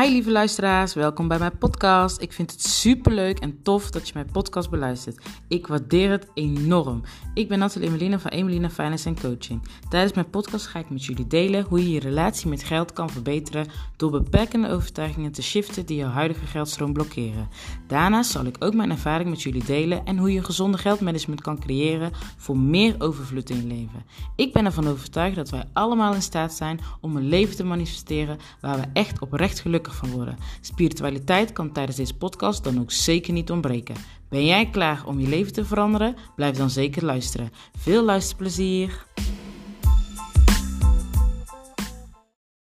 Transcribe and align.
Hi 0.00 0.10
lieve 0.10 0.30
luisteraars, 0.30 0.94
welkom 0.94 1.28
bij 1.28 1.38
mijn 1.38 1.58
podcast. 1.58 2.20
Ik 2.20 2.32
vind 2.32 2.50
het 2.50 2.62
super 2.62 3.12
leuk 3.12 3.38
en 3.38 3.62
tof 3.62 3.90
dat 3.90 4.06
je 4.06 4.12
mijn 4.14 4.30
podcast 4.32 4.70
beluistert. 4.70 5.24
Ik 5.48 5.66
waardeer 5.66 6.10
het 6.10 6.26
enorm. 6.34 7.02
Ik 7.34 7.48
ben 7.48 7.58
Nathalie 7.58 7.88
Emelina 7.88 8.18
van 8.18 8.30
Emelina 8.30 8.70
Finance 8.70 9.14
Coaching. 9.14 9.62
Tijdens 9.88 10.12
mijn 10.12 10.30
podcast 10.30 10.66
ga 10.66 10.78
ik 10.78 10.90
met 10.90 11.04
jullie 11.04 11.26
delen 11.26 11.64
hoe 11.64 11.82
je 11.82 11.90
je 11.90 12.00
relatie 12.00 12.48
met 12.48 12.64
geld 12.64 12.92
kan 12.92 13.10
verbeteren 13.10 13.66
door 13.96 14.10
beperkende 14.10 14.68
overtuigingen 14.68 15.32
te 15.32 15.42
shiften 15.42 15.86
die 15.86 15.96
jouw 15.96 16.10
huidige 16.10 16.46
geldstroom 16.46 16.92
blokkeren. 16.92 17.48
Daarnaast 17.86 18.30
zal 18.30 18.44
ik 18.44 18.56
ook 18.58 18.74
mijn 18.74 18.90
ervaring 18.90 19.30
met 19.30 19.42
jullie 19.42 19.64
delen 19.64 20.04
en 20.04 20.18
hoe 20.18 20.32
je 20.32 20.44
gezonde 20.44 20.78
geldmanagement 20.78 21.40
kan 21.40 21.58
creëren 21.58 22.12
voor 22.36 22.58
meer 22.58 22.94
overvloed 22.98 23.50
in 23.50 23.56
je 23.56 23.66
leven. 23.66 24.04
Ik 24.36 24.52
ben 24.52 24.64
ervan 24.64 24.88
overtuigd 24.88 25.36
dat 25.36 25.50
wij 25.50 25.64
allemaal 25.72 26.14
in 26.14 26.22
staat 26.22 26.52
zijn 26.52 26.80
om 27.00 27.16
een 27.16 27.28
leven 27.28 27.56
te 27.56 27.64
manifesteren 27.64 28.38
waar 28.60 28.76
we 28.76 28.86
echt 28.92 29.18
oprecht 29.18 29.60
gelukkig 29.60 29.80
van 29.90 30.10
worden. 30.10 30.36
Spiritualiteit 30.60 31.52
kan 31.52 31.72
tijdens 31.72 31.96
deze 31.96 32.16
podcast 32.16 32.64
dan 32.64 32.80
ook 32.80 32.90
zeker 32.90 33.32
niet 33.32 33.50
ontbreken. 33.50 33.96
Ben 34.28 34.46
jij 34.46 34.70
klaar 34.70 35.06
om 35.06 35.20
je 35.20 35.28
leven 35.28 35.52
te 35.52 35.64
veranderen? 35.64 36.16
Blijf 36.36 36.56
dan 36.56 36.70
zeker 36.70 37.04
luisteren. 37.04 37.50
Veel 37.78 38.04
luisterplezier! 38.04 39.06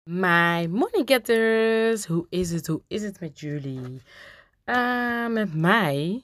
My 0.03 0.67
money 0.67 1.03
getters, 1.05 2.07
hoe 2.07 2.27
is 2.29 2.51
het? 2.51 2.67
Hoe 2.67 2.83
is 2.89 3.03
het 3.03 3.21
met 3.21 3.41
jullie? 3.41 4.03
Uh, 4.65 5.29
met 5.29 5.55
mij 5.55 6.23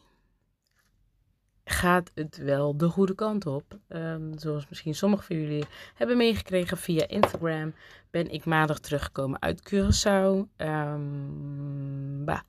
gaat 1.68 2.10
het 2.14 2.36
wel 2.36 2.76
de 2.76 2.88
goede 2.88 3.14
kant 3.14 3.46
op. 3.46 3.78
Um, 3.88 4.38
zoals 4.38 4.68
misschien 4.68 4.94
sommigen 4.94 5.26
van 5.26 5.36
jullie 5.36 5.64
hebben 5.94 6.16
meegekregen 6.16 6.76
via 6.76 7.08
Instagram, 7.08 7.74
ben 8.10 8.30
ik 8.30 8.44
maandag 8.44 8.78
teruggekomen 8.78 9.42
uit 9.42 9.72
Curaçao. 9.72 10.48
Um, 10.56 12.24
bah. 12.24 12.40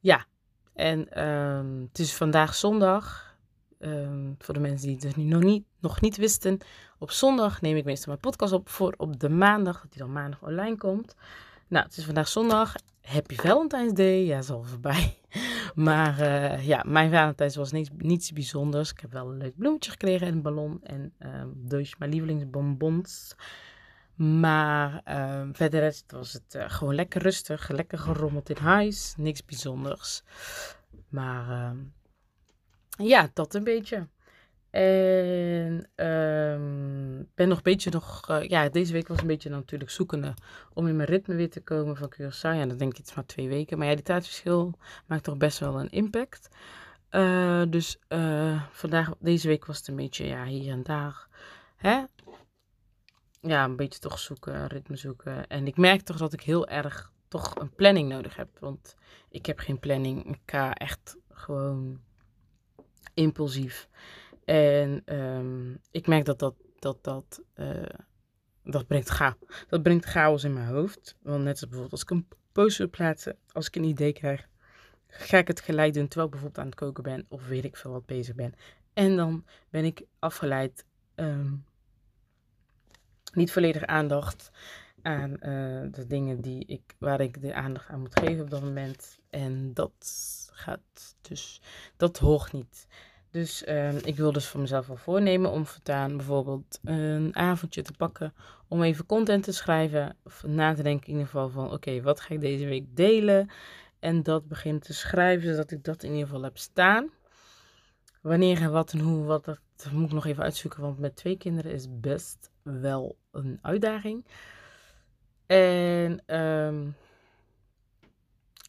Ja, 0.00 0.26
en 0.74 1.26
um, 1.26 1.82
het 1.88 1.98
is 1.98 2.14
vandaag 2.14 2.54
zondag. 2.54 3.36
voor 4.38 4.54
de 4.54 4.60
mensen 4.60 4.86
die 4.86 4.96
het 4.96 5.14
dus 5.14 5.24
nog 5.24 5.42
niet, 5.42 5.64
nog 5.80 6.00
niet 6.00 6.16
wisten, 6.16 6.58
op 6.98 7.10
zondag 7.10 7.60
neem 7.60 7.76
ik 7.76 7.84
meestal 7.84 8.08
mijn 8.08 8.20
podcast 8.20 8.52
op 8.52 8.68
voor 8.68 8.94
op 8.96 9.20
de 9.20 9.28
maandag, 9.28 9.80
dat 9.80 9.90
die 9.90 10.00
dan 10.00 10.12
maandag 10.12 10.42
online 10.42 10.76
komt. 10.76 11.14
Nou, 11.68 11.84
het 11.84 11.96
is 11.96 12.04
vandaag 12.04 12.28
zondag. 12.28 12.74
Happy 13.00 13.34
Valentine's 13.34 13.92
Day. 13.92 14.24
Ja, 14.24 14.38
is 14.38 14.50
al 14.50 14.62
voorbij. 14.62 15.18
Maar 15.76 16.20
uh, 16.20 16.66
ja, 16.66 16.84
mijn 16.86 17.10
Valentijns 17.10 17.56
was 17.56 17.72
niets, 17.72 17.90
niets 17.96 18.32
bijzonders. 18.32 18.90
Ik 18.90 19.00
heb 19.00 19.12
wel 19.12 19.28
een 19.28 19.36
leuk 19.36 19.56
bloemetje 19.56 19.90
gekregen 19.90 20.26
en 20.26 20.32
een 20.32 20.42
ballon. 20.42 20.80
En 20.82 21.12
um, 21.18 21.52
dus 21.54 21.96
mijn 21.96 22.10
lievelingsbonbons. 22.10 23.34
Maar 24.14 25.02
um, 25.40 25.54
verder 25.54 26.02
was 26.06 26.32
het 26.32 26.54
uh, 26.54 26.64
gewoon 26.66 26.94
lekker 26.94 27.22
rustig. 27.22 27.68
Lekker 27.68 27.98
gerommeld 27.98 28.50
in 28.50 28.56
huis. 28.56 29.14
Niks 29.16 29.44
bijzonders. 29.44 30.22
Maar 31.08 31.68
um, 31.70 31.92
ja, 32.88 33.30
dat 33.32 33.54
een 33.54 33.64
beetje. 33.64 34.08
En 34.76 35.88
um, 36.06 37.28
ben 37.34 37.48
nog 37.48 37.56
een 37.56 37.62
beetje 37.62 37.90
nog, 37.90 38.30
uh, 38.30 38.42
ja, 38.42 38.68
deze 38.68 38.92
week 38.92 39.08
was 39.08 39.20
een 39.20 39.26
beetje 39.26 39.50
natuurlijk 39.50 39.90
zoekende 39.90 40.34
om 40.74 40.86
in 40.86 40.96
mijn 40.96 41.08
ritme 41.08 41.34
weer 41.34 41.50
te 41.50 41.60
komen 41.60 41.96
van 41.96 42.12
Curaçao. 42.14 42.40
Ja, 42.40 42.66
dat 42.66 42.78
denk 42.78 42.90
ik, 42.90 42.96
het 42.96 43.08
is 43.08 43.14
maar 43.14 43.26
twee 43.26 43.48
weken. 43.48 43.78
Maar 43.78 43.86
ja, 43.86 43.94
die 43.94 44.02
tijdverschil 44.02 44.78
maakt 45.06 45.24
toch 45.24 45.36
best 45.36 45.58
wel 45.58 45.80
een 45.80 45.90
impact. 45.90 46.48
Uh, 47.10 47.62
dus 47.68 47.98
uh, 48.08 48.62
vandaag, 48.70 49.10
deze 49.18 49.48
week 49.48 49.66
was 49.66 49.78
het 49.78 49.88
een 49.88 49.96
beetje, 49.96 50.26
ja, 50.26 50.44
hier 50.44 50.72
en 50.72 50.82
daar. 50.82 51.28
Hè? 51.76 52.04
Ja, 53.40 53.64
een 53.64 53.76
beetje 53.76 53.98
toch 53.98 54.18
zoeken, 54.18 54.66
ritme 54.66 54.96
zoeken. 54.96 55.46
En 55.46 55.66
ik 55.66 55.76
merk 55.76 56.00
toch 56.00 56.16
dat 56.16 56.32
ik 56.32 56.40
heel 56.40 56.68
erg 56.68 57.12
toch 57.28 57.54
een 57.54 57.74
planning 57.74 58.08
nodig 58.08 58.36
heb. 58.36 58.48
Want 58.58 58.94
ik 59.28 59.46
heb 59.46 59.58
geen 59.58 59.78
planning. 59.78 60.26
Ik 60.26 60.40
ga 60.46 60.74
echt 60.74 61.16
gewoon 61.30 62.00
impulsief. 63.14 63.88
En 64.46 65.02
um, 65.14 65.80
ik 65.90 66.06
merk 66.06 66.24
dat 66.24 66.38
dat, 66.38 66.54
dat, 66.78 67.04
dat, 67.04 67.42
uh, 67.56 67.82
dat, 68.64 68.86
brengt 68.86 69.08
cha 69.08 69.36
dat 69.68 69.82
brengt 69.82 70.04
chaos 70.04 70.44
in 70.44 70.52
mijn 70.52 70.66
hoofd. 70.66 71.16
Want 71.22 71.42
net 71.44 71.52
als 71.52 71.60
bijvoorbeeld 71.60 71.92
als 71.92 72.02
ik 72.02 72.10
een 72.10 72.28
post 72.52 72.78
wil 72.78 72.90
plaatsen, 72.90 73.36
als 73.52 73.66
ik 73.66 73.76
een 73.76 73.84
idee 73.84 74.12
krijg, 74.12 74.48
ga 75.06 75.38
ik 75.38 75.48
het 75.48 75.60
gelijk 75.60 75.94
doen 75.94 76.08
terwijl 76.08 76.26
ik 76.26 76.32
bijvoorbeeld 76.32 76.64
aan 76.64 76.70
het 76.70 76.80
koken 76.80 77.02
ben 77.02 77.26
of 77.28 77.46
weet 77.46 77.64
ik 77.64 77.76
veel 77.76 77.90
wat 77.90 78.06
bezig 78.06 78.34
ben. 78.34 78.54
En 78.92 79.16
dan 79.16 79.44
ben 79.70 79.84
ik 79.84 80.06
afgeleid, 80.18 80.84
um, 81.14 81.64
niet 83.32 83.52
volledig 83.52 83.84
aandacht 83.84 84.50
aan 85.02 85.30
uh, 85.30 85.38
de 85.90 86.04
dingen 86.06 86.40
die 86.40 86.64
ik, 86.66 86.94
waar 86.98 87.20
ik 87.20 87.40
de 87.40 87.54
aandacht 87.54 87.88
aan 87.88 88.00
moet 88.00 88.18
geven 88.18 88.42
op 88.42 88.50
dat 88.50 88.62
moment. 88.62 89.18
En 89.30 89.74
dat 89.74 89.92
gaat 90.52 91.16
dus, 91.20 91.60
dat 91.96 92.18
hoort 92.18 92.52
niet. 92.52 92.86
Dus 93.36 93.62
uh, 93.62 93.94
ik 93.94 94.16
wil 94.16 94.32
dus 94.32 94.46
voor 94.46 94.60
mezelf 94.60 94.86
wel 94.86 94.96
voornemen 94.96 95.50
om 95.50 95.66
voortaan 95.66 96.16
bijvoorbeeld 96.16 96.80
een 96.84 97.36
avondje 97.36 97.82
te 97.82 97.92
pakken 97.92 98.34
om 98.68 98.82
even 98.82 99.06
content 99.06 99.44
te 99.44 99.52
schrijven. 99.52 100.16
Of 100.24 100.42
na 100.46 100.74
te 100.74 100.82
denken 100.82 101.06
in 101.06 101.12
ieder 101.12 101.26
geval 101.26 101.48
van 101.48 101.72
oké, 101.72 102.02
wat 102.02 102.20
ga 102.20 102.34
ik 102.34 102.40
deze 102.40 102.66
week 102.66 102.96
delen? 102.96 103.50
En 103.98 104.22
dat 104.22 104.48
beginnen 104.48 104.82
te 104.82 104.94
schrijven, 104.94 105.50
zodat 105.50 105.70
ik 105.70 105.84
dat 105.84 106.02
in 106.02 106.10
ieder 106.10 106.26
geval 106.26 106.42
heb 106.42 106.58
staan. 106.58 107.10
Wanneer 108.20 108.62
en 108.62 108.72
wat 108.72 108.92
en 108.92 109.00
hoe, 109.00 109.24
wat, 109.24 109.44
dat 109.44 109.92
moet 109.92 110.06
ik 110.06 110.12
nog 110.12 110.26
even 110.26 110.42
uitzoeken. 110.42 110.80
Want 110.80 110.98
met 110.98 111.16
twee 111.16 111.36
kinderen 111.36 111.72
is 111.72 111.86
best 111.90 112.50
wel 112.62 113.16
een 113.30 113.58
uitdaging. 113.62 114.26
En 115.46 116.36
um, 116.36 116.96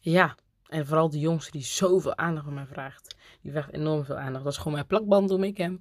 ja, 0.00 0.36
en 0.66 0.86
vooral 0.86 1.10
de 1.10 1.18
jongste 1.18 1.50
die 1.50 1.64
zoveel 1.64 2.16
aandacht 2.16 2.44
van 2.44 2.54
mij 2.54 2.66
vraagt. 2.66 3.16
Die 3.48 3.56
vraagt 3.56 3.74
enorm 3.74 4.04
veel 4.04 4.16
aandacht. 4.16 4.44
Dat 4.44 4.52
is 4.52 4.58
gewoon 4.58 4.72
mijn 4.72 4.86
plakband 4.86 5.30
om 5.30 5.42
ik 5.42 5.56
hem. 5.56 5.80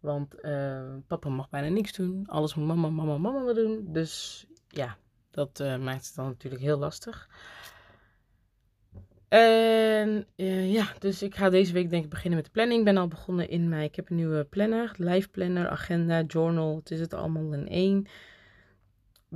Want 0.00 0.34
uh, 0.42 0.94
papa 1.06 1.28
mag 1.28 1.48
bijna 1.48 1.68
niks 1.68 1.92
doen. 1.92 2.26
Alles 2.26 2.54
moet 2.54 2.66
mama, 2.66 2.88
mama, 2.88 3.18
mama 3.18 3.52
doen. 3.52 3.86
Dus 3.92 4.46
ja, 4.68 4.96
dat 5.30 5.60
uh, 5.60 5.76
maakt 5.76 6.06
het 6.06 6.14
dan 6.14 6.26
natuurlijk 6.26 6.62
heel 6.62 6.78
lastig. 6.78 7.28
En 9.28 10.26
uh, 10.36 10.72
ja, 10.72 10.86
dus 10.98 11.22
ik 11.22 11.34
ga 11.34 11.50
deze 11.50 11.72
week 11.72 11.90
denk 11.90 12.04
ik 12.04 12.10
beginnen 12.10 12.36
met 12.36 12.44
de 12.44 12.52
planning. 12.52 12.78
Ik 12.78 12.84
ben 12.84 12.96
al 12.96 13.08
begonnen 13.08 13.48
in 13.48 13.68
mijn, 13.68 13.82
ik 13.82 13.96
heb 13.96 14.10
een 14.10 14.16
nieuwe 14.16 14.44
planner. 14.44 14.94
Live 14.96 15.28
planner, 15.28 15.68
agenda, 15.68 16.22
journal. 16.22 16.76
Het 16.76 16.90
is 16.90 17.00
het 17.00 17.14
allemaal 17.14 17.52
in 17.52 17.68
één. 17.68 18.06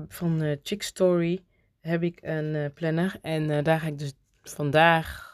Van 0.08 0.58
Chick 0.62 0.82
Story 0.82 1.44
heb 1.80 2.02
ik 2.02 2.18
een 2.22 2.72
planner. 2.72 3.18
En 3.22 3.64
daar 3.64 3.80
ga 3.80 3.86
ik 3.86 3.98
dus 3.98 4.12
vandaag 4.42 5.29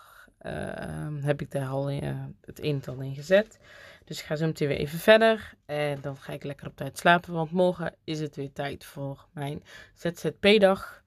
uh, 0.47 1.25
heb 1.25 1.41
ik 1.41 1.51
daar 1.51 1.69
al 1.69 1.91
uh, 1.91 2.25
het 2.45 2.63
een 2.63 2.81
en 2.83 2.89
ander 2.91 3.07
in 3.07 3.15
gezet. 3.15 3.59
Dus 4.05 4.21
ik 4.21 4.25
ga 4.25 4.37
zo 4.37 4.47
meteen 4.47 4.69
weer 4.69 4.77
even 4.77 4.99
verder. 4.99 5.55
En 5.65 6.01
dan 6.01 6.17
ga 6.17 6.33
ik 6.33 6.45
lekker 6.45 6.67
op 6.67 6.77
tijd 6.77 6.99
slapen. 6.99 7.33
Want 7.33 7.51
morgen 7.51 7.95
is 8.05 8.21
het 8.21 8.37
weer 8.37 8.53
tijd 8.53 8.85
voor 8.85 9.27
mijn 9.33 9.63
ZZP-dag. 9.95 11.05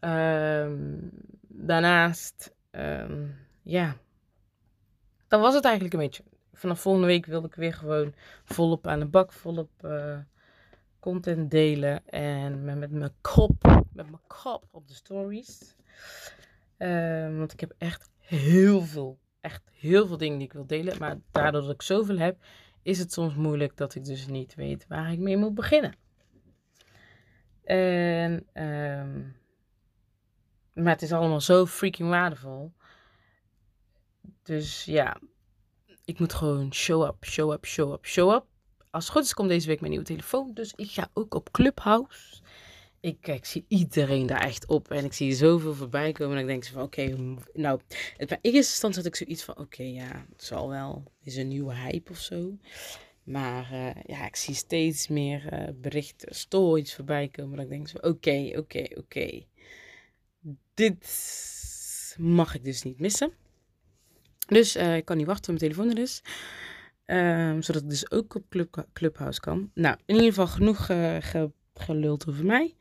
Um, 0.00 1.10
daarnaast, 1.48 2.54
um, 2.70 3.36
ja. 3.62 3.96
Dan 5.28 5.40
was 5.40 5.54
het 5.54 5.64
eigenlijk 5.64 5.94
een 5.94 6.00
beetje. 6.00 6.22
Vanaf 6.52 6.80
volgende 6.80 7.06
week 7.06 7.26
wilde 7.26 7.46
ik 7.46 7.54
weer 7.54 7.74
gewoon 7.74 8.14
volop 8.44 8.86
aan 8.86 8.98
de 8.98 9.06
bak. 9.06 9.32
Volop 9.32 9.70
uh, 9.84 10.18
content 10.98 11.50
delen. 11.50 12.06
En 12.06 12.64
met, 12.64 12.78
met 12.78 12.90
mijn 12.90 13.14
kop. 13.20 13.84
Met 13.92 14.10
mijn 14.10 14.22
kop 14.26 14.64
op 14.70 14.88
de 14.88 14.94
stories. 14.94 15.76
Want 17.36 17.52
ik 17.52 17.60
heb 17.60 17.74
echt 17.78 18.10
heel 18.22 18.80
veel, 18.80 19.18
echt 19.40 19.62
heel 19.72 20.06
veel 20.06 20.16
dingen 20.16 20.38
die 20.38 20.46
ik 20.46 20.52
wil 20.52 20.66
delen. 20.66 20.98
Maar 20.98 21.18
daardoor 21.30 21.62
dat 21.62 21.70
ik 21.70 21.82
zoveel 21.82 22.18
heb, 22.18 22.44
is 22.82 22.98
het 22.98 23.12
soms 23.12 23.34
moeilijk 23.34 23.76
dat 23.76 23.94
ik 23.94 24.04
dus 24.04 24.26
niet 24.26 24.54
weet 24.54 24.86
waar 24.88 25.12
ik 25.12 25.18
mee 25.18 25.36
moet 25.36 25.54
beginnen. 25.54 25.96
En, 27.64 28.32
um, 28.62 29.36
maar 30.72 30.92
het 30.92 31.02
is 31.02 31.12
allemaal 31.12 31.40
zo 31.40 31.66
freaking 31.66 32.08
waardevol. 32.08 32.72
Dus 34.42 34.84
ja, 34.84 35.20
ik 36.04 36.18
moet 36.18 36.32
gewoon 36.34 36.74
show 36.74 37.06
up, 37.06 37.24
show 37.24 37.52
up, 37.52 37.64
show 37.64 37.92
up, 37.92 38.06
show 38.06 38.32
up. 38.32 38.44
Als 38.90 39.04
het 39.04 39.12
goed 39.12 39.24
is, 39.24 39.34
komt 39.34 39.48
deze 39.48 39.66
week 39.66 39.80
mijn 39.80 39.90
nieuwe 39.92 40.06
telefoon. 40.06 40.54
Dus 40.54 40.72
ik 40.76 40.90
ga 40.90 41.08
ook 41.12 41.34
op 41.34 41.50
Clubhouse 41.50 42.42
ik, 43.02 43.26
ik 43.26 43.44
zie 43.44 43.64
iedereen 43.68 44.26
daar 44.26 44.40
echt 44.40 44.66
op. 44.66 44.90
En 44.90 45.04
ik 45.04 45.12
zie 45.12 45.34
zoveel 45.34 45.74
voorbij 45.74 46.12
komen. 46.12 46.36
En 46.36 46.42
ik 46.42 46.46
denk 46.46 46.66
van, 46.66 46.82
oké, 46.82 47.16
nou, 47.52 47.80
het, 48.16 48.28
bij 48.28 48.38
eerste 48.40 48.58
instantie 48.72 49.02
had 49.02 49.06
ik 49.06 49.16
zoiets 49.16 49.42
van, 49.42 49.58
oké, 49.58 49.82
ja, 49.82 50.26
het 50.32 50.44
zal 50.44 50.68
wel, 50.68 51.12
is 51.22 51.36
een 51.36 51.48
nieuwe 51.48 51.74
hype 51.74 52.10
of 52.10 52.18
zo. 52.18 52.58
Maar 53.22 53.72
uh, 53.72 53.90
ja, 54.06 54.26
ik 54.26 54.36
zie 54.36 54.54
steeds 54.54 55.08
meer 55.08 55.52
uh, 55.52 55.68
berichten, 55.74 56.34
stories 56.34 56.94
voorbij 56.94 57.28
komen. 57.28 57.56
Dat 57.56 57.64
ik 57.64 57.70
denk 57.70 57.88
zo, 57.88 57.96
oké, 57.96 58.52
oké, 58.56 58.86
oké. 58.94 59.44
Dit 60.74 62.16
mag 62.18 62.54
ik 62.54 62.64
dus 62.64 62.82
niet 62.82 63.00
missen. 63.00 63.32
Dus 64.46 64.76
uh, 64.76 64.96
ik 64.96 65.04
kan 65.04 65.16
niet 65.16 65.26
wachten 65.26 65.44
tot 65.44 65.60
mijn 65.60 65.72
telefoon 65.72 65.96
er 65.96 66.02
is. 66.02 66.22
Um, 67.06 67.62
zodat 67.62 67.82
ik 67.82 67.88
dus 67.88 68.10
ook 68.10 68.34
op 68.34 68.44
Club, 68.48 68.86
Clubhouse 68.92 69.40
kan. 69.40 69.70
Nou, 69.74 69.96
in 70.06 70.14
ieder 70.14 70.28
geval 70.28 70.46
genoeg 70.46 70.86
ge, 70.86 71.50
geluld 71.82 72.28
over 72.28 72.44
mij. 72.44 72.74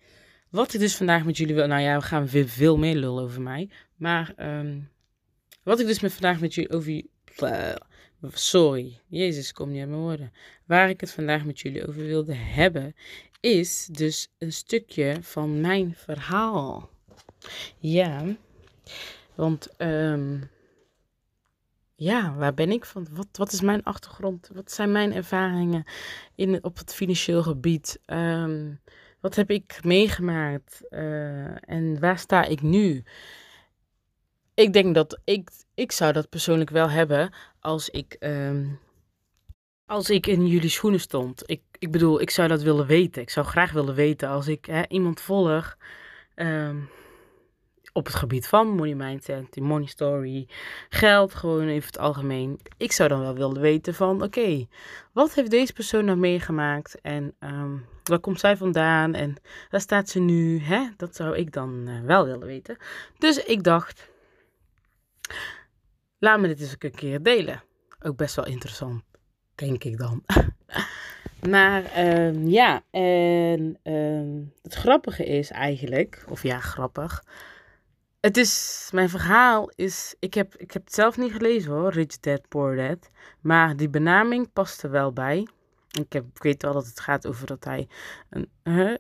wat 0.50 0.74
ik 0.74 0.80
dus 0.80 0.96
vandaag 0.96 1.26
met 1.26 1.38
jullie 1.38 1.56
wil. 1.56 1.68
Nou 1.68 1.82
ja, 1.82 1.98
we 1.98 2.04
gaan 2.04 2.28
weer 2.28 2.48
veel 2.48 2.78
meer 2.78 2.96
lullen 2.96 3.24
over 3.24 3.42
mij. 3.42 3.70
Maar 3.96 4.34
ehm, 4.36 4.80
wat 5.64 5.80
ik 5.80 5.88
dus 5.88 6.00
met 6.00 6.14
vandaag 6.14 6.40
met 6.40 6.54
jullie 6.54 6.72
over. 6.72 7.04
Sorry, 8.34 9.00
Jezus, 9.08 9.54
kom 9.54 9.72
niet 9.72 9.80
uit 9.80 9.90
mijn 9.90 10.02
woorden. 10.02 10.32
Waar 10.66 10.90
ik 10.90 11.02
het 11.02 11.12
vandaag 11.12 11.46
met 11.46 11.60
jullie 11.60 11.88
over 11.88 12.06
wilde 12.06 12.34
hebben, 12.34 12.96
is 13.40 13.86
dus 13.92 14.28
een 14.38 14.54
stukje 14.54 15.18
van 15.22 15.62
mijn 15.62 15.96
verhaal. 15.96 16.90
Ja, 17.78 18.36
want 19.36 19.70
um, 19.78 20.50
ja, 22.02 22.36
waar 22.36 22.54
ben 22.54 22.72
ik 22.72 22.86
van? 22.86 23.08
Wat, 23.12 23.28
wat 23.32 23.52
is 23.52 23.62
mijn 23.62 23.84
achtergrond? 23.84 24.50
Wat 24.54 24.72
zijn 24.72 24.92
mijn 24.92 25.14
ervaringen 25.14 25.84
in, 26.36 26.64
op 26.64 26.78
het 26.78 26.94
financieel 26.94 27.44
gebied? 27.44 28.00
Um, 28.06 28.82
wat 29.20 29.36
heb 29.36 29.50
ik 29.50 29.80
meegemaakt? 29.84 30.82
Uh, 30.90 31.70
en 31.70 32.00
waar 32.00 32.20
sta 32.20 32.44
ik 32.44 32.62
nu? 32.62 33.04
Ik 34.54 34.74
denk 34.74 34.96
dat 34.96 35.20
ik, 35.24 35.50
ik 35.74 35.92
zou 35.92 36.14
dat 36.14 36.30
persoonlijk 36.30 36.70
wel 36.70 36.90
hebben 36.90 37.34
als 37.60 37.90
ik, 37.90 38.16
um, 38.20 38.80
als 39.86 40.10
ik 40.10 40.28
in 40.28 40.48
jullie 40.48 40.70
schoenen 40.70 41.00
stond. 41.00 41.44
Ik, 41.46 41.62
ik 41.80 41.92
bedoel, 41.92 42.22
ik 42.22 42.30
zou 42.30 42.48
dat 42.48 42.62
willen 42.62 42.86
weten. 42.86 43.22
Ik 43.22 43.30
zou 43.30 43.46
graag 43.46 43.72
willen 43.72 43.96
weten 43.96 44.30
als 44.30 44.48
ik 44.48 44.66
hè, 44.66 44.88
iemand 44.88 45.22
volg. 45.22 45.78
Um, 46.36 46.90
op 47.94 48.06
het 48.06 48.16
gebied 48.16 48.48
van 48.48 48.68
money 48.68 48.96
mindset, 48.96 49.60
money 49.60 49.88
story, 49.88 50.48
geld, 50.90 51.34
gewoon 51.34 51.68
even 51.68 51.88
het 51.88 51.98
algemeen. 51.98 52.60
Ik 52.78 52.92
zou 52.92 53.10
dan 53.10 53.22
wel 53.22 53.34
willen 53.34 53.62
weten 53.62 53.94
van, 53.94 54.24
oké, 54.24 54.68
wat 55.12 55.34
heeft 55.34 55.52
deze 55.52 55.74
persoon 55.74 56.06
nou 56.06 56.18
meegemaakt 56.18 57.02
en 57.02 57.36
um, 57.40 57.86
waar 58.04 58.20
komt 58.20 58.40
zij 58.40 58.58
vandaan 58.58 59.14
en 59.14 59.36
waar 59.70 59.82
staat 59.82 60.10
ze 60.10 60.20
nu? 60.20 60.60
Hè? 60.60 60.88
Dat 60.98 61.16
zou 61.16 61.38
ik 61.38 61.54
dan 61.54 61.88
uh, 61.88 62.02
wel 62.02 62.26
willen 62.26 62.48
weten. 62.48 62.78
Dus 63.18 63.44
ik 63.44 63.64
dacht, 63.64 64.10
laat 66.18 66.40
me 66.40 66.48
dit 66.48 66.60
eens 66.60 66.76
een 66.80 66.92
keer 66.92 67.24
delen. 67.24 67.64
Ook 68.02 68.16
best 68.18 68.36
wel 68.36 68.46
interessant, 68.46 69.04
denk 69.56 69.84
ik 69.84 69.98
dan. 69.98 70.24
Maar 71.50 72.08
um, 72.08 72.48
ja, 72.48 72.84
en 72.92 73.78
um, 73.84 74.54
het 74.62 74.74
grappige 74.74 75.26
is 75.26 75.52
eigenlijk, 75.52 76.24
of 76.30 76.44
ja, 76.44 76.60
grappig. 76.60 77.24
Het 78.22 78.38
is, 78.38 78.90
mijn 78.94 79.10
verhaal 79.10 79.72
is, 79.76 80.16
ik 80.20 80.34
heb, 80.34 80.56
ik 80.56 80.72
heb 80.72 80.84
het 80.84 80.94
zelf 80.94 81.18
niet 81.18 81.32
gelezen 81.32 81.72
hoor, 81.72 81.92
Rich 81.92 82.20
Dad, 82.20 82.48
Poor 82.48 82.76
Dad. 82.76 83.10
Maar 83.40 83.76
die 83.76 83.90
benaming 83.90 84.54
past 84.54 84.84
er 84.84 84.90
wel 84.92 85.14
bij. 85.14 85.48
Ik, 85.92 86.14
heb, 86.14 86.26
ik 86.34 86.44
weet 86.44 86.62
wel 86.62 86.74
dat 86.74 86.86
het 86.86 87.00
gaat 87.00 87.28
over 87.28 87.48
dat 87.48 87.64
hij 87.64 87.88
een, 88.30 88.50
uh, 88.64 88.96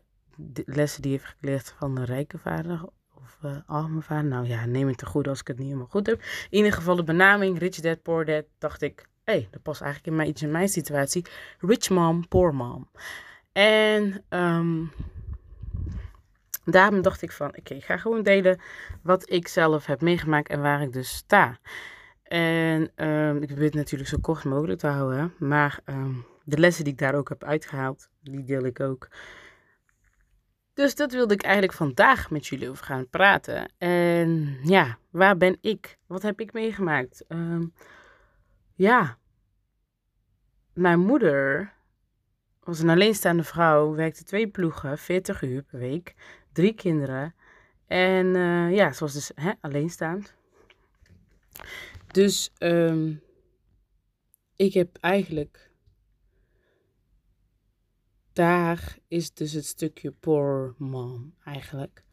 lessen 0.65 1.01
die 1.01 1.11
heeft 1.11 1.35
geleerd 1.39 1.75
van 1.77 1.97
een 1.97 2.05
rijke 2.05 2.37
vader 2.37 2.89
of 3.15 3.37
uh, 3.45 3.57
arme 3.65 4.01
vader. 4.01 4.29
Nou 4.29 4.47
ja, 4.47 4.65
neem 4.65 4.87
het 4.87 4.97
te 4.97 5.05
goed 5.05 5.27
als 5.27 5.39
ik 5.39 5.47
het 5.47 5.57
niet 5.57 5.65
helemaal 5.67 5.87
goed 5.89 6.07
heb. 6.07 6.21
In 6.49 6.57
ieder 6.57 6.73
geval 6.73 6.95
de 6.95 7.03
benaming 7.03 7.59
Rich 7.59 7.79
Dad, 7.79 8.01
Poor 8.01 8.25
Dad, 8.25 8.45
dacht 8.57 8.81
ik, 8.81 9.07
hé, 9.23 9.33
hey, 9.33 9.47
dat 9.51 9.61
past 9.61 9.81
eigenlijk 9.81 10.11
in 10.11 10.17
mij, 10.17 10.27
iets 10.27 10.41
in 10.41 10.51
mijn 10.51 10.69
situatie. 10.69 11.25
Rich 11.59 11.89
Mom, 11.89 12.27
Poor 12.27 12.55
Mom. 12.55 12.89
En 13.51 14.23
um, 14.29 14.91
daarom 16.65 17.01
dacht 17.01 17.21
ik 17.21 17.31
van, 17.31 17.47
oké, 17.47 17.73
ik 17.73 17.83
ga 17.83 17.97
gewoon 17.97 18.23
delen 18.23 18.59
wat 19.01 19.29
ik 19.29 19.47
zelf 19.47 19.85
heb 19.85 20.01
meegemaakt 20.01 20.49
en 20.49 20.61
waar 20.61 20.81
ik 20.81 20.93
dus 20.93 21.09
sta. 21.09 21.59
En 22.23 23.07
um, 23.07 23.41
ik 23.41 23.47
probeer 23.47 23.65
het 23.65 23.73
natuurlijk 23.73 24.09
zo 24.09 24.17
kort 24.21 24.43
mogelijk 24.43 24.79
te 24.79 24.87
houden, 24.87 25.33
maar 25.37 25.79
um, 25.85 26.25
de 26.43 26.57
lessen 26.57 26.83
die 26.83 26.93
ik 26.93 26.99
daar 26.99 27.15
ook 27.15 27.29
heb 27.29 27.43
uitgehaald, 27.43 28.09
die 28.21 28.43
deel 28.43 28.65
ik 28.65 28.79
ook. 28.79 29.07
Dus 30.73 30.95
dat 30.95 31.11
wilde 31.11 31.33
ik 31.33 31.43
eigenlijk 31.43 31.73
vandaag 31.73 32.29
met 32.29 32.47
jullie 32.47 32.69
over 32.69 32.85
gaan 32.85 33.09
praten. 33.09 33.71
En 33.77 34.57
ja, 34.63 34.97
waar 35.09 35.37
ben 35.37 35.57
ik? 35.61 35.97
Wat 36.07 36.21
heb 36.21 36.39
ik 36.39 36.53
meegemaakt? 36.53 37.25
Um, 37.27 37.73
ja, 38.75 39.17
mijn 40.73 40.99
moeder 40.99 41.73
was 42.59 42.79
een 42.79 42.89
alleenstaande 42.89 43.43
vrouw, 43.43 43.95
werkte 43.95 44.23
twee 44.23 44.47
ploegen, 44.47 44.97
40 44.97 45.41
uur 45.41 45.63
per 45.63 45.79
week 45.79 46.15
drie 46.51 46.73
kinderen. 46.73 47.35
En 47.87 48.25
uh, 48.25 48.75
ja, 48.75 48.91
ze 48.91 48.99
was 48.99 49.13
dus 49.13 49.31
hè, 49.35 49.51
alleenstaand. 49.61 50.35
Dus 52.11 52.51
um, 52.59 53.21
ik 54.55 54.73
heb 54.73 54.97
eigenlijk. 54.97 55.69
Daar 58.33 58.97
is 59.07 59.33
dus 59.33 59.51
het 59.51 59.65
stukje 59.65 60.11
poor 60.11 60.75
mom 60.77 61.35
eigenlijk. 61.43 62.03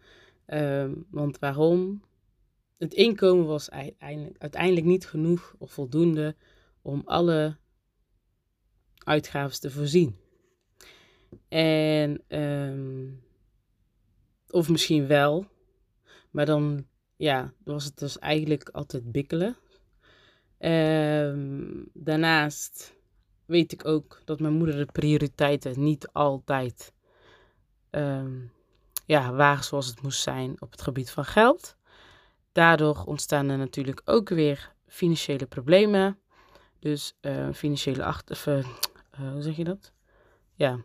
Um, 0.47 1.07
want 1.11 1.39
waarom? 1.39 2.03
Het 2.79 2.95
inkomen 2.95 3.47
was 3.47 3.71
uiteindelijk, 3.71 4.39
uiteindelijk 4.39 4.87
niet 4.87 5.07
genoeg 5.07 5.55
of 5.59 5.73
voldoende 5.73 6.37
om 6.83 7.03
alle 7.05 7.57
uitgaven 8.99 9.61
te 9.61 9.71
voorzien. 9.71 10.17
En 11.49 12.23
um, 12.29 13.23
of 14.51 14.69
misschien 14.69 15.07
wel. 15.07 15.47
Maar 16.31 16.47
dan 16.47 16.87
ja, 17.17 17.53
was 17.65 17.85
het 17.85 17.99
dus 17.99 18.19
eigenlijk 18.19 18.69
altijd 18.69 19.13
bikkelen. 19.13 19.57
Um, 20.59 21.91
daarnaast 21.93 22.95
weet 23.45 23.73
ik 23.73 23.87
ook 23.87 24.23
dat 24.25 24.41
mijn 24.41 24.55
moeder 24.55 24.77
de 24.77 24.93
prioriteiten 24.93 25.83
niet 25.83 26.09
altijd 26.13 26.93
um, 27.91 28.53
ja, 29.07 29.33
waren 29.33 29.65
zoals 29.65 29.87
het 29.87 30.03
moest 30.03 30.21
zijn 30.21 30.57
op 30.59 30.71
het 30.71 30.83
gebied 30.83 31.11
van 31.11 31.25
geld. 31.25 31.77
Daardoor 32.53 33.03
ontstaan 33.05 33.49
er 33.49 33.59
natuurlijk 33.59 34.01
ook 34.05 34.29
weer 34.29 34.73
financiële 34.87 35.47
problemen. 35.47 36.19
Dus 36.79 37.17
uh, 37.21 37.53
financiële 37.53 38.05
achter... 38.05 38.43
Uh, 38.47 39.33
hoe 39.33 39.43
zeg 39.43 39.57
je 39.57 39.65
dat? 39.65 39.93
Ja. 40.55 40.79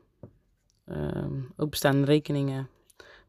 Um, 0.85 1.53
ook 1.57 1.69
bestaande 1.69 2.05
rekeningen 2.05 2.69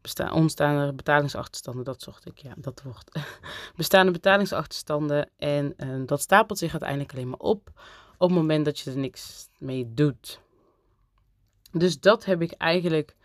Besta 0.04 0.32
ontstaande 0.32 0.92
betalingsachterstanden, 0.92 1.84
dat 1.84 2.02
zocht 2.02 2.26
ik, 2.26 2.38
ja, 2.38 2.54
dat 2.56 2.82
wordt. 2.82 3.18
bestaande 3.76 4.12
betalingsachterstanden 4.12 5.30
en 5.36 5.74
uh, 5.76 6.06
dat 6.06 6.20
stapelt 6.20 6.58
zich 6.58 6.70
uiteindelijk 6.70 7.12
alleen 7.12 7.28
maar 7.28 7.38
op 7.38 7.70
op 8.18 8.28
het 8.28 8.38
moment 8.38 8.64
dat 8.64 8.78
je 8.78 8.90
er 8.90 8.96
niks 8.96 9.48
mee 9.58 9.94
doet. 9.94 10.40
Dus 11.72 12.00
dat 12.00 12.24
heb 12.24 12.42
ik 12.42 12.52
eigenlijk 12.52 13.16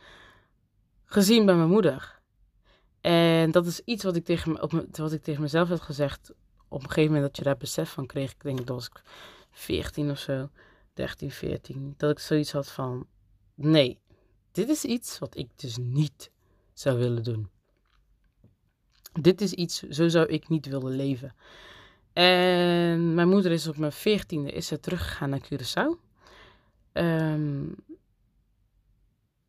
gezien 1.06 1.46
bij 1.46 1.56
mijn 1.56 1.70
moeder. 1.70 2.20
En 3.02 3.52
dat 3.52 3.66
is 3.66 3.82
iets 3.86 4.04
wat 4.04 4.16
ik 4.16 4.26
tegen, 4.26 4.62
op, 4.62 4.86
wat 4.92 5.12
ik 5.12 5.24
tegen 5.24 5.42
mezelf 5.42 5.70
had 5.70 5.82
gezegd. 5.82 6.32
Op 6.68 6.82
een 6.82 6.88
gegeven 6.88 7.14
moment 7.14 7.24
dat 7.24 7.38
je 7.38 7.44
daar 7.44 7.58
besef 7.58 7.92
van 7.92 8.06
kreeg. 8.06 8.32
Ik 8.32 8.44
denk 8.44 8.68
dat 8.68 8.84
ik 8.84 9.02
14 9.52 10.12
of 10.12 10.20
zo, 10.20 10.50
13, 10.94 11.32
14. 11.32 11.94
Dat 11.98 12.12
ik 12.12 12.20
zoiets 12.20 12.52
had 12.52 12.72
van: 12.72 13.08
nee, 13.56 14.00
dit 14.52 14.70
is 14.70 14.84
iets 14.84 15.20
wat 15.20 15.38
ik 15.38 15.50
dus 15.56 15.78
niet 15.78 16.32
zou 16.80 16.98
willen 16.98 17.24
doen. 17.24 17.50
Dit 19.22 19.42
is 19.42 19.54
iets, 19.54 19.80
zo 19.80 20.08
zou 20.08 20.28
ik 20.28 20.50
niet 20.50 20.66
willen 20.66 20.96
leven. 20.96 21.36
En 22.14 23.14
mijn 23.14 23.30
moeder 23.30 23.52
is 23.52 23.68
op 23.68 23.78
mijn 23.78 23.92
veertiende 23.92 24.52
is 24.52 24.68
ze 24.68 24.80
teruggegaan 24.80 25.30
naar 25.30 25.48
Curaçao. 25.48 26.08
Um, 26.94 27.76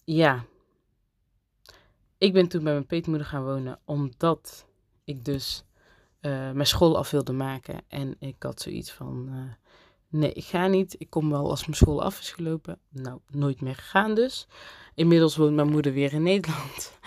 ja. 0.05 0.45
Ik 2.19 2.33
ben 2.33 2.49
toen 2.49 2.65
bij 2.65 2.73
mijn 2.73 2.87
peetmoeder 2.87 3.27
gaan 3.27 3.45
wonen, 3.45 3.81
omdat 3.85 4.67
ik 5.05 5.25
dus 5.25 5.65
uh, 6.21 6.31
mijn 6.31 6.67
school 6.67 6.99
af 6.99 7.11
wilde 7.11 7.33
maken. 7.33 7.83
En 7.89 8.17
ik 8.19 8.43
had 8.43 8.61
zoiets 8.61 8.93
van, 8.93 9.29
uh, 9.29 9.53
nee, 10.11 10.33
ik 10.33 10.45
ga 10.45 10.67
niet. 10.67 10.95
Ik 10.99 11.11
kom 11.11 11.31
wel 11.31 11.51
als 11.51 11.67
mijn 11.67 11.77
school 11.77 12.03
af 12.03 12.19
is 12.19 12.31
gelopen. 12.31 12.79
Nou, 12.89 13.19
nooit 13.29 13.61
meer 13.61 13.75
gegaan 13.75 14.15
dus. 14.15 14.47
Inmiddels 14.95 15.37
woont 15.37 15.55
mijn 15.55 15.71
moeder 15.71 15.93
weer 15.93 16.13
in 16.13 16.23
Nederland. 16.23 16.99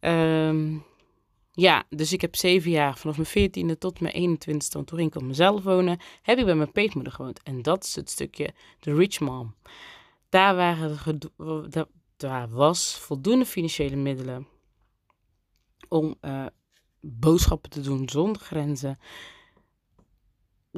Um, 0.00 0.84
ja, 1.66 1.84
dus 1.88 2.12
ik 2.12 2.20
heb 2.20 2.36
zeven 2.36 2.70
jaar, 2.70 2.96
vanaf 2.96 3.16
mijn 3.16 3.28
veertiende 3.28 3.78
tot 3.78 4.00
mijn 4.00 4.38
21ste, 4.38 4.72
want 4.72 4.86
toen 4.86 4.98
ik 4.98 5.14
op 5.14 5.22
mezelf 5.22 5.62
wonen, 5.62 5.98
heb 6.22 6.38
ik 6.38 6.44
bij 6.44 6.54
mijn 6.54 6.72
peetmoeder 6.72 7.12
gewoond. 7.12 7.42
En 7.42 7.62
dat 7.62 7.84
is 7.84 7.94
het 7.94 8.10
stukje 8.10 8.54
de 8.80 8.94
rich 8.94 9.20
mom. 9.20 9.54
Daar, 10.28 10.56
waren, 10.56 11.18
daar 12.16 12.48
was 12.50 12.98
voldoende 12.98 13.46
financiële 13.46 13.96
middelen 13.96 14.46
om 15.88 16.14
uh, 16.20 16.46
boodschappen 17.00 17.70
te 17.70 17.80
doen 17.80 18.08
zonder 18.08 18.42
grenzen. 18.42 18.98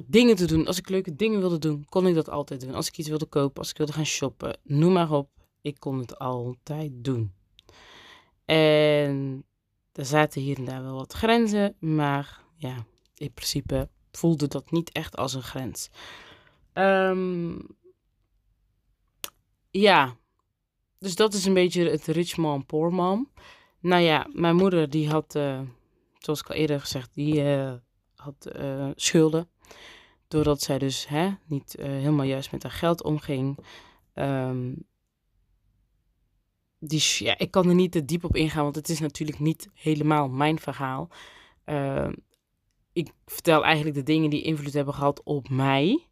Dingen 0.06 0.36
te 0.36 0.46
doen. 0.46 0.66
Als 0.66 0.78
ik 0.78 0.88
leuke 0.88 1.14
dingen 1.14 1.40
wilde 1.40 1.58
doen, 1.58 1.84
kon 1.88 2.06
ik 2.06 2.14
dat 2.14 2.28
altijd 2.28 2.60
doen. 2.60 2.74
Als 2.74 2.88
ik 2.88 2.98
iets 2.98 3.08
wilde 3.08 3.26
kopen, 3.26 3.58
als 3.58 3.70
ik 3.70 3.76
wilde 3.76 3.92
gaan 3.92 4.06
shoppen, 4.06 4.58
noem 4.62 4.92
maar 4.92 5.12
op. 5.12 5.30
Ik 5.62 5.80
kon 5.80 5.98
het 5.98 6.18
altijd 6.18 6.92
doen. 6.94 7.32
En 8.44 9.44
er 9.92 10.04
zaten 10.04 10.40
hier 10.40 10.56
en 10.56 10.64
daar 10.64 10.82
wel 10.82 10.94
wat 10.94 11.12
grenzen, 11.12 11.76
maar 11.78 12.42
ja, 12.56 12.84
in 13.14 13.32
principe 13.32 13.88
voelde 14.10 14.48
dat 14.48 14.70
niet 14.70 14.92
echt 14.92 15.16
als 15.16 15.34
een 15.34 15.42
grens. 15.42 15.90
Um, 16.74 17.66
ja, 19.70 20.16
dus 20.98 21.14
dat 21.14 21.34
is 21.34 21.44
een 21.44 21.54
beetje 21.54 21.90
het 21.90 22.06
rich 22.06 22.36
mom, 22.36 22.66
poor 22.66 22.92
mom. 22.94 23.30
Nou 23.80 24.02
ja, 24.02 24.26
mijn 24.32 24.56
moeder 24.56 24.90
die 24.90 25.08
had, 25.08 25.34
uh, 25.34 25.60
zoals 26.18 26.40
ik 26.40 26.48
al 26.48 26.54
eerder 26.54 26.80
gezegd, 26.80 27.10
die 27.14 27.42
uh, 27.42 27.72
had 28.14 28.52
uh, 28.56 28.90
schulden. 28.94 29.48
Doordat 30.28 30.62
zij 30.62 30.78
dus 30.78 31.08
hè, 31.08 31.30
niet 31.46 31.76
helemaal 31.78 32.26
juist 32.26 32.52
met 32.52 32.62
haar 32.62 32.72
geld 32.72 33.02
omging. 33.02 33.58
Die, 36.80 37.02
ja, 37.18 37.38
ik 37.38 37.50
kan 37.50 37.68
er 37.68 37.74
niet 37.74 37.92
te 37.92 38.04
diep 38.04 38.24
op 38.24 38.36
ingaan, 38.36 38.62
want 38.62 38.76
het 38.76 38.88
is 38.88 39.00
natuurlijk 39.00 39.38
niet 39.38 39.68
helemaal 39.74 40.28
mijn 40.28 40.58
verhaal. 40.58 41.08
Uh, 41.64 42.08
ik 42.92 43.12
vertel 43.26 43.64
eigenlijk 43.64 43.96
de 43.96 44.02
dingen 44.02 44.30
die 44.30 44.42
invloed 44.42 44.72
hebben 44.72 44.94
gehad 44.94 45.22
op 45.22 45.48
mij. 45.48 46.06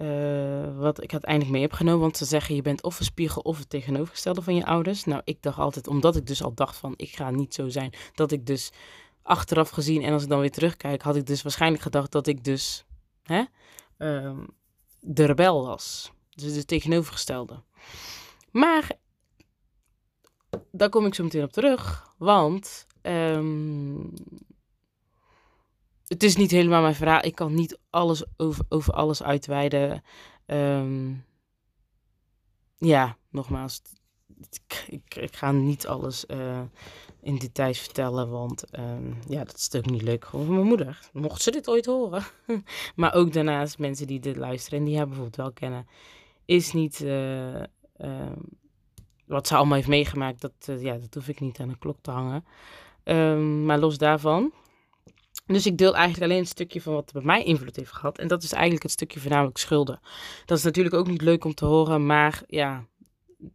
Uh, 0.00 0.78
wat 0.78 1.02
ik 1.02 1.12
uiteindelijk 1.12 1.52
mee 1.52 1.62
heb 1.62 1.72
genomen. 1.72 2.00
Want 2.00 2.16
ze 2.16 2.24
zeggen 2.24 2.54
je 2.54 2.62
bent 2.62 2.82
of 2.82 2.98
een 2.98 3.04
spiegel 3.04 3.42
of 3.42 3.58
het 3.58 3.70
tegenovergestelde 3.70 4.42
van 4.42 4.54
je 4.54 4.66
ouders. 4.66 5.04
Nou, 5.04 5.22
ik 5.24 5.42
dacht 5.42 5.58
altijd, 5.58 5.86
omdat 5.86 6.16
ik 6.16 6.26
dus 6.26 6.42
al 6.42 6.54
dacht 6.54 6.76
van 6.76 6.94
ik 6.96 7.10
ga 7.10 7.30
niet 7.30 7.54
zo 7.54 7.68
zijn, 7.68 7.92
dat 8.14 8.32
ik 8.32 8.46
dus 8.46 8.72
achteraf 9.22 9.70
gezien 9.70 10.02
en 10.02 10.12
als 10.12 10.22
ik 10.22 10.28
dan 10.28 10.40
weer 10.40 10.50
terugkijk, 10.50 11.02
had 11.02 11.16
ik 11.16 11.26
dus 11.26 11.42
waarschijnlijk 11.42 11.82
gedacht 11.82 12.12
dat 12.12 12.26
ik 12.26 12.44
dus 12.44 12.84
hè, 13.22 13.44
uh, 13.98 14.38
de 15.00 15.24
rebel 15.24 15.66
was. 15.66 16.12
Dus 16.30 16.54
de 16.54 16.64
tegenovergestelde. 16.64 17.62
Maar 18.50 18.92
daar 20.70 20.88
kom 20.88 21.06
ik 21.06 21.14
zo 21.14 21.22
meteen 21.22 21.42
op 21.42 21.52
terug. 21.52 22.14
Want 22.18 22.86
um, 23.02 24.12
het 26.06 26.22
is 26.22 26.36
niet 26.36 26.50
helemaal 26.50 26.82
mijn 26.82 26.94
verhaal. 26.94 27.24
Ik 27.24 27.34
kan 27.34 27.54
niet 27.54 27.78
alles 27.90 28.24
over, 28.36 28.64
over 28.68 28.92
alles 28.92 29.22
uitweiden. 29.22 30.02
Um, 30.46 31.24
ja, 32.78 33.16
nogmaals. 33.30 33.82
Ik, 34.86 35.12
ik, 35.14 35.36
ga 35.36 35.52
niet 35.52 35.86
alles 35.86 36.24
uh, 36.28 36.62
in 37.22 37.38
details 37.38 37.78
vertellen, 37.78 38.30
want 38.30 38.64
um, 38.78 39.18
ja, 39.28 39.44
dat 39.44 39.56
is 39.56 39.70
ook 39.76 39.90
niet 39.90 40.02
leuk 40.02 40.26
voor 40.26 40.40
mijn 40.40 40.66
moeder. 40.66 41.00
Mocht 41.12 41.42
ze 41.42 41.50
dit 41.50 41.68
ooit 41.68 41.86
horen. 41.86 42.22
maar 42.96 43.14
ook 43.14 43.32
daarnaast 43.32 43.78
mensen 43.78 44.06
die 44.06 44.20
dit 44.20 44.36
luisteren 44.36 44.78
en 44.78 44.84
die 44.84 44.96
haar 44.96 45.06
bijvoorbeeld 45.06 45.36
wel 45.36 45.52
kennen, 45.52 45.86
is 46.44 46.72
niet 46.72 47.00
uh, 47.00 47.54
uh, 47.56 48.32
wat 49.26 49.46
ze 49.46 49.56
allemaal 49.56 49.76
heeft 49.76 49.88
meegemaakt. 49.88 50.40
Dat, 50.40 50.66
uh, 50.70 50.82
ja, 50.82 50.96
dat 50.96 51.14
hoef 51.14 51.28
ik 51.28 51.40
niet 51.40 51.60
aan 51.60 51.68
de 51.68 51.78
klok 51.78 51.98
te 52.00 52.10
hangen. 52.10 52.44
Um, 53.04 53.64
maar 53.64 53.78
los 53.78 53.98
daarvan 53.98 54.52
dus 55.46 55.66
ik 55.66 55.78
deel 55.78 55.94
eigenlijk 55.94 56.24
alleen 56.24 56.42
een 56.42 56.46
stukje 56.46 56.80
van 56.80 56.92
wat 56.92 57.12
bij 57.12 57.22
mij 57.22 57.44
invloed 57.44 57.76
heeft 57.76 57.92
gehad. 57.92 58.18
En 58.18 58.28
dat 58.28 58.42
is 58.42 58.52
eigenlijk 58.52 58.82
het 58.82 58.92
stukje 58.92 59.20
voornamelijk 59.20 59.58
schulden. 59.58 60.00
Dat 60.44 60.58
is 60.58 60.64
natuurlijk 60.64 60.94
ook 60.94 61.06
niet 61.06 61.22
leuk 61.22 61.44
om 61.44 61.54
te 61.54 61.64
horen, 61.64 62.06
maar 62.06 62.42
ja, 62.46 62.86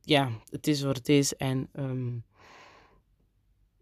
ja 0.02 0.30
het 0.50 0.68
is 0.68 0.82
wat 0.82 0.98
het 0.98 1.10
is. 1.10 1.36
En 1.36 1.70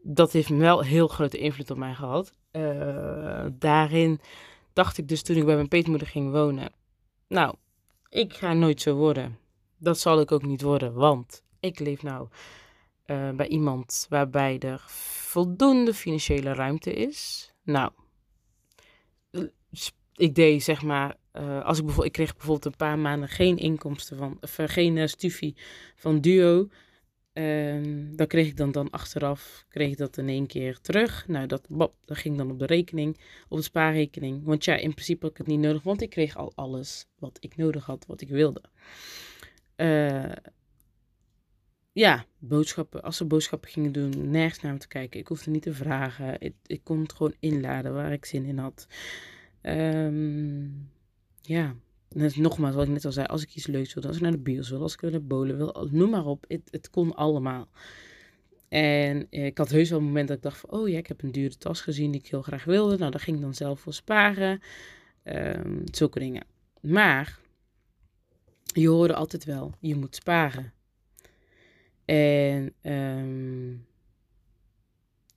dat 0.08 0.32
heeft 0.32 0.50
wel 0.50 0.82
heel 0.82 1.08
grote 1.08 1.38
invloed 1.38 1.72
op 1.72 1.78
mij 1.78 1.94
gehad. 1.94 2.34
Uh, 2.52 3.46
daarin 3.52 4.20
dacht 4.74 4.98
ik 4.98 5.08
dus 5.08 5.22
toen 5.22 5.36
ik 5.36 5.46
bij 5.46 5.56
mijn 5.56 5.68
peetmoeder 5.68 6.08
ging 6.08 6.32
wonen. 6.32 6.72
Nou, 7.28 7.56
ik 8.10 8.34
ga 8.34 8.54
nooit 8.54 8.82
zo 8.82 8.96
worden. 8.96 9.38
Dat 9.78 10.00
zal 10.00 10.20
ik 10.20 10.32
ook 10.32 10.46
niet 10.46 10.62
worden, 10.62 10.94
want 10.94 11.44
ik 11.60 11.80
leef 11.80 12.04
nou 12.04 12.28
uh, 13.06 13.30
bij 13.30 13.48
iemand 13.48 14.06
waarbij 14.10 14.60
er 14.60 14.84
voldoende 14.88 15.94
financiële 15.94 16.54
ruimte 16.54 16.94
is. 16.94 17.52
Nou, 17.64 17.92
ik 20.16 20.36
deed 20.36 20.64
zeg 20.64 20.82
maar, 20.82 21.16
uh, 21.34 21.64
als 21.64 21.78
ik 21.78 21.86
bijvoorbeeld, 21.86 22.18
ik 22.18 22.26
kreeg 22.26 22.34
bijvoorbeeld 22.34 22.66
een 22.66 22.88
paar 22.88 23.00
maanden 23.00 23.30
geen 23.30 23.58
inkomsten 23.58 24.18
van, 24.18 24.38
of 24.42 24.58
geen 24.66 24.96
uh, 24.96 25.08
stufie 25.08 25.56
van 25.96 26.22
Duo. 26.22 26.68
Um, 27.38 28.16
dan 28.16 28.28
kreeg 28.28 28.48
ik 28.48 28.58
dan, 28.58 28.72
dan 28.72 28.90
achteraf, 28.90 29.66
kreeg 29.70 29.92
ik 29.92 29.98
dat 29.98 30.18
in 30.18 30.30
één 30.30 30.48
keer 30.48 30.80
terug. 30.80 31.28
Nou, 31.28 31.48
dat, 31.48 31.68
bop, 31.70 31.96
dat 32.06 32.18
ging 32.18 32.38
dan 32.38 32.52
op 32.52 32.60
de 32.60 32.66
rekening, 32.66 33.20
op 33.48 33.58
de 33.58 33.64
spaarrekening. 33.64 34.44
Want 34.44 34.66
ja, 34.66 34.76
in 34.76 34.94
principe 34.94 35.22
had 35.22 35.32
ik 35.32 35.38
het 35.38 35.48
niet 35.48 35.60
nodig, 35.60 35.84
want 35.84 36.02
ik 36.02 36.10
kreeg 36.10 36.36
al 36.36 36.52
alles 36.56 37.08
wat 37.20 37.38
ik 37.40 37.56
nodig 37.56 37.86
had, 37.86 38.06
wat 38.06 38.22
ik 38.22 38.30
wilde. 38.30 38.62
ja, 41.92 42.26
boodschappen, 42.38 43.04
als 43.04 43.18
ze 43.18 43.26
boodschappen 43.26 43.70
gingen 43.70 43.92
doen, 43.92 44.32
nergens 44.32 44.62
naar 44.62 44.74
me 44.74 44.80
te 44.80 44.88
kijken. 44.88 45.20
Ik 45.20 45.28
hoefde 45.28 45.52
niet 45.52 45.62
te 45.62 45.74
vragen. 45.74 46.42
Ik, 46.42 46.54
ik 46.66 46.84
kon 46.84 47.02
het 47.02 47.14
gewoon 47.14 47.36
inladen 47.40 47.94
waar 47.94 48.12
ik 48.12 48.26
zin 48.26 48.46
in 48.46 48.58
had. 48.58 48.88
Um, 49.62 50.92
ja, 51.42 51.76
nogmaals, 52.16 52.76
wat 52.76 52.86
ik 52.86 52.92
net 52.92 53.06
al 53.06 53.12
zei, 53.12 53.26
als 53.26 53.42
ik 53.42 53.56
iets 53.56 53.68
leuks 53.68 53.94
wil, 53.94 54.04
als 54.04 54.16
ik 54.16 54.22
naar 54.22 54.32
de 54.32 54.38
bios 54.38 54.70
wil, 54.70 54.82
als 54.82 54.94
ik 54.94 55.02
naar 55.02 55.24
bolen 55.24 55.58
wil, 55.58 55.88
noem 55.92 56.10
maar 56.10 56.26
op, 56.26 56.46
het, 56.48 56.68
het 56.72 56.90
kon 56.90 57.16
allemaal. 57.16 57.70
En 58.68 59.28
ik 59.30 59.58
had 59.58 59.70
heus 59.70 59.90
wel 59.90 60.00
een 60.00 60.06
moment 60.06 60.28
dat 60.28 60.38
ik 60.38 60.44
dacht 60.44 60.58
van, 60.58 60.72
oh 60.72 60.90
ja, 60.90 60.98
ik 60.98 61.08
heb 61.08 61.22
een 61.22 61.32
dure 61.32 61.58
tas 61.58 61.82
gezien 61.82 62.12
die 62.12 62.22
ik 62.22 62.28
heel 62.28 62.42
graag 62.42 62.64
wilde. 62.64 62.98
Nou, 62.98 63.12
daar 63.12 63.20
ging 63.20 63.36
ik 63.36 63.42
dan 63.42 63.54
zelf 63.54 63.80
voor 63.80 63.94
sparen. 63.94 64.60
Um, 65.24 65.82
zulke 65.92 66.20
dingen. 66.20 66.46
Maar, 66.82 67.40
je 68.64 68.88
hoorde 68.88 69.16
altijd 69.16 69.44
wel, 69.44 69.74
je 69.80 69.96
moet 69.96 70.16
sparen. 70.16 70.74
En 72.06 72.74
um, 72.82 73.86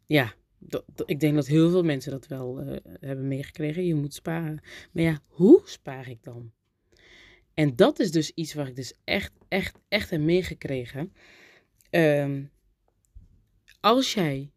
ja, 0.06 0.34
ik 1.06 1.20
denk 1.20 1.34
dat 1.34 1.46
heel 1.46 1.70
veel 1.70 1.82
mensen 1.82 2.10
dat 2.10 2.26
wel 2.26 2.62
uh, 2.62 2.76
hebben 3.00 3.28
meegekregen. 3.28 3.86
Je 3.86 3.94
moet 3.94 4.14
sparen. 4.14 4.60
Maar 4.92 5.02
ja, 5.02 5.18
hoe 5.26 5.62
spaar 5.64 6.08
ik 6.08 6.22
dan? 6.22 6.52
En 7.58 7.76
dat 7.76 7.98
is 7.98 8.10
dus 8.10 8.30
iets 8.34 8.54
waar 8.54 8.68
ik 8.68 8.76
dus 8.76 8.94
echt, 9.04 9.32
echt, 9.48 9.78
echt 9.88 10.10
heb 10.10 10.20
meegekregen. 10.20 11.12
Um, 11.90 12.50
als 13.80 14.14
jij 14.14 14.52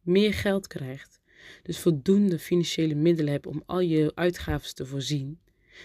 meer 0.00 0.34
geld 0.34 0.66
krijgt, 0.66 1.20
dus 1.62 1.78
voldoende 1.78 2.38
financiële 2.38 2.94
middelen 2.94 3.32
hebt 3.32 3.46
om 3.46 3.62
al 3.66 3.80
je 3.80 4.12
uitgaven 4.14 4.74
te 4.74 4.86
voorzien, 4.86 5.40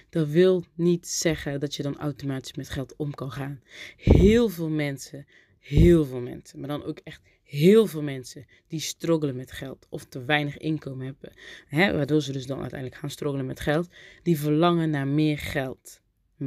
dat 0.10 0.28
wil 0.28 0.66
niet 0.76 1.08
zeggen 1.08 1.60
dat 1.60 1.76
je 1.76 1.84
dan 1.84 1.98
automatisch 1.98 2.54
met 2.54 2.70
geld 2.70 2.96
om 2.96 3.14
kan 3.14 3.32
gaan. 3.32 3.62
Heel 3.98 4.50
veel 4.50 4.70
mensen, 4.70 5.26
heel 5.60 6.06
veel 6.06 6.22
mensen, 6.22 6.60
maar 6.60 6.70
dan 6.70 6.84
ook 6.84 7.00
echt 7.04 7.22
heel 7.44 7.88
veel 7.88 8.04
mensen 8.04 8.46
die 8.68 8.80
struggelen 8.80 9.36
met 9.36 9.52
geld 9.52 9.88
of 9.90 10.06
te 10.06 10.26
weinig 10.26 10.58
inkomen 10.58 11.06
hebben, 11.06 11.34
hè, 11.68 11.94
waardoor 11.94 12.22
ze 12.22 12.32
dus 12.32 12.46
dan 12.46 12.60
uiteindelijk 12.62 13.00
gaan 13.00 13.10
struggelen 13.10 13.46
met 13.46 13.60
geld, 13.60 13.90
die 14.24 14.40
verlangen 14.40 14.90
naar 14.90 15.08
meer 15.08 15.38
geld. 15.38 16.01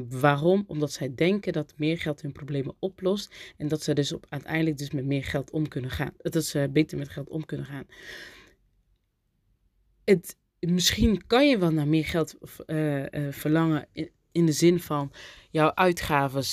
Waarom? 0.09 0.65
Omdat 0.67 0.93
zij 0.93 1.15
denken 1.15 1.53
dat 1.53 1.75
meer 1.77 1.99
geld 1.99 2.23
hun 2.23 2.33
problemen 2.33 2.75
oplost 2.79 3.35
en 3.57 3.69
dat 3.69 3.83
ze 3.83 3.93
dus 3.93 4.13
op, 4.13 4.27
uiteindelijk 4.29 4.79
dus 4.79 4.91
met 4.91 5.05
meer 5.05 5.25
geld 5.25 5.51
om 5.51 5.69
kunnen 5.69 5.91
gaan. 5.91 6.13
Dat 6.17 6.45
ze 6.45 6.69
beter 6.73 6.99
met 6.99 7.09
geld 7.09 7.29
om 7.29 7.45
kunnen 7.45 7.67
gaan. 7.67 7.85
Het, 10.05 10.37
misschien 10.61 11.27
kan 11.27 11.49
je 11.49 11.59
wel 11.59 11.73
naar 11.73 11.89
meer 11.89 12.05
geld 12.05 12.37
uh, 12.67 12.99
uh, 12.99 13.33
verlangen 13.33 13.87
in, 13.93 14.11
in 14.33 14.47
de 14.47 14.53
zin 14.53 14.81
van 14.81 15.13
jouw 15.51 15.75
uitgaven 15.75 16.45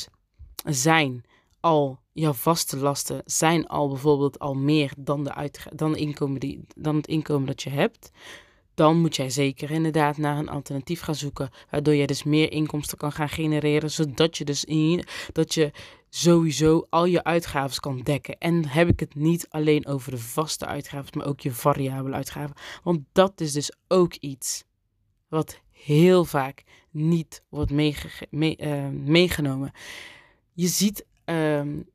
zijn 0.65 1.23
al 1.59 1.99
jouw 2.13 2.33
vaste 2.33 2.77
lasten 2.77 3.21
zijn 3.25 3.67
al 3.67 3.87
bijvoorbeeld 3.87 4.39
al 4.39 4.53
meer 4.53 4.93
dan, 4.97 5.23
de 5.23 5.51
dan, 5.75 5.95
inkomen 5.95 6.39
die, 6.39 6.65
dan 6.75 6.95
het 6.95 7.07
inkomen 7.07 7.47
dat 7.47 7.61
je 7.61 7.69
hebt, 7.69 8.11
dan 8.81 8.99
moet 8.99 9.15
jij 9.15 9.29
zeker 9.29 9.71
inderdaad 9.71 10.17
naar 10.17 10.37
een 10.37 10.49
alternatief 10.49 11.01
gaan 11.01 11.15
zoeken, 11.15 11.49
waardoor 11.69 11.93
je 11.93 12.07
dus 12.07 12.23
meer 12.23 12.51
inkomsten 12.51 12.97
kan 12.97 13.11
gaan 13.11 13.29
genereren, 13.29 13.91
zodat 13.91 14.37
je 14.37 14.45
dus 14.45 14.65
in, 14.65 15.03
dat 15.31 15.53
je 15.53 15.71
sowieso 16.09 16.87
al 16.89 17.05
je 17.05 17.23
uitgaven 17.23 17.79
kan 17.79 18.01
dekken. 18.01 18.37
En 18.37 18.67
heb 18.67 18.87
ik 18.87 18.99
het 18.99 19.15
niet 19.15 19.49
alleen 19.49 19.87
over 19.87 20.11
de 20.11 20.17
vaste 20.17 20.65
uitgaven, 20.65 21.17
maar 21.17 21.27
ook 21.27 21.39
je 21.39 21.51
variabele 21.51 22.15
uitgaven, 22.15 22.55
want 22.83 22.99
dat 23.11 23.41
is 23.41 23.51
dus 23.51 23.71
ook 23.87 24.15
iets 24.15 24.63
wat 25.27 25.61
heel 25.71 26.25
vaak 26.25 26.63
niet 26.89 27.43
wordt 27.49 27.71
uh, 27.71 28.87
meegenomen. 28.89 29.71
Je 30.53 30.67
ziet 30.67 31.05
um, 31.25 31.89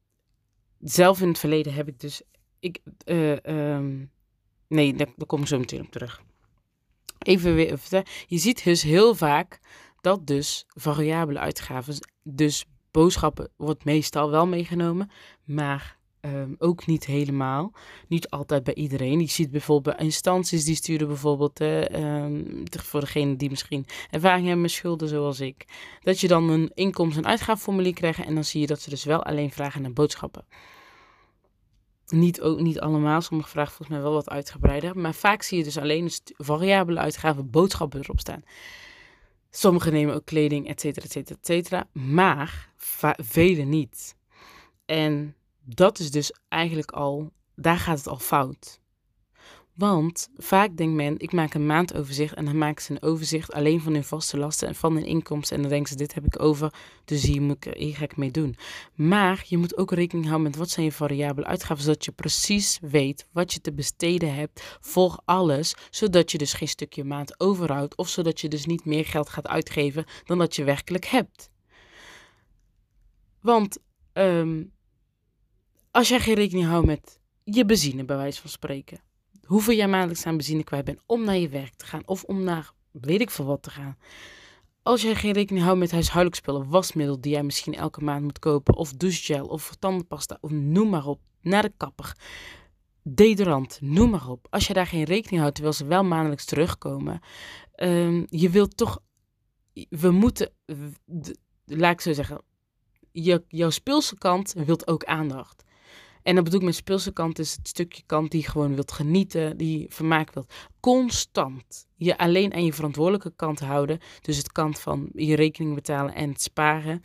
zelf 0.80 1.20
in 1.20 1.28
het 1.28 1.38
verleden 1.38 1.74
heb 1.74 1.88
ik 1.88 2.00
dus. 2.00 2.22
Ik, 2.58 2.78
uh, 3.04 3.36
um, 3.74 4.10
nee, 4.68 4.94
daar, 4.94 5.08
daar, 5.16 5.26
kom 5.26 5.40
ik 5.40 5.46
zo 5.46 5.58
meteen 5.58 5.80
op 5.80 5.90
terug. 5.90 6.24
Even 7.26 7.54
weer. 7.54 7.78
Je 8.26 8.38
ziet 8.38 8.64
dus 8.64 8.82
heel 8.82 9.14
vaak 9.14 9.60
dat 10.00 10.26
dus 10.26 10.64
variabele 10.68 11.38
uitgaven, 11.38 11.94
dus 12.22 12.64
boodschappen, 12.90 13.50
wordt 13.56 13.84
meestal 13.84 14.30
wel 14.30 14.46
meegenomen, 14.46 15.10
maar 15.44 15.96
um, 16.20 16.54
ook 16.58 16.86
niet 16.86 17.04
helemaal. 17.06 17.72
Niet 18.08 18.30
altijd 18.30 18.64
bij 18.64 18.74
iedereen. 18.74 19.20
Je 19.20 19.26
ziet 19.26 19.50
bijvoorbeeld 19.50 19.96
bij 19.96 20.06
instanties 20.06 20.64
die 20.64 20.74
sturen 20.74 21.06
bijvoorbeeld 21.08 21.60
um, 21.60 22.62
voor 22.70 23.00
degene 23.00 23.36
die 23.36 23.50
misschien 23.50 23.86
ervaring 24.10 24.44
hebben 24.44 24.62
met 24.62 24.70
schulden 24.70 25.08
zoals 25.08 25.40
ik. 25.40 25.64
Dat 26.00 26.20
je 26.20 26.28
dan 26.28 26.48
een 26.48 26.70
inkomsten- 26.74 27.22
en 27.22 27.30
uitgavenformulier 27.30 27.94
krijgt 27.94 28.24
en 28.24 28.34
dan 28.34 28.44
zie 28.44 28.60
je 28.60 28.66
dat 28.66 28.80
ze 28.80 28.90
dus 28.90 29.04
wel 29.04 29.22
alleen 29.22 29.50
vragen 29.50 29.82
naar 29.82 29.92
boodschappen. 29.92 30.44
Niet, 32.06 32.40
ook, 32.40 32.60
niet 32.60 32.80
allemaal, 32.80 33.20
sommige 33.20 33.48
vragen 33.48 33.72
volgens 33.72 33.96
mij 33.96 34.06
wel 34.06 34.12
wat 34.16 34.28
uitgebreider. 34.28 34.98
Maar 34.98 35.14
vaak 35.14 35.42
zie 35.42 35.58
je 35.58 35.64
dus 35.64 35.78
alleen 35.78 36.10
variabele 36.36 36.98
uitgaven, 37.00 37.50
boodschappen 37.50 38.00
erop 38.00 38.20
staan. 38.20 38.42
Sommigen 39.50 39.92
nemen 39.92 40.14
ook 40.14 40.24
kleding, 40.24 40.68
et 40.68 40.80
cetera, 40.80 41.06
et 41.06 41.12
cetera, 41.12 41.38
et 41.38 41.46
cetera. 41.46 41.88
Maar 41.92 42.72
velen 43.22 43.68
niet. 43.68 44.16
En 44.84 45.34
dat 45.64 45.98
is 45.98 46.10
dus 46.10 46.32
eigenlijk 46.48 46.90
al 46.90 47.32
daar 47.54 47.78
gaat 47.78 47.98
het 47.98 48.08
al 48.08 48.18
fout. 48.18 48.80
Want 49.76 50.28
vaak 50.36 50.76
denkt 50.76 50.94
men, 50.94 51.18
ik 51.18 51.32
maak 51.32 51.54
een 51.54 51.66
maandoverzicht 51.66 52.34
en 52.34 52.44
dan 52.44 52.58
maken 52.58 52.82
ze 52.82 52.92
een 52.92 53.02
overzicht 53.02 53.52
alleen 53.52 53.80
van 53.80 53.92
hun 53.92 54.04
vaste 54.04 54.38
lasten 54.38 54.68
en 54.68 54.74
van 54.74 54.94
hun 54.94 55.04
inkomsten. 55.04 55.56
En 55.56 55.62
dan 55.62 55.70
denken 55.70 55.88
ze, 55.88 55.96
dit 55.96 56.14
heb 56.14 56.24
ik 56.24 56.42
over, 56.42 56.74
dus 57.04 57.22
hier, 57.22 57.42
moet 57.42 57.66
ik, 57.66 57.74
hier 57.74 57.96
ga 57.96 58.04
ik 58.04 58.16
mee 58.16 58.30
doen. 58.30 58.56
Maar 58.94 59.44
je 59.46 59.56
moet 59.56 59.76
ook 59.76 59.92
rekening 59.92 60.26
houden 60.26 60.50
met 60.50 60.58
wat 60.58 60.70
zijn 60.70 60.86
je 60.86 60.92
variabele 60.92 61.46
uitgaven, 61.46 61.84
zodat 61.84 62.04
je 62.04 62.12
precies 62.12 62.78
weet 62.80 63.26
wat 63.32 63.52
je 63.52 63.60
te 63.60 63.72
besteden 63.72 64.34
hebt 64.34 64.78
voor 64.80 65.20
alles. 65.24 65.74
Zodat 65.90 66.30
je 66.30 66.38
dus 66.38 66.52
geen 66.52 66.68
stukje 66.68 67.04
maand 67.04 67.40
overhoudt 67.40 67.96
of 67.96 68.08
zodat 68.08 68.40
je 68.40 68.48
dus 68.48 68.66
niet 68.66 68.84
meer 68.84 69.04
geld 69.04 69.28
gaat 69.28 69.48
uitgeven 69.48 70.04
dan 70.24 70.38
dat 70.38 70.56
je 70.56 70.64
werkelijk 70.64 71.04
hebt. 71.04 71.50
Want 73.40 73.78
ehm, 74.12 74.64
als 75.90 76.08
jij 76.08 76.20
geen 76.20 76.34
rekening 76.34 76.66
houdt 76.66 76.86
met 76.86 77.18
je 77.44 77.64
benzine, 77.64 78.04
bij 78.04 78.16
wijze 78.16 78.40
van 78.40 78.50
spreken 78.50 79.05
hoeveel 79.46 79.74
jij 79.74 79.88
maandelijks 79.88 80.26
aan 80.26 80.36
benzine 80.36 80.64
kwijt 80.64 80.84
bent 80.84 81.00
om 81.06 81.24
naar 81.24 81.36
je 81.36 81.48
werk 81.48 81.74
te 81.74 81.86
gaan 81.86 82.02
of 82.06 82.24
om 82.24 82.42
naar 82.42 82.74
weet 82.90 83.20
ik 83.20 83.30
veel 83.30 83.44
wat 83.44 83.62
te 83.62 83.70
gaan. 83.70 83.96
Als 84.82 85.02
jij 85.02 85.14
geen 85.14 85.32
rekening 85.32 85.64
houdt 85.64 85.80
met 85.80 85.90
huishoudelijk 85.90 86.36
spullen, 86.36 86.68
wasmiddel 86.68 87.20
die 87.20 87.32
jij 87.32 87.42
misschien 87.42 87.74
elke 87.74 88.04
maand 88.04 88.22
moet 88.22 88.38
kopen, 88.38 88.74
of 88.74 88.92
douchegel 88.92 89.46
of 89.46 89.74
tandenpasta, 89.78 90.38
of 90.40 90.50
noem 90.50 90.88
maar 90.88 91.06
op, 91.06 91.20
naar 91.40 91.62
de 91.62 91.72
kapper, 91.76 92.16
deodorant, 93.02 93.78
noem 93.80 94.10
maar 94.10 94.28
op. 94.28 94.46
Als 94.50 94.66
je 94.66 94.72
daar 94.72 94.86
geen 94.86 95.04
rekening 95.04 95.40
houdt, 95.40 95.54
terwijl 95.54 95.76
ze 95.76 95.86
wel 95.86 96.04
maandelijks 96.04 96.44
terugkomen, 96.44 97.20
um, 97.76 98.26
je 98.28 98.50
wilt 98.50 98.76
toch, 98.76 98.98
we 99.88 100.10
moeten, 100.10 100.52
laat 101.64 101.92
ik 101.92 102.00
zo 102.00 102.12
zeggen, 102.12 102.42
je, 103.12 103.44
jouw 103.48 103.70
speelse 103.70 104.18
kant 104.18 104.52
wilt 104.52 104.86
ook 104.86 105.04
aandacht. 105.04 105.64
En 106.26 106.34
dat 106.34 106.44
bedoel 106.44 106.60
ik 106.60 106.66
met 106.66 106.74
speelse 106.74 107.12
kant 107.12 107.38
is 107.38 107.52
het 107.52 107.68
stukje 107.68 108.02
kant 108.06 108.30
die 108.30 108.48
gewoon 108.48 108.74
wilt 108.74 108.92
genieten, 108.92 109.56
die 109.56 109.86
vermaak 109.88 110.32
wilt. 110.32 110.52
Constant 110.80 111.86
je 111.96 112.18
alleen 112.18 112.54
aan 112.54 112.64
je 112.64 112.72
verantwoordelijke 112.72 113.32
kant 113.36 113.60
houden. 113.60 113.98
Dus 114.20 114.36
het 114.36 114.52
kant 114.52 114.78
van 114.78 115.08
je 115.12 115.36
rekening 115.36 115.74
betalen 115.74 116.14
en 116.14 116.36
sparen. 116.36 117.02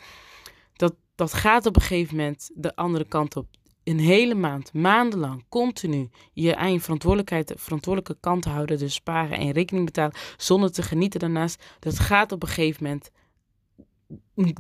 Dat, 0.73 0.95
dat 1.15 1.33
gaat 1.33 1.65
op 1.65 1.75
een 1.75 1.81
gegeven 1.81 2.15
moment 2.15 2.49
de 2.53 2.75
andere 2.75 3.05
kant 3.05 3.35
op. 3.35 3.47
Een 3.83 3.99
hele 3.99 4.35
maand, 4.35 4.73
maandenlang, 4.73 5.45
continu 5.49 6.09
je 6.33 6.55
aan 6.55 6.73
je 6.73 6.79
verantwoordelijkheid, 6.79 7.53
verantwoordelijke 7.55 8.17
kant 8.19 8.45
houden. 8.45 8.77
Dus 8.77 8.93
sparen 8.93 9.37
en 9.37 9.51
rekening 9.51 9.85
betalen 9.85 10.15
zonder 10.37 10.71
te 10.71 10.81
genieten 10.81 11.19
daarnaast. 11.19 11.63
Dat 11.79 11.99
gaat 11.99 12.31
op 12.31 12.43
een 12.43 12.49
gegeven 12.49 12.83
moment. 12.83 13.09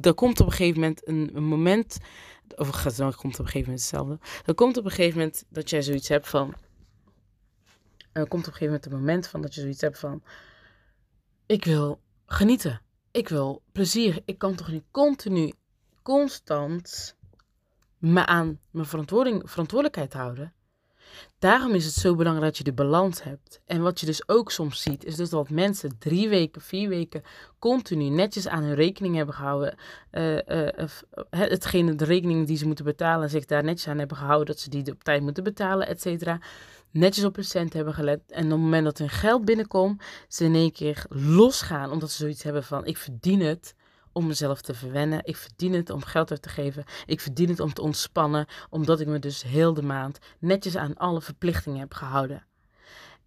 Er 0.01 0.13
komt 0.13 0.39
op 0.39 0.45
een 0.45 0.53
gegeven 0.53 0.79
moment 0.79 1.07
een 1.07 1.43
moment 1.43 1.97
of 2.57 2.81
dan 2.81 3.15
komt 3.15 3.33
op 3.33 3.39
een 3.39 3.51
gegeven 3.51 3.59
moment 3.59 3.79
hetzelfde. 3.79 4.19
Dan 4.45 4.55
komt 4.55 4.77
op 4.77 4.85
een 4.85 4.91
gegeven 4.91 5.17
moment 5.17 5.45
dat 5.49 5.69
jij 5.69 5.81
zoiets 5.81 6.07
hebt 6.07 6.29
van. 6.29 6.53
Er 8.11 8.27
komt 8.27 8.47
op 8.47 8.51
een 8.51 8.57
gegeven 8.57 8.65
moment 8.65 8.85
een 8.85 8.91
moment 8.91 9.27
van 9.27 9.41
dat 9.41 9.55
je 9.55 9.61
zoiets 9.61 9.81
hebt 9.81 9.99
van. 9.99 10.23
Ik 11.45 11.65
wil 11.65 12.01
genieten. 12.25 12.81
Ik 13.11 13.29
wil 13.29 13.61
plezier. 13.71 14.21
Ik 14.25 14.37
kan 14.37 14.55
toch 14.55 14.67
niet 14.67 14.83
continu, 14.91 15.53
constant 16.01 17.15
me 17.97 18.25
aan 18.25 18.59
mijn 18.71 18.85
verantwoordelijkheid 18.85 20.13
houden. 20.13 20.53
Daarom 21.39 21.73
is 21.73 21.85
het 21.85 21.93
zo 21.93 22.15
belangrijk 22.15 22.47
dat 22.47 22.57
je 22.57 22.63
de 22.63 22.73
balans 22.73 23.23
hebt. 23.23 23.61
En 23.65 23.81
wat 23.81 23.99
je 23.99 24.05
dus 24.05 24.29
ook 24.29 24.51
soms 24.51 24.81
ziet, 24.81 25.05
is 25.05 25.15
dus 25.15 25.29
dat 25.29 25.49
mensen 25.49 25.95
drie 25.99 26.29
weken, 26.29 26.61
vier 26.61 26.89
weken 26.89 27.23
continu 27.59 28.09
netjes 28.09 28.47
aan 28.47 28.63
hun 28.63 28.75
rekening 28.75 29.15
hebben 29.15 29.35
gehouden. 29.35 29.75
Uh, 30.11 30.21
de 31.31 31.95
rekeningen 31.97 32.45
die 32.45 32.57
ze 32.57 32.65
moeten 32.65 32.85
betalen, 32.85 33.29
zich 33.29 33.45
daar 33.45 33.63
netjes 33.63 33.87
aan 33.87 33.97
hebben 33.97 34.17
gehouden, 34.17 34.47
dat 34.47 34.59
ze 34.59 34.69
die 34.69 34.91
op 34.91 35.03
tijd 35.03 35.21
moeten 35.21 35.43
betalen, 35.43 35.87
et 35.87 36.01
cetera. 36.01 36.39
Netjes 36.91 37.25
op 37.25 37.35
hun 37.35 37.45
cent 37.45 37.73
hebben 37.73 37.93
gelet. 37.93 38.21
En 38.27 38.45
op 38.45 38.51
het 38.51 38.59
moment 38.59 38.83
dat 38.83 38.97
hun 38.97 39.09
geld 39.09 39.45
binnenkomt, 39.45 40.03
ze 40.27 40.43
in 40.43 40.55
één 40.55 40.71
keer 40.71 41.05
losgaan, 41.09 41.91
omdat 41.91 42.11
ze 42.11 42.17
zoiets 42.17 42.43
hebben 42.43 42.63
van: 42.63 42.85
ik 42.85 42.97
verdien 42.97 43.41
het 43.41 43.75
om 44.13 44.27
mezelf 44.27 44.61
te 44.61 44.73
verwennen. 44.73 45.19
Ik 45.23 45.37
verdien 45.37 45.73
het 45.73 45.89
om 45.89 46.03
geld 46.03 46.31
uit 46.31 46.41
te 46.41 46.49
geven. 46.49 46.83
Ik 47.05 47.21
verdien 47.21 47.49
het 47.49 47.59
om 47.59 47.73
te 47.73 47.81
ontspannen, 47.81 48.47
omdat 48.69 48.99
ik 48.99 49.07
me 49.07 49.19
dus 49.19 49.43
heel 49.43 49.73
de 49.73 49.83
maand 49.83 50.19
netjes 50.39 50.75
aan 50.75 50.97
alle 50.97 51.21
verplichtingen 51.21 51.79
heb 51.79 51.93
gehouden. 51.93 52.45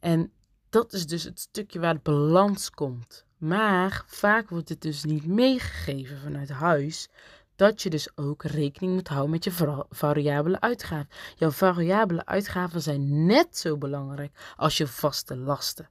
En 0.01 0.33
dat 0.70 0.92
is 0.92 1.07
dus 1.07 1.23
het 1.23 1.40
stukje 1.40 1.81
waar 1.81 1.94
de 1.94 2.01
balans 2.03 2.70
komt. 2.70 3.25
Maar 3.38 4.05
vaak 4.07 4.49
wordt 4.49 4.68
het 4.68 4.81
dus 4.81 5.05
niet 5.05 5.27
meegegeven 5.27 6.18
vanuit 6.18 6.51
huis 6.51 7.09
dat 7.57 7.83
je 7.83 7.90
dus 7.90 8.16
ook 8.16 8.42
rekening 8.42 8.92
moet 8.92 9.09
houden 9.09 9.31
met 9.31 9.44
je 9.44 9.85
variabele 9.90 10.61
uitgaven. 10.61 11.09
Jouw 11.37 11.51
variabele 11.51 12.27
uitgaven 12.27 12.83
zijn 12.83 13.27
net 13.27 13.59
zo 13.59 13.79
belangrijk 13.79 14.55
als 14.57 14.77
je 14.77 14.87
vaste 14.87 15.37
lasten. 15.37 15.88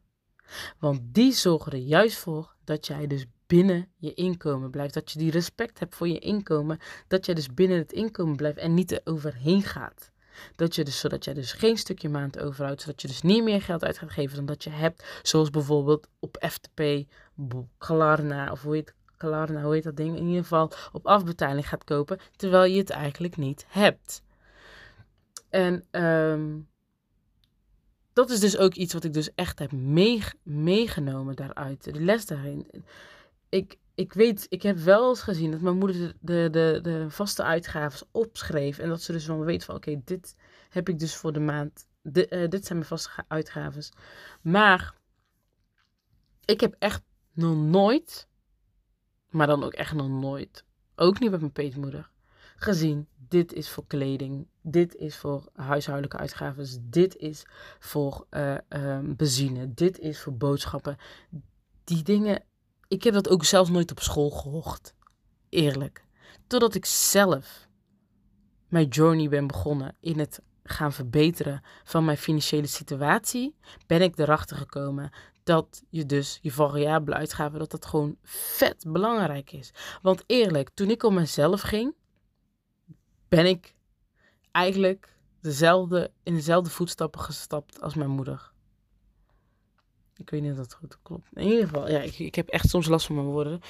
Want 0.80 1.00
die 1.04 1.32
zorgen 1.32 1.72
er 1.72 1.78
juist 1.78 2.18
voor 2.18 2.56
dat 2.64 2.88
jij 2.88 3.08
dus 3.08 3.26
binnen 3.54 3.88
je 3.98 4.14
inkomen 4.14 4.70
blijft. 4.70 4.94
Dat 4.94 5.12
je 5.12 5.20
die 5.20 5.32
respect 5.32 5.80
hebt 5.80 5.96
voor 5.96 6.08
je 6.08 6.20
inkomen. 6.20 6.80
Dat 7.08 7.26
je 7.26 7.36
dus 7.36 7.54
binnen 7.54 7.78
het 7.78 7.92
inkomen 7.92 8.36
blijft 8.36 8.58
en 8.58 8.74
niet 8.74 8.92
er 8.92 9.02
overheen 9.04 9.62
gaat. 9.62 10.12
Dat 10.56 10.76
je 10.76 10.84
dus, 10.84 11.00
zodat 11.00 11.24
jij 11.24 11.34
dus 11.34 11.52
geen 11.52 11.78
stukje 11.78 12.10
maand 12.10 12.40
overhoudt. 12.40 12.82
Zodat 12.82 13.02
je 13.02 13.08
dus 13.08 13.22
niet 13.22 13.44
meer 13.44 13.62
geld 13.62 13.84
uit 13.84 13.98
gaat 13.98 14.12
geven 14.12 14.36
dan 14.36 14.46
dat 14.46 14.64
je 14.64 14.70
hebt. 14.70 15.20
Zoals 15.24 15.50
bijvoorbeeld 15.50 16.08
op 16.20 16.46
FTP, 16.50 16.82
Klarna 17.78 18.52
of 18.52 18.62
hoe 18.62 18.74
heet, 18.74 18.94
Klarna, 19.18 19.62
hoe 19.62 19.74
heet 19.74 19.84
dat 19.84 19.98
ding? 19.98 20.18
In 20.18 20.28
ieder 20.28 20.42
geval 20.42 20.72
op 20.92 21.08
afbetaling 21.08 21.70
gaat 21.70 21.84
kopen. 21.84 22.20
Terwijl 22.36 22.72
je 22.72 22.78
het 22.78 22.90
eigenlijk 22.90 23.38
niet 23.38 23.66
hebt. 23.68 24.22
En 25.50 25.84
um, 25.92 26.68
dat 28.14 28.30
is 28.30 28.40
dus 28.40 28.58
ook 28.58 28.74
iets 28.74 28.94
wat 28.94 29.04
ik 29.04 29.14
dus 29.14 29.34
echt 29.36 29.60
heb 29.60 29.72
meegenomen 30.44 31.36
daaruit. 31.36 31.84
De 31.84 32.02
les 32.02 32.26
daarin 32.26 32.68
ik, 33.54 33.78
ik 33.96 34.14
weet, 34.14 34.46
ik 34.50 34.62
heb 34.62 34.78
wel 34.78 35.10
eens 35.10 35.22
gezien 35.22 35.52
dat 35.52 35.62
mijn 35.62 35.78
moeder 35.78 36.14
de, 36.20 36.48
de, 36.52 36.80
de, 36.82 37.06
vaste 37.10 37.44
uitgaven 37.44 38.08
opschreef. 38.12 38.78
En 38.80 38.90
dat 38.90 39.02
ze 39.02 39.12
dus 39.12 39.26
wel 39.26 39.40
weet 39.40 39.64
van 39.64 39.76
oké, 39.76 40.02
dit 40.06 40.36
heb 40.70 40.90
ik 40.90 41.00
dus 41.00 41.16
voor 41.16 41.34
de 41.34 41.40
maand. 41.40 41.88
De, 42.02 42.28
uh, 42.30 42.50
dit 42.50 42.66
zijn 42.66 42.78
mijn 42.78 42.90
vaste 42.90 43.10
uitgaven. 43.28 43.84
Maar 44.42 44.94
ik 46.46 46.60
heb 46.62 46.76
echt 46.80 47.04
nog 47.34 47.56
nooit, 47.58 48.28
maar 49.30 49.48
dan 49.48 49.64
ook 49.64 49.74
echt 49.74 49.94
nog 49.94 50.10
nooit, 50.10 50.66
ook 50.96 51.20
niet 51.20 51.32
met 51.32 51.40
mijn 51.40 51.52
peetmoeder, 51.52 52.10
gezien. 52.56 53.08
Dit 53.28 53.54
is 53.54 53.70
voor 53.70 53.88
kleding, 53.88 54.48
dit 54.62 54.96
is 54.96 55.18
voor 55.18 55.50
huishoudelijke 55.54 56.18
uitgaven, 56.18 56.90
dit 56.90 57.16
is 57.16 57.46
voor 57.80 58.26
uh, 58.32 58.58
benzine, 59.04 59.74
dit 59.74 60.00
is 60.00 60.20
voor 60.20 60.38
boodschappen. 60.38 60.98
Die 61.84 62.04
dingen 62.04 62.44
ik 62.94 63.04
heb 63.04 63.14
dat 63.14 63.30
ook 63.30 63.44
zelf 63.44 63.70
nooit 63.70 63.92
op 63.92 64.00
school 64.00 64.30
gehoord. 64.30 64.94
Eerlijk. 65.50 66.06
Totdat 66.48 66.76
ik 66.76 66.86
zelf 66.86 67.68
mijn 68.68 68.88
journey 68.88 69.30
ben 69.30 69.48
begonnen 69.48 69.96
in 70.00 70.20
het 70.20 70.42
gaan 70.64 70.94
verbeteren 70.94 71.62
van 71.84 72.06
mijn 72.06 72.18
financiële 72.18 72.68
situatie, 72.68 73.56
ben 73.88 74.02
ik 74.02 74.18
erachter 74.18 74.58
gekomen 74.58 75.12
dat 75.44 75.84
je 75.90 76.06
dus 76.06 76.40
je 76.42 76.52
variabele 76.52 77.16
uitgaven, 77.16 77.60
dat 77.60 77.72
dat 77.72 77.86
gewoon 77.86 78.18
vet 78.24 78.86
belangrijk 78.88 79.52
is. 79.52 79.74
Want 80.02 80.24
eerlijk, 80.26 80.70
toen 80.74 80.90
ik 80.90 81.04
om 81.04 81.14
mezelf 81.14 81.62
ging, 81.62 81.96
ben 83.28 83.46
ik 83.46 83.76
eigenlijk 84.52 85.18
dezelfde, 85.42 86.12
in 86.24 86.34
dezelfde 86.34 86.70
voetstappen 86.70 87.22
gestapt 87.22 87.82
als 87.82 87.94
mijn 87.94 88.10
moeder. 88.10 88.53
Ik 90.18 90.30
weet 90.30 90.42
niet 90.42 90.52
of 90.52 90.58
dat 90.58 90.74
goed 90.74 90.98
klopt. 91.02 91.30
In 91.34 91.48
ieder 91.48 91.64
geval, 91.64 91.90
ja, 91.90 92.00
ik, 92.02 92.20
ik 92.20 92.36
heb 92.36 92.48
echt 92.48 92.70
soms 92.70 92.88
last 92.88 93.06
van 93.06 93.16
mijn 93.16 93.28
woorden. 93.28 93.62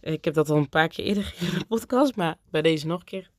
Ik 0.00 0.24
heb 0.24 0.34
dat 0.34 0.50
al 0.50 0.56
een 0.56 0.68
paar 0.68 0.88
keer 0.88 1.04
eerder 1.04 1.34
in 1.40 1.58
de 1.58 1.64
podcast, 1.64 2.16
maar 2.16 2.38
bij 2.50 2.62
deze 2.62 2.86
nog 2.86 3.00
een 3.00 3.06
keer. 3.06 3.30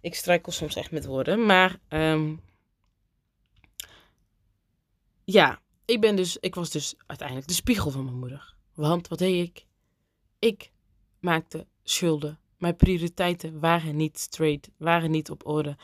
Ik 0.00 0.14
struikel 0.14 0.52
soms 0.52 0.76
echt 0.76 0.90
met 0.90 1.06
woorden. 1.06 1.46
Maar 1.46 1.78
um, 1.88 2.40
ja, 5.24 5.60
ik 5.84 6.00
ben 6.00 6.16
dus, 6.16 6.36
ik 6.36 6.54
was 6.54 6.70
dus 6.70 6.94
uiteindelijk 7.06 7.48
de 7.48 7.54
spiegel 7.54 7.90
van 7.90 8.04
mijn 8.04 8.18
moeder. 8.18 8.54
Want 8.74 9.08
wat 9.08 9.18
deed 9.18 9.48
ik? 9.48 9.66
Ik 10.38 10.70
maakte 11.20 11.66
schulden. 11.82 12.38
Mijn 12.58 12.76
prioriteiten 12.76 13.60
waren 13.60 13.96
niet 13.96 14.18
straight, 14.18 14.70
waren 14.76 15.10
niet 15.10 15.30
op 15.30 15.46
orde. 15.46 15.76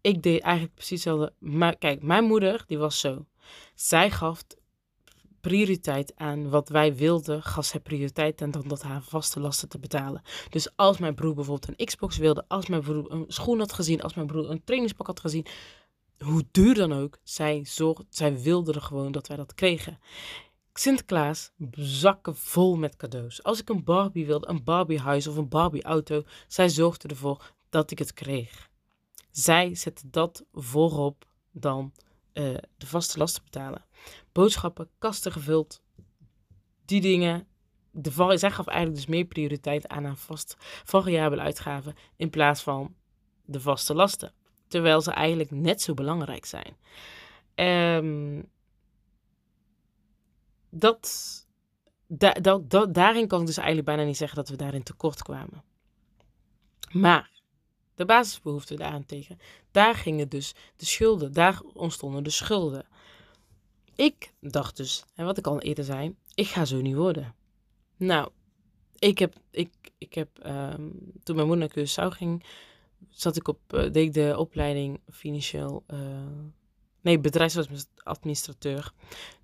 Ik 0.00 0.22
deed 0.22 0.40
eigenlijk 0.40 0.74
precies 0.74 1.04
hetzelfde. 1.04 1.32
Maar 1.38 1.76
kijk, 1.76 2.02
mijn 2.02 2.24
moeder, 2.24 2.64
die 2.66 2.78
was 2.78 3.00
zo. 3.00 3.26
Zij 3.74 4.10
gaf 4.10 4.44
prioriteit 5.40 6.12
aan 6.16 6.50
wat 6.50 6.68
wij 6.68 6.96
wilden, 6.96 7.42
gaf 7.42 7.64
zij 7.64 7.80
prioriteit 7.80 8.42
aan 8.42 8.50
dan 8.50 8.68
dat 8.68 8.82
haar 8.82 9.02
vaste 9.02 9.40
lasten 9.40 9.68
te 9.68 9.78
betalen. 9.78 10.22
Dus 10.48 10.76
als 10.76 10.98
mijn 10.98 11.14
broer 11.14 11.34
bijvoorbeeld 11.34 11.78
een 11.78 11.86
Xbox 11.86 12.16
wilde, 12.16 12.44
als 12.48 12.66
mijn 12.66 12.82
broer 12.82 13.12
een 13.12 13.24
schoen 13.28 13.58
had 13.58 13.72
gezien, 13.72 14.02
als 14.02 14.14
mijn 14.14 14.26
broer 14.26 14.50
een 14.50 14.64
trainingspak 14.64 15.06
had 15.06 15.20
gezien, 15.20 15.46
hoe 16.18 16.44
duur 16.50 16.74
dan 16.74 16.92
ook, 16.92 17.18
zij, 17.22 17.60
zorg, 17.64 18.02
zij 18.08 18.40
wilde 18.40 18.72
er 18.72 18.82
gewoon 18.82 19.12
dat 19.12 19.28
wij 19.28 19.36
dat 19.36 19.54
kregen. 19.54 19.98
Sinterklaas, 20.72 21.52
zakken 21.72 22.36
vol 22.36 22.76
met 22.76 22.96
cadeaus. 22.96 23.42
Als 23.42 23.60
ik 23.60 23.68
een 23.68 23.84
Barbie 23.84 24.26
wilde, 24.26 24.48
een 24.48 24.64
Barbie 24.64 25.00
huis 25.00 25.26
of 25.26 25.36
een 25.36 25.48
Barbie 25.48 25.82
auto, 25.82 26.22
zij 26.48 26.68
zorgde 26.68 27.08
ervoor 27.08 27.52
dat 27.68 27.90
ik 27.90 27.98
het 27.98 28.12
kreeg. 28.12 28.68
Zij 29.30 29.74
zette 29.74 30.10
dat 30.10 30.44
voorop 30.52 31.24
dan 31.50 31.92
eh, 32.32 32.54
de 32.76 32.86
vaste 32.86 33.18
lasten 33.18 33.42
betalen. 33.42 33.84
Boodschappen, 34.32 34.88
kasten 34.98 35.32
gevuld, 35.32 35.82
die 36.84 37.00
dingen. 37.00 37.48
De, 37.92 38.10
zij 38.38 38.50
gaf 38.50 38.66
eigenlijk 38.66 38.96
dus 38.96 39.06
meer 39.06 39.24
prioriteit 39.24 39.88
aan 39.88 40.04
een 40.04 40.16
vast 40.16 40.56
variabele 40.84 41.42
uitgaven 41.42 41.94
in 42.16 42.30
plaats 42.30 42.62
van 42.62 42.94
de 43.44 43.60
vaste 43.60 43.94
lasten. 43.94 44.32
Terwijl 44.68 45.00
ze 45.00 45.10
eigenlijk 45.10 45.50
net 45.50 45.82
zo 45.82 45.94
belangrijk 45.94 46.44
zijn. 46.44 46.76
Da, 52.06 52.32
dat, 52.32 52.94
daarin 52.94 53.26
kan 53.26 53.40
ik 53.40 53.46
dus 53.46 53.56
eigenlijk 53.56 53.86
bijna 53.86 54.02
niet 54.02 54.16
zeggen 54.16 54.36
dat 54.36 54.48
we 54.48 54.56
daarin 54.56 54.82
tekort 54.82 55.22
kwamen. 55.22 55.64
Maar 56.92 57.39
de 58.00 58.06
basisbehoeften 58.06 58.76
daarentegen, 58.76 59.38
daar 59.70 59.94
gingen 59.94 60.28
dus 60.28 60.54
de 60.76 60.84
schulden, 60.84 61.32
daar 61.32 61.60
ontstonden 61.74 62.22
de 62.22 62.30
schulden. 62.30 62.86
Ik 63.94 64.32
dacht 64.40 64.76
dus, 64.76 65.04
en 65.14 65.24
wat 65.24 65.38
ik 65.38 65.46
al 65.46 65.60
eerder 65.60 65.84
zei, 65.84 66.14
ik 66.34 66.46
ga 66.46 66.64
zo 66.64 66.80
niet 66.80 66.94
worden. 66.94 67.34
Nou, 67.96 68.30
ik 68.98 69.18
heb, 69.18 69.34
ik, 69.50 69.70
ik 69.98 70.14
heb 70.14 70.28
um, 70.46 71.12
toen 71.22 71.36
mijn 71.36 71.46
moeder 71.46 71.70
naar 71.74 71.86
Curaçao 71.86 72.16
ging, 72.16 72.44
zat 73.10 73.36
ik 73.36 73.48
op, 73.48 73.60
uh, 73.70 73.80
deed 73.80 73.96
ik 73.96 74.12
de 74.12 74.34
opleiding 74.38 75.00
financieel, 75.10 75.84
uh, 75.88 75.98
nee, 77.00 77.18
bedrijfsadministrateur. 77.20 78.92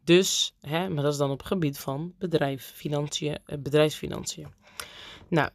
Dus, 0.04 0.54
hè, 0.60 0.88
maar 0.88 1.02
dat 1.02 1.12
is 1.12 1.18
dan 1.18 1.30
op 1.30 1.42
gebied 1.42 1.78
van 1.78 2.14
bedrijf, 2.18 2.72
financiën, 2.74 3.38
uh, 3.46 3.58
bedrijfsfinanciën. 3.58 4.48
Nou, 5.28 5.50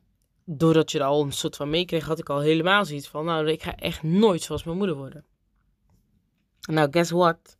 doordat 0.58 0.92
je 0.92 1.00
er 1.00 1.06
al 1.06 1.24
een 1.24 1.32
soort 1.32 1.56
van 1.56 1.70
meekreeg, 1.70 2.06
had 2.06 2.20
ik 2.20 2.30
al 2.30 2.40
helemaal 2.40 2.86
zoiets 2.86 3.08
van, 3.08 3.26
nou, 3.26 3.48
ik 3.48 3.64
ga 3.64 3.76
echt 3.76 4.04
nooit 4.04 4.42
zoals 4.42 4.64
mijn 4.64 4.78
moeder 4.78 4.96
worden. 4.96 5.26
Nou, 6.62 6.88
guess 6.92 7.12
what? 7.12 7.58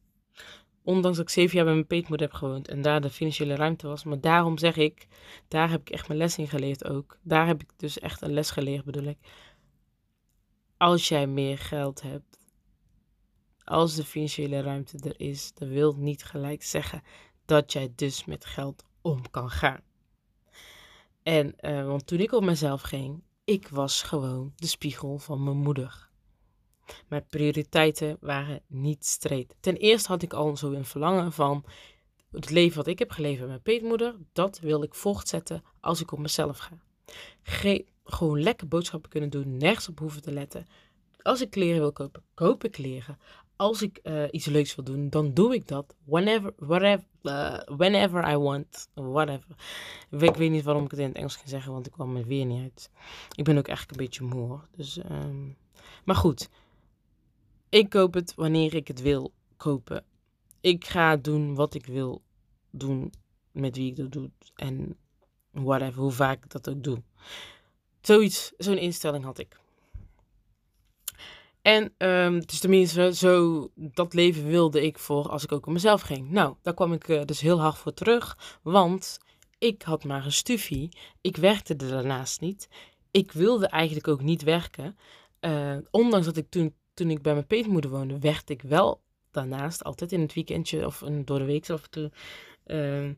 Ondanks 0.84 1.18
dat 1.18 1.26
ik 1.26 1.34
zeven 1.34 1.56
jaar 1.56 1.66
bij 1.66 1.74
mijn 1.74 1.88
peetmoeder 1.88 2.28
heb 2.28 2.36
gewoond 2.36 2.68
en 2.68 2.82
daar 2.82 3.02
de 3.02 3.10
financiële 3.10 3.56
ruimte 3.56 3.88
was. 3.88 4.04
Maar 4.04 4.22
daarom 4.22 4.58
zeg 4.58 4.78
ik, 4.78 5.08
daar 5.48 5.70
heb 5.70 5.82
ik 5.82 5.90
echt 5.90 6.08
mijn 6.08 6.20
les 6.20 6.38
in 6.38 6.48
geleerd 6.48 6.88
ook. 6.88 7.18
Daar 7.22 7.48
heb 7.48 7.62
ik 7.62 7.70
dus 7.78 8.00
echt 8.00 8.22
een 8.22 8.34
les 8.34 8.52
geleerd, 8.52 8.86
bedoel 8.86 9.04
ik. 9.04 9.18
Als 10.78 11.08
jij 11.08 11.28
meer 11.28 11.58
geld 11.58 12.02
hebt, 12.02 12.38
als 13.64 13.96
de 13.96 14.04
financiële 14.04 14.62
ruimte 14.62 14.98
er 14.98 15.20
is, 15.20 15.54
dat 15.54 15.68
wil 15.68 15.96
niet 15.98 16.24
gelijk 16.24 16.64
zeggen 16.64 17.02
dat 17.46 17.72
jij 17.72 17.94
dus 17.96 18.26
met 18.26 18.46
geld 18.46 18.84
om 19.02 19.30
kan 19.30 19.50
gaan. 19.50 19.82
En, 21.24 21.56
uh, 21.62 21.86
want 21.86 22.08
toen 22.08 22.20
ik 22.20 22.32
op 22.32 22.44
mezelf 22.44 22.82
ging, 22.82 23.24
ik 23.44 23.68
was 23.68 24.02
gewoon 24.02 24.54
de 24.56 24.68
spiegel 24.68 25.18
van 25.18 25.44
mijn 25.44 25.58
moeder. 25.58 26.10
Mijn 27.08 27.26
prioriteiten 27.30 28.18
waren 28.20 28.62
niet 28.68 29.06
streed. 29.06 29.56
Ten 29.60 29.76
eerste 29.76 30.08
had 30.08 30.22
ik 30.22 30.34
al 30.34 30.58
zo 30.58 30.78
verlangen 30.82 31.32
van 31.32 31.66
het 32.32 32.50
leven 32.50 32.78
wat 32.78 32.88
ik 32.88 33.00
heb 33.00 33.12
geleefd 33.12 33.40
met 33.40 33.48
mijn 33.48 33.62
peetmoeder, 33.62 34.16
dat 34.34 34.60
wil 34.60 34.84
ik 34.84 34.96
voortzetten 34.96 35.64
als 35.80 36.02
ik 36.02 36.12
op 36.12 36.20
mezelf 36.20 36.58
ga. 36.58 36.78
gewoon 38.04 38.42
lekker 38.42 38.68
boodschappen 38.68 39.10
kunnen 39.10 39.30
doen, 39.30 39.58
nergens 39.58 39.88
op 39.90 40.00
hoeven 40.00 40.22
te 40.22 40.32
letten. 40.32 40.68
Als 41.22 41.42
ik 41.42 41.50
kleren 41.50 41.80
wil 41.80 41.92
kopen, 41.92 42.24
koop 42.34 42.64
ik 42.64 42.72
kleren. 42.72 43.20
Als 43.62 43.82
ik 43.82 44.00
uh, 44.04 44.24
iets 44.32 44.46
leuks 44.46 44.76
wil 44.76 44.86
doen, 44.86 45.10
dan 45.10 45.34
doe 45.34 45.54
ik 45.54 45.68
dat. 45.68 45.96
Whenever, 46.04 46.54
whatever, 46.58 47.06
uh, 47.24 47.60
whenever 47.78 48.30
I 48.32 48.38
want, 48.38 48.90
whatever. 48.94 49.56
Ik 50.10 50.36
weet 50.36 50.52
niet 50.52 50.64
waarom 50.64 50.84
ik 50.84 50.92
het 50.92 51.00
in 51.00 51.08
het 51.08 51.16
Engels 51.16 51.36
ga 51.36 51.48
zeggen, 51.48 51.72
want 51.72 51.86
ik 51.86 51.92
kwam 51.92 52.16
er 52.16 52.26
weer 52.26 52.46
niet 52.46 52.62
uit. 52.62 52.90
Ik 53.36 53.44
ben 53.44 53.58
ook 53.58 53.68
eigenlijk 53.68 54.00
een 54.00 54.06
beetje 54.06 54.24
moe. 54.24 54.60
Dus, 54.76 54.98
um, 54.98 55.58
maar 56.06 56.16
goed, 56.16 56.50
ik 57.70 57.90
koop 57.90 58.14
het 58.14 58.36
wanneer 58.36 58.76
ik 58.76 58.88
het 58.88 59.02
wil 59.02 59.34
kopen. 59.58 60.04
Ik 60.62 60.86
ga 60.86 61.16
doen 61.16 61.56
wat 61.56 61.74
ik 61.74 61.86
wil 61.86 62.22
doen 62.70 63.14
met 63.52 63.76
wie 63.76 63.90
ik 63.90 63.96
dat 63.96 64.12
doe. 64.12 64.30
En 64.56 64.98
whatever, 65.52 66.02
hoe 66.02 66.12
vaak 66.12 66.44
ik 66.44 66.52
dat 66.52 66.70
ook 66.70 66.84
doe. 66.84 67.02
Zoiets, 68.02 68.54
zo'n 68.58 68.78
instelling 68.78 69.24
had 69.24 69.40
ik. 69.40 69.61
En 71.62 71.94
um, 71.98 72.46
dus 72.46 72.60
tenminste, 72.60 73.16
zo, 73.16 73.68
dat 73.76 74.14
leven 74.14 74.48
wilde 74.48 74.86
ik 74.86 75.00
voor 75.00 75.30
als 75.30 75.44
ik 75.44 75.52
ook 75.52 75.68
op 75.68 75.74
mezelf 75.74 76.02
ging. 76.02 76.30
Nou, 76.30 76.56
daar 76.62 76.74
kwam 76.74 76.94
ik 76.94 77.08
uh, 77.08 77.22
dus 77.26 77.42
heel 77.42 77.62
hard 77.62 77.78
voor 77.78 77.94
terug. 77.94 78.38
Want 78.62 79.20
ik 79.58 79.82
had 79.82 80.04
maar 80.04 80.26
een 80.26 80.32
stufie. 80.32 80.90
Ik 81.22 81.38
werkte 81.38 81.76
er 81.76 81.90
daarnaast 81.90 82.42
niet. 82.42 82.68
Ik 83.12 83.32
wilde 83.32 83.68
eigenlijk 83.68 84.08
ook 84.08 84.22
niet 84.22 84.44
werken. 84.44 84.98
Uh, 85.42 85.78
ondanks 85.92 86.26
dat 86.26 86.38
ik 86.38 86.50
toen 86.50 86.74
toen 86.94 87.10
ik 87.10 87.22
bij 87.22 87.34
mijn 87.34 87.48
peetmoeder 87.48 87.92
woonde, 87.92 88.20
werd 88.20 88.50
ik 88.50 88.62
wel 88.62 89.02
daarnaast 89.32 89.84
altijd 89.84 90.12
in 90.12 90.22
het 90.22 90.34
weekendje 90.34 90.86
of 90.86 91.04
door 91.26 91.40
de 91.40 91.46
week 91.46 91.70
af 91.70 91.84
en 91.84 91.90
toe 91.90 92.12
uh, 92.66 93.04
een 93.04 93.18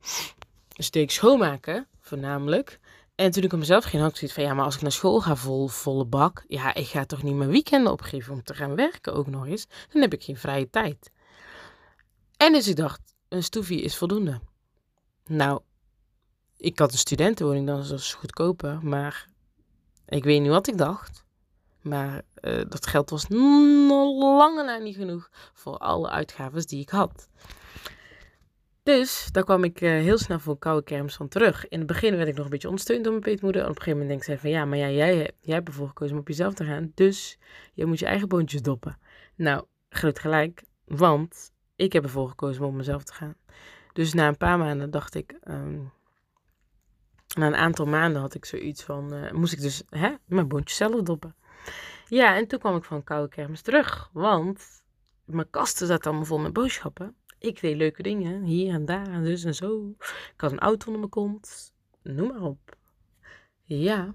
steek 0.84 1.12
schoonmaken, 1.12 1.88
voornamelijk. 2.00 2.80
En 3.24 3.32
toen 3.32 3.44
ik 3.44 3.54
op 3.54 3.60
mezelf 3.60 3.84
ging, 3.84 4.02
had 4.02 4.12
ik 4.12 4.18
zoiets 4.18 4.36
van, 4.36 4.46
ja, 4.46 4.54
maar 4.54 4.66
als 4.66 4.76
ik 4.76 4.82
naar 4.82 4.92
school 4.92 5.22
ga 5.22 5.36
vol, 5.36 5.68
volle 5.68 6.06
bak, 6.06 6.44
ja, 6.48 6.74
ik 6.74 6.88
ga 6.88 7.06
toch 7.06 7.24
niet 7.24 7.36
mijn 7.36 7.50
weekenden 7.50 7.92
opgeven 7.92 8.34
om 8.34 8.44
te 8.44 8.54
gaan 8.54 8.76
werken 8.76 9.14
ook 9.14 9.28
nog 9.28 9.48
eens. 9.48 9.68
Dan 9.92 10.02
heb 10.02 10.14
ik 10.14 10.24
geen 10.24 10.38
vrije 10.38 10.70
tijd. 10.70 11.12
En 12.38 12.54
dus 12.54 12.68
ik 12.68 12.76
dacht, 12.76 13.02
een 13.30 13.44
stoefie 13.44 13.82
is 13.82 13.98
voldoende. 13.98 14.40
Nou, 15.26 15.62
ik 16.58 16.80
had 16.80 16.92
een 16.92 16.98
studentenwoning, 16.98 17.68
dan 17.68 17.80
is 17.80 17.88
dat 17.88 18.12
goedkoper, 18.12 18.80
maar 18.82 19.28
ik 20.06 20.24
weet 20.24 20.42
niet 20.42 20.50
wat 20.50 20.68
ik 20.68 20.78
dacht. 20.78 21.26
Maar 21.82 22.22
uh, 22.42 22.62
dat 22.70 22.88
geld 22.88 23.10
was 23.10 23.28
nog 23.28 24.38
lange 24.38 24.64
na 24.64 24.78
niet 24.78 24.96
genoeg 24.96 25.30
voor 25.54 25.78
alle 25.78 26.10
uitgaven 26.10 26.68
die 26.68 26.82
ik 26.82 26.90
had. 26.90 27.28
Dus 28.84 29.28
daar 29.32 29.44
kwam 29.44 29.64
ik 29.64 29.82
uh, 29.82 29.90
heel 29.90 30.18
snel 30.18 30.40
voor 30.40 30.58
koude 30.58 30.84
kermis 30.84 31.16
van 31.16 31.28
terug. 31.28 31.68
In 31.68 31.78
het 31.78 31.88
begin 31.88 32.16
werd 32.16 32.28
ik 32.28 32.36
nog 32.36 32.44
een 32.44 32.52
beetje 32.52 32.68
ondersteund 32.68 33.04
door 33.04 33.12
mijn 33.12 33.24
peetmoeder. 33.26 33.62
En 33.62 33.70
op 33.70 33.76
een 33.76 33.82
gegeven 33.82 34.00
moment 34.00 34.26
denk 34.26 34.38
ik 34.38 34.42
van 34.42 34.50
ja, 34.50 34.66
maar 34.66 34.78
ja, 34.78 34.90
jij, 34.90 35.32
jij 35.42 35.56
hebt 35.56 35.68
ervoor 35.68 35.88
gekozen 35.88 36.14
om 36.14 36.20
op 36.22 36.28
jezelf 36.28 36.54
te 36.54 36.66
gaan. 36.66 36.92
Dus 36.96 37.38
je 37.74 37.86
moet 37.86 38.00
je 38.00 38.06
eigen 38.06 38.28
boontjes 38.28 38.62
doppen. 38.62 39.00
Nou, 39.36 39.66
groot 39.90 40.20
gelijk, 40.20 40.64
want 40.86 41.52
ik 41.76 41.94
heb 41.94 42.04
ervoor 42.04 42.30
gekozen 42.30 42.64
om 42.64 42.70
op 42.70 42.76
mezelf 42.76 43.04
te 43.04 43.14
gaan. 43.14 43.36
Dus 43.94 44.14
na 44.14 44.28
een 44.28 44.38
paar 44.38 44.58
maanden 44.58 44.92
dacht 44.92 45.16
ik, 45.16 45.36
um, 45.48 45.92
na 47.36 47.48
een 47.48 47.56
aantal 47.56 47.86
maanden 47.86 48.22
had 48.22 48.34
ik 48.34 48.46
zoiets 48.46 48.84
van, 48.84 49.14
uh, 49.14 49.32
moest 49.32 49.54
ik 49.54 49.62
dus 49.62 49.84
hè, 49.90 50.16
mijn 50.26 50.48
boontjes 50.48 50.78
zelf 50.78 51.02
doppen. 51.02 51.36
Ja, 52.08 52.36
en 52.36 52.48
toen 52.48 52.60
kwam 52.60 52.76
ik 52.76 52.84
van 52.84 53.04
koude 53.04 53.30
kermis 53.30 53.62
terug. 53.62 54.10
Want 54.14 54.84
mijn 55.26 55.50
kasten 55.50 55.88
zaten 55.88 56.06
allemaal 56.06 56.26
vol 56.26 56.40
met 56.40 56.54
boodschappen. 56.54 57.16
Ik 57.44 57.62
deed 57.62 57.76
leuke 57.76 58.04
dingen, 58.04 58.44
hier 58.44 58.74
en 58.74 58.86
daar 58.86 59.08
en 59.08 59.24
dus 59.24 59.44
en 59.44 59.56
zo. 59.56 59.96
Ik 60.34 60.34
had 60.38 60.52
een 60.52 60.60
auto 60.60 60.86
onder 60.86 61.00
mijn 61.00 61.12
kont. 61.12 61.74
Noem 62.04 62.28
maar 62.28 62.42
op. 62.42 62.78
Ja. 63.64 64.14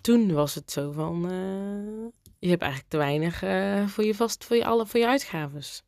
Toen 0.00 0.32
was 0.32 0.54
het 0.54 0.70
zo 0.70 0.92
van, 0.92 1.32
uh, 1.32 2.06
je 2.38 2.48
hebt 2.48 2.62
eigenlijk 2.62 2.90
te 2.90 2.96
weinig 2.96 3.42
uh, 3.42 3.86
voor 3.86 4.04
je 4.04 4.14
vast, 4.14 4.44
voor 4.44 4.56
je, 4.56 4.64
alle, 4.64 4.86
voor 4.86 5.00
je 5.00 5.06
uitgaves. 5.06 5.82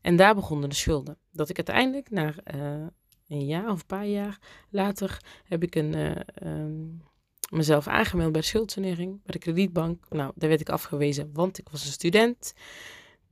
En 0.00 0.16
daar 0.16 0.34
begonnen 0.34 0.68
de 0.68 0.74
schulden. 0.74 1.18
Dat 1.32 1.48
ik 1.48 1.56
uiteindelijk, 1.56 2.10
na 2.10 2.34
uh, 2.54 2.86
een 3.28 3.46
jaar 3.46 3.70
of 3.70 3.80
een 3.80 3.86
paar 3.86 4.06
jaar 4.06 4.38
later, 4.70 5.20
heb 5.44 5.62
ik 5.62 5.74
een... 5.74 6.22
Um, 6.46 7.02
mezelf 7.50 7.86
aangemeld 7.86 8.32
bij 8.32 8.40
de 8.40 8.46
schuldsanering, 8.46 9.10
bij 9.22 9.32
de 9.32 9.38
kredietbank. 9.38 10.08
Nou, 10.08 10.32
daar 10.34 10.48
werd 10.48 10.60
ik 10.60 10.68
afgewezen, 10.68 11.30
want 11.32 11.58
ik 11.58 11.68
was 11.68 11.84
een 11.84 11.92
student. 11.92 12.54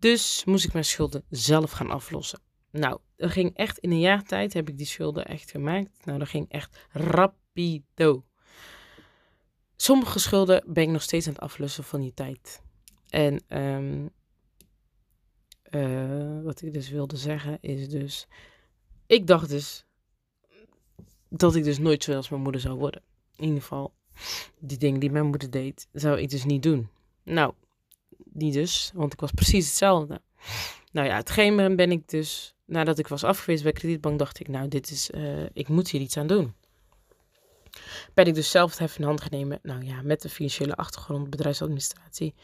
Dus 0.04 0.44
moest 0.44 0.64
ik 0.64 0.72
mijn 0.72 0.84
schulden 0.84 1.24
zelf 1.30 1.70
gaan 1.70 1.90
aflossen. 1.90 2.40
Nou, 2.70 2.98
dat 3.16 3.30
ging 3.30 3.56
echt 3.56 3.78
in 3.78 3.90
een 3.90 4.00
jaar 4.00 4.22
tijd 4.22 4.52
heb 4.52 4.68
ik 4.68 4.76
die 4.76 4.86
schulden 4.86 5.24
echt 5.26 5.50
gemaakt. 5.50 6.04
Nou, 6.04 6.18
dat 6.18 6.28
ging 6.28 6.48
echt 6.48 6.86
rapido. 6.90 8.24
Sommige 9.76 10.18
schulden 10.18 10.64
ben 10.66 10.82
ik 10.82 10.88
nog 10.88 11.02
steeds 11.02 11.26
aan 11.26 11.32
het 11.32 11.42
aflossen 11.42 11.84
van 11.84 12.00
die 12.00 12.14
tijd. 12.14 12.62
En 13.08 13.42
um, 13.48 14.10
uh, 15.70 16.42
wat 16.42 16.62
ik 16.62 16.72
dus 16.72 16.88
wilde 16.88 17.16
zeggen 17.16 17.58
is 17.60 17.88
dus, 17.88 18.26
ik 19.06 19.26
dacht 19.26 19.48
dus 19.48 19.84
dat 21.28 21.54
ik 21.54 21.64
dus 21.64 21.78
nooit 21.78 22.04
zoals 22.04 22.28
mijn 22.28 22.42
moeder 22.42 22.60
zou 22.60 22.78
worden. 22.78 23.02
In 23.36 23.44
ieder 23.44 23.60
geval 23.60 23.94
die 24.58 24.78
dingen 24.78 25.00
die 25.00 25.10
mijn 25.10 25.26
moeder 25.26 25.50
deed, 25.50 25.88
zou 25.92 26.20
ik 26.20 26.30
dus 26.30 26.44
niet 26.44 26.62
doen. 26.62 26.88
Nou, 27.22 27.54
niet 28.34 28.52
dus, 28.52 28.90
want 28.94 29.12
ik 29.12 29.20
was 29.20 29.30
precies 29.30 29.66
hetzelfde. 29.66 30.20
Nou 30.92 31.06
ja, 31.06 31.16
hetgeen 31.16 31.76
ben 31.76 31.90
ik 31.90 32.08
dus, 32.08 32.54
nadat 32.64 32.98
ik 32.98 33.08
was 33.08 33.24
afgewezen 33.24 33.64
bij 33.64 33.72
kredietbank, 33.72 34.18
dacht 34.18 34.40
ik, 34.40 34.48
nou, 34.48 34.68
dit 34.68 34.90
is, 34.90 35.10
uh, 35.10 35.42
ik 35.52 35.68
moet 35.68 35.88
hier 35.88 36.00
iets 36.00 36.16
aan 36.16 36.26
doen. 36.26 36.54
Ben 38.14 38.26
ik 38.26 38.34
dus 38.34 38.50
zelf 38.50 38.70
het 38.70 38.78
hef 38.78 38.98
in 38.98 39.04
hand 39.04 39.20
genomen. 39.20 39.58
Nou 39.62 39.84
ja, 39.84 40.02
met 40.02 40.22
de 40.22 40.28
financiële 40.28 40.74
achtergrond, 40.74 41.30
bedrijfsadministratie, 41.30 42.34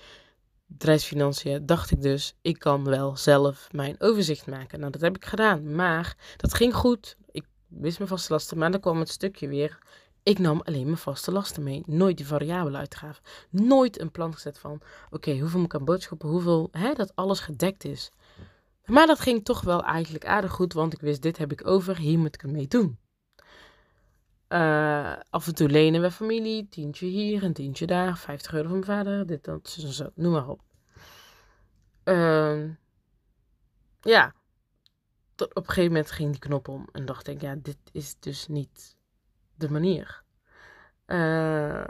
bedrijfsfinanciën, 0.67 1.67
dacht 1.67 1.91
ik 1.91 2.03
dus, 2.03 2.35
ik 2.43 2.59
kan 2.59 2.85
wel 2.85 3.17
zelf 3.17 3.69
mijn 3.73 3.97
overzicht 3.99 4.47
maken. 4.47 4.81
Nou, 4.81 4.93
dat 4.93 5.01
heb 5.01 5.17
ik 5.17 5.25
gedaan. 5.25 5.75
Maar 5.75 6.17
dat 6.37 6.55
ging 6.55 6.75
goed. 6.75 7.17
Ik 7.31 7.45
wist 7.67 7.99
mijn 7.99 8.11
vaste 8.11 8.33
lasten, 8.33 8.59
maar 8.59 8.71
dan 8.71 8.81
kwam 8.81 8.99
het 8.99 9.09
stukje 9.09 9.49
weer 9.49 9.79
ik 10.23 10.39
nam 10.39 10.61
alleen 10.65 10.85
mijn 10.85 10.97
vaste 10.97 11.33
lasten 11.33 11.63
mee. 11.63 11.83
Nooit 11.87 12.17
die 12.17 12.27
variabele 12.27 12.77
uitgaven. 12.77 13.23
Nooit 13.51 14.01
een 14.01 14.11
plan 14.11 14.35
gezet 14.35 14.59
van: 14.59 14.81
oké, 15.11 15.39
hoeveel 15.39 15.59
moet 15.61 15.73
ik 15.73 15.79
aan 15.79 15.85
boodschappen? 15.85 16.29
Hoeveel, 16.29 16.69
hè, 16.73 16.93
dat 16.93 17.13
alles 17.15 17.41
gedekt 17.41 17.85
is. 17.85 18.11
Maar 18.85 19.07
dat 19.07 19.21
ging 19.21 19.45
toch 19.45 19.61
wel 19.61 19.83
eigenlijk 19.85 20.27
aardig 20.27 20.53
goed, 20.53 20.73
want 20.73 20.93
ik 20.93 21.01
wist, 21.01 21.23
dit 21.23 21.39
heb 21.39 21.53
ik 21.53 21.67
over, 21.67 21.97
hier 21.97 22.19
moet 22.19 22.35
ik 22.35 22.41
het 22.41 22.51
mee 22.51 22.69
doen. 22.69 22.99
Uh, 24.49 25.17
af 25.31 25.47
en 25.47 25.55
toe 25.55 25.69
lenen 25.69 26.01
we 26.01 26.11
familie, 26.11 26.69
tientje 26.69 27.07
hier, 27.07 27.43
een 27.43 27.53
tientje 27.53 27.87
daar, 27.87 28.19
50 28.19 28.53
euro 28.53 28.69
van 28.69 28.73
mijn 28.73 28.85
vader, 28.85 29.27
dit, 29.27 29.45
dat, 29.45 29.69
zo, 29.69 30.11
noem 30.15 30.33
maar 30.33 30.49
op. 30.49 30.61
Uh, 32.05 32.71
ja, 34.01 34.35
tot 35.35 35.49
op 35.49 35.57
een 35.57 35.69
gegeven 35.69 35.93
moment 35.93 36.11
ging 36.11 36.31
die 36.31 36.41
knop 36.41 36.69
om 36.69 36.89
en 36.93 37.05
dacht 37.05 37.29
ik, 37.29 37.41
ja, 37.41 37.55
dit 37.55 37.79
is 37.93 38.17
dus 38.19 38.47
niet 38.47 38.97
de 39.61 39.71
manier. 39.71 40.23
Uh, 41.07 41.85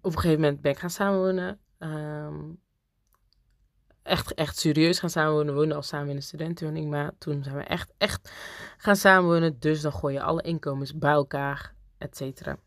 op 0.00 0.12
een 0.14 0.20
gegeven 0.20 0.40
moment 0.40 0.60
ben 0.60 0.72
ik 0.72 0.78
gaan 0.78 0.90
samenwonen. 0.90 1.60
Um, 1.78 2.60
echt, 4.02 4.34
echt 4.34 4.58
serieus 4.58 4.98
gaan 4.98 5.10
samenwonen. 5.10 5.68
We 5.68 5.74
al 5.74 5.82
samen 5.82 6.08
in 6.08 6.16
een 6.16 6.22
studentenwoning. 6.22 6.90
Maar 6.90 7.12
toen 7.18 7.42
zijn 7.42 7.56
we 7.56 7.62
echt, 7.62 7.92
echt 7.98 8.32
gaan 8.76 8.96
samenwonen. 8.96 9.58
Dus 9.58 9.80
dan 9.80 9.92
gooi 9.92 10.14
je 10.14 10.22
alle 10.22 10.42
inkomens 10.42 10.98
bij 10.98 11.12
elkaar, 11.12 11.74
et 11.98 12.16
cetera. 12.16 12.58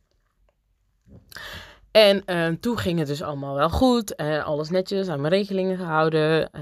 En 1.96 2.24
uh, 2.26 2.48
toen 2.60 2.78
ging 2.78 3.00
het 3.00 3.08
dus 3.08 3.22
allemaal 3.22 3.56
wel 3.56 3.70
goed. 3.70 4.14
Uh, 4.18 4.46
alles 4.46 4.70
netjes 4.70 5.08
aan 5.08 5.22
mijn 5.22 5.34
regelingen 5.34 5.78
gehouden. 5.78 6.50
Uh, 6.54 6.62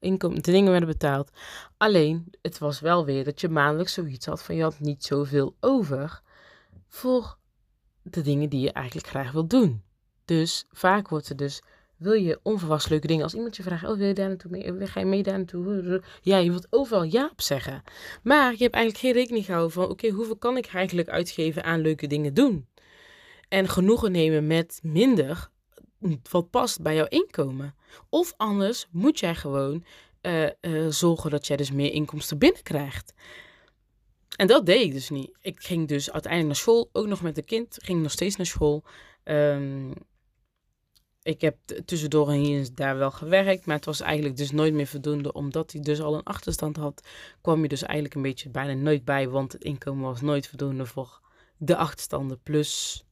de, 0.00 0.40
dingen 0.40 0.70
werden 0.70 0.88
betaald. 0.88 1.30
Alleen, 1.76 2.32
het 2.42 2.58
was 2.58 2.80
wel 2.80 3.04
weer 3.04 3.24
dat 3.24 3.40
je 3.40 3.48
maandelijks 3.48 3.92
zoiets 3.92 4.26
had 4.26 4.42
van 4.42 4.54
je 4.54 4.62
had 4.62 4.80
niet 4.80 5.04
zoveel 5.04 5.56
over 5.60 6.20
voor 6.88 7.36
de 8.02 8.20
dingen 8.20 8.48
die 8.48 8.60
je 8.60 8.72
eigenlijk 8.72 9.06
graag 9.06 9.32
wil 9.32 9.46
doen. 9.46 9.82
Dus 10.24 10.66
vaak 10.70 11.08
wordt 11.08 11.28
er 11.28 11.36
dus 11.36 11.62
wil 11.96 12.12
je 12.12 12.40
onverwachts 12.42 12.88
leuke 12.88 13.06
dingen. 13.06 13.22
Als 13.22 13.34
iemand 13.34 13.56
je 13.56 13.62
vraagt, 13.62 13.84
oh 13.84 13.96
wil 13.96 14.06
je 14.06 14.14
daar 14.14 14.28
naartoe 14.28 14.50
mee? 14.50 14.86
Ga 14.86 15.00
je 15.00 15.06
mee 15.06 15.22
daar 15.22 15.36
naartoe? 15.36 16.02
Ja, 16.20 16.36
je 16.36 16.50
wilt 16.50 16.66
overal 16.70 17.02
ja 17.02 17.28
op 17.32 17.40
zeggen. 17.40 17.82
Maar 18.22 18.52
je 18.52 18.62
hebt 18.62 18.74
eigenlijk 18.74 19.04
geen 19.04 19.12
rekening 19.12 19.44
gehouden 19.44 19.72
van, 19.72 19.88
oké, 19.88 20.08
hoeveel 20.08 20.36
kan 20.36 20.56
ik 20.56 20.66
eigenlijk 20.66 21.08
uitgeven 21.08 21.64
aan 21.64 21.80
leuke 21.80 22.06
dingen 22.06 22.34
doen? 22.34 22.66
En 23.52 23.68
genoegen 23.68 24.12
nemen 24.12 24.46
met 24.46 24.80
minder, 24.82 25.50
wat 26.30 26.50
past 26.50 26.82
bij 26.82 26.94
jouw 26.94 27.06
inkomen. 27.06 27.74
Of 28.08 28.34
anders 28.36 28.86
moet 28.90 29.18
jij 29.18 29.34
gewoon 29.34 29.84
uh, 30.22 30.48
uh, 30.60 30.86
zorgen 30.88 31.30
dat 31.30 31.46
jij 31.46 31.56
dus 31.56 31.70
meer 31.70 31.92
inkomsten 31.92 32.38
binnenkrijgt. 32.38 33.14
En 34.36 34.46
dat 34.46 34.66
deed 34.66 34.82
ik 34.82 34.92
dus 34.92 35.10
niet. 35.10 35.36
Ik 35.40 35.62
ging 35.62 35.88
dus 35.88 36.10
uiteindelijk 36.10 36.52
naar 36.52 36.62
school, 36.62 36.88
ook 36.92 37.06
nog 37.06 37.22
met 37.22 37.36
een 37.36 37.44
kind, 37.44 37.76
ging 37.82 38.02
nog 38.02 38.10
steeds 38.10 38.36
naar 38.36 38.46
school. 38.46 38.84
Um, 39.24 39.92
ik 41.22 41.40
heb 41.40 41.56
tussendoor 41.84 42.28
en 42.28 42.38
hier 42.38 42.58
en 42.58 42.74
daar 42.74 42.96
wel 42.96 43.10
gewerkt, 43.10 43.66
maar 43.66 43.76
het 43.76 43.84
was 43.84 44.00
eigenlijk 44.00 44.36
dus 44.36 44.50
nooit 44.50 44.74
meer 44.74 44.86
voldoende, 44.86 45.32
omdat 45.32 45.72
hij 45.72 45.80
dus 45.80 46.00
al 46.00 46.14
een 46.14 46.22
achterstand 46.22 46.76
had, 46.76 47.08
kwam 47.40 47.62
je 47.62 47.68
dus 47.68 47.82
eigenlijk 47.82 48.14
een 48.14 48.22
beetje 48.22 48.50
bijna 48.50 48.72
nooit 48.72 49.04
bij, 49.04 49.28
want 49.28 49.52
het 49.52 49.64
inkomen 49.64 50.04
was 50.04 50.20
nooit 50.20 50.48
voldoende 50.48 50.86
voor 50.86 51.20
de 51.56 51.76
achterstanden 51.76 52.40
plus 52.42 53.04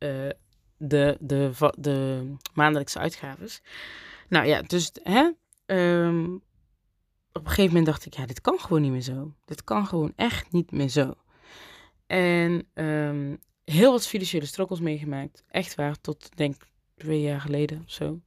uh, 0.00 0.30
de, 0.76 1.16
de, 1.20 1.50
de 1.78 2.30
maandelijkse 2.54 2.98
uitgaves. 2.98 3.62
Nou 4.28 4.46
ja, 4.46 4.62
dus 4.62 4.90
hè, 5.02 5.30
um, 5.66 6.42
op 7.32 7.42
een 7.44 7.48
gegeven 7.48 7.66
moment 7.66 7.86
dacht 7.86 8.06
ik, 8.06 8.14
ja, 8.14 8.26
dit 8.26 8.40
kan 8.40 8.58
gewoon 8.58 8.82
niet 8.82 8.90
meer 8.90 9.00
zo. 9.00 9.34
Dit 9.44 9.64
kan 9.64 9.86
gewoon 9.86 10.12
echt 10.16 10.52
niet 10.52 10.70
meer 10.70 10.88
zo. 10.88 11.14
En 12.06 12.66
um, 12.74 13.38
heel 13.64 13.92
wat 13.92 14.06
financiële 14.06 14.46
struggles 14.46 14.80
meegemaakt. 14.80 15.44
Echt 15.48 15.74
waar, 15.74 16.00
tot 16.00 16.36
denk 16.36 16.56
twee 16.96 17.20
jaar 17.20 17.40
geleden 17.40 17.82
of 17.84 17.90
zo. 17.90 18.20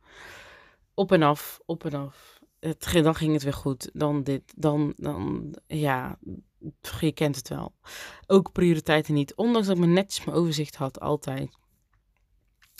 Op 0.93 1.11
en 1.11 1.23
af, 1.23 1.59
op 1.65 1.85
en 1.85 1.93
af. 1.93 2.39
Het, 2.59 2.89
dan 2.91 3.15
ging 3.15 3.33
het 3.33 3.43
weer 3.43 3.53
goed. 3.53 3.89
Dan 3.93 4.23
dit, 4.23 4.53
dan, 4.55 4.93
dan, 4.97 5.53
ja, 5.67 6.17
je 6.99 7.11
kent 7.11 7.35
het 7.35 7.49
wel. 7.49 7.73
Ook 8.27 8.51
prioriteiten 8.51 9.13
niet. 9.13 9.35
Ondanks 9.35 9.67
dat 9.67 9.75
ik 9.77 9.83
me 9.83 9.89
netjes 9.89 10.25
mijn 10.25 10.37
overzicht 10.37 10.75
had, 10.75 10.99
altijd. 10.99 11.57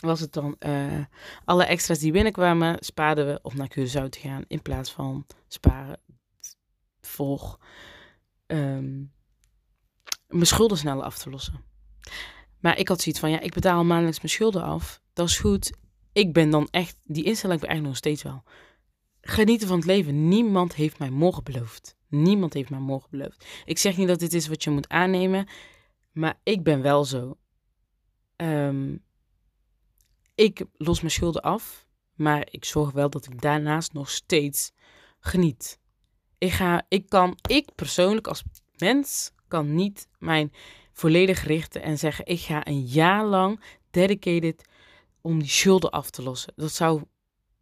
Was 0.04 0.20
het 0.20 0.32
dan 0.32 0.56
uh, 0.58 1.04
alle 1.44 1.64
extra's 1.64 1.98
die 1.98 2.12
binnenkwamen, 2.12 2.76
spaarden 2.80 3.26
we 3.26 3.38
om 3.42 3.56
naar 3.56 3.70
Curaçao 3.78 4.08
te 4.08 4.18
gaan. 4.18 4.44
In 4.46 4.62
plaats 4.62 4.92
van 4.92 5.26
sparen 5.48 6.00
voor 7.00 7.58
um, 8.46 9.12
mijn 10.28 10.46
schulden 10.46 10.78
sneller 10.78 11.04
af 11.04 11.18
te 11.18 11.30
lossen. 11.30 11.64
Maar 12.60 12.78
ik 12.78 12.88
had 12.88 13.00
zoiets 13.00 13.20
van, 13.20 13.30
ja, 13.30 13.40
ik 13.40 13.54
betaal 13.54 13.84
maandelijks 13.84 14.18
mijn 14.18 14.32
schulden 14.32 14.62
af. 14.62 15.00
Dat 15.12 15.28
is 15.28 15.38
goed 15.38 15.72
ik 16.14 16.32
ben 16.32 16.50
dan 16.50 16.68
echt, 16.70 16.96
die 17.02 17.24
instelling 17.24 17.60
ben 17.60 17.68
ik 17.68 17.74
eigenlijk 17.74 17.86
nog 17.86 17.96
steeds 17.96 18.22
wel. 18.22 18.42
Genieten 19.20 19.68
van 19.68 19.76
het 19.76 19.86
leven. 19.86 20.28
Niemand 20.28 20.74
heeft 20.74 20.98
mij 20.98 21.10
morgen 21.10 21.44
beloofd. 21.44 21.96
Niemand 22.08 22.52
heeft 22.54 22.70
mij 22.70 22.78
morgen 22.78 23.10
beloofd. 23.10 23.46
Ik 23.64 23.78
zeg 23.78 23.96
niet 23.96 24.08
dat 24.08 24.18
dit 24.18 24.32
is 24.32 24.46
wat 24.48 24.64
je 24.64 24.70
moet 24.70 24.88
aannemen, 24.88 25.48
maar 26.12 26.40
ik 26.42 26.62
ben 26.62 26.82
wel 26.82 27.04
zo. 27.04 27.36
Um, 28.36 29.02
ik 30.34 30.64
los 30.76 31.00
mijn 31.00 31.12
schulden 31.12 31.42
af, 31.42 31.86
maar 32.14 32.46
ik 32.50 32.64
zorg 32.64 32.90
wel 32.90 33.10
dat 33.10 33.26
ik 33.26 33.40
daarnaast 33.40 33.92
nog 33.92 34.10
steeds 34.10 34.72
geniet. 35.20 35.80
Ik, 36.38 36.52
ga, 36.52 36.82
ik 36.88 37.08
kan, 37.08 37.38
ik 37.48 37.74
persoonlijk 37.74 38.26
als 38.26 38.42
mens 38.76 39.32
kan 39.48 39.74
niet 39.74 40.08
mijn 40.18 40.52
volledig 40.92 41.44
richten 41.44 41.82
en 41.82 41.98
zeggen: 41.98 42.26
ik 42.26 42.40
ga 42.40 42.66
een 42.66 42.82
jaar 42.82 43.24
lang 43.24 43.60
dedicated 43.90 44.68
om 45.20 45.38
die 45.38 45.48
schulden 45.48 45.90
af 45.90 46.10
te 46.10 46.22
lossen. 46.22 46.52
Dat 46.56 46.72
zou, 46.72 47.02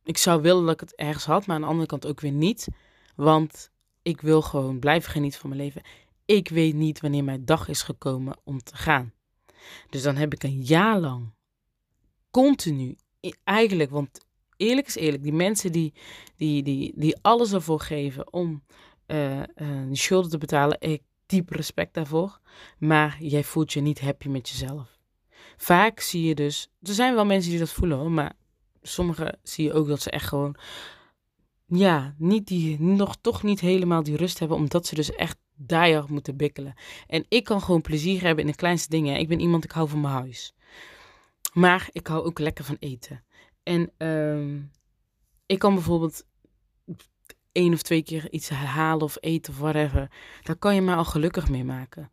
ik 0.05 0.19
zou 0.19 0.43
willen 0.43 0.65
dat 0.65 0.75
ik 0.75 0.81
het 0.81 0.97
ergens 0.97 1.25
had, 1.25 1.47
maar 1.47 1.57
aan 1.57 1.63
de 1.63 1.69
andere 1.69 1.87
kant 1.87 2.07
ook 2.07 2.21
weer 2.21 2.33
niet. 2.33 2.69
Want 3.17 3.71
ik 4.03 4.21
wil 4.21 4.43
gewoon 4.43 4.79
blijven 4.79 5.11
genieten 5.11 5.41
van 5.41 5.49
mijn 5.49 5.63
leven. 5.63 5.83
Ik 6.25 6.49
weet 6.49 6.75
niet 6.75 7.01
wanneer 7.01 7.25
mijn 7.25 7.45
dag 7.45 7.69
is 7.69 7.83
gekomen 7.83 8.37
om 8.45 8.63
te 8.63 8.77
gaan. 8.77 9.13
Dus 9.91 10.03
dan 10.03 10.17
heb 10.17 10.35
ik 10.35 10.43
een 10.43 10.63
jaar 10.63 10.99
lang 10.99 11.33
continu, 12.33 12.97
eigenlijk, 13.45 13.91
want 13.91 14.21
eerlijk 14.57 14.87
is 14.87 14.97
eerlijk, 14.97 15.23
die 15.23 15.33
mensen 15.33 15.73
die, 15.73 15.95
die, 16.37 16.63
die, 16.63 16.93
die 16.97 17.17
alles 17.21 17.53
ervoor 17.53 17.81
geven 17.81 18.33
om 18.33 18.63
uh, 19.07 19.39
uh, 19.39 19.45
schulden 19.93 20.31
te 20.31 20.39
betalen, 20.39 20.77
ik 20.81 21.03
diep 21.27 21.51
respect 21.51 21.95
daarvoor. 21.95 22.41
Maar 22.79 23.17
jij 23.21 23.45
voelt 23.45 23.73
je 23.73 23.81
niet 23.81 24.01
happy 24.01 24.29
met 24.29 24.49
jezelf 24.49 25.01
vaak 25.63 26.01
zie 26.01 26.23
je 26.23 26.35
dus, 26.35 26.69
er 26.83 26.95
zijn 26.95 27.15
wel 27.15 27.25
mensen 27.25 27.51
die 27.51 27.59
dat 27.59 27.71
voelen 27.71 28.15
maar 28.15 28.33
sommigen 28.83 29.39
zie 29.43 29.65
je 29.65 29.73
ook 29.73 29.89
dat 29.89 30.03
ze 30.03 30.11
echt 30.11 30.29
gewoon, 30.29 30.57
ja, 31.67 32.15
niet 32.19 32.47
die, 32.47 32.81
nog 32.81 33.17
toch 33.21 33.43
niet 33.43 33.61
helemaal 33.61 34.03
die 34.03 34.17
rust 34.17 34.39
hebben, 34.39 34.57
omdat 34.57 34.87
ze 34.87 34.95
dus 34.95 35.11
echt 35.11 35.37
daar 35.55 36.05
moeten 36.09 36.37
bikkelen. 36.37 36.75
En 37.07 37.25
ik 37.29 37.45
kan 37.45 37.63
gewoon 37.63 37.81
plezier 37.81 38.23
hebben 38.23 38.45
in 38.45 38.51
de 38.51 38.57
kleinste 38.57 38.89
dingen. 38.89 39.19
Ik 39.19 39.29
ben 39.29 39.41
iemand, 39.41 39.65
ik 39.65 39.71
hou 39.71 39.89
van 39.89 40.01
mijn 40.01 40.15
huis. 40.15 40.55
Maar 41.53 41.89
ik 41.93 42.07
hou 42.07 42.25
ook 42.25 42.39
lekker 42.39 42.65
van 42.65 42.77
eten. 42.79 43.25
En 43.63 44.07
um, 44.09 44.71
ik 45.47 45.59
kan 45.59 45.75
bijvoorbeeld 45.75 46.27
één 47.53 47.73
of 47.73 47.83
twee 47.83 48.03
keer 48.03 48.31
iets 48.31 48.49
halen 48.49 49.03
of 49.03 49.17
eten 49.21 49.53
of 49.53 49.59
whatever. 49.59 50.11
Daar 50.43 50.57
kan 50.57 50.75
je 50.75 50.83
mij 50.83 50.95
al 50.95 51.05
gelukkig 51.05 51.49
mee 51.49 51.65
maken. 51.65 52.11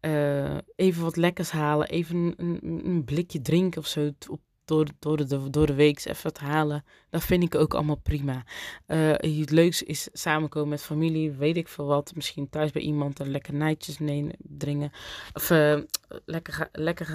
Uh, 0.00 0.58
even 0.76 1.02
wat 1.02 1.16
lekkers 1.16 1.50
halen, 1.50 1.88
even 1.88 2.34
een, 2.36 2.86
een, 2.86 3.04
blikje 3.04 3.40
drinken 3.40 3.80
of 3.80 3.86
zo 3.86 4.12
op, 4.28 4.40
door, 4.66 4.86
door, 4.98 5.16
de, 5.16 5.50
door 5.50 5.66
de 5.66 5.74
week 5.74 6.04
even 6.04 6.22
wat 6.22 6.38
halen. 6.38 6.84
Dat 7.10 7.24
vind 7.24 7.42
ik 7.42 7.54
ook 7.54 7.74
allemaal 7.74 7.96
prima. 7.96 8.44
Uh, 8.86 9.10
het 9.10 9.50
leukste 9.50 9.84
is 9.84 10.08
samenkomen 10.12 10.68
met 10.68 10.82
familie, 10.82 11.30
weet 11.30 11.56
ik 11.56 11.68
veel 11.68 11.86
wat. 11.86 12.14
Misschien 12.14 12.48
thuis 12.48 12.70
bij 12.70 12.82
iemand 12.82 13.18
een 13.18 13.30
lekker 13.30 13.54
nijtjes 13.54 13.98
dringen. 14.38 14.92
Of 15.32 15.50
uh, 15.50 15.80
lekker, 16.24 16.68
lekker, 16.72 17.08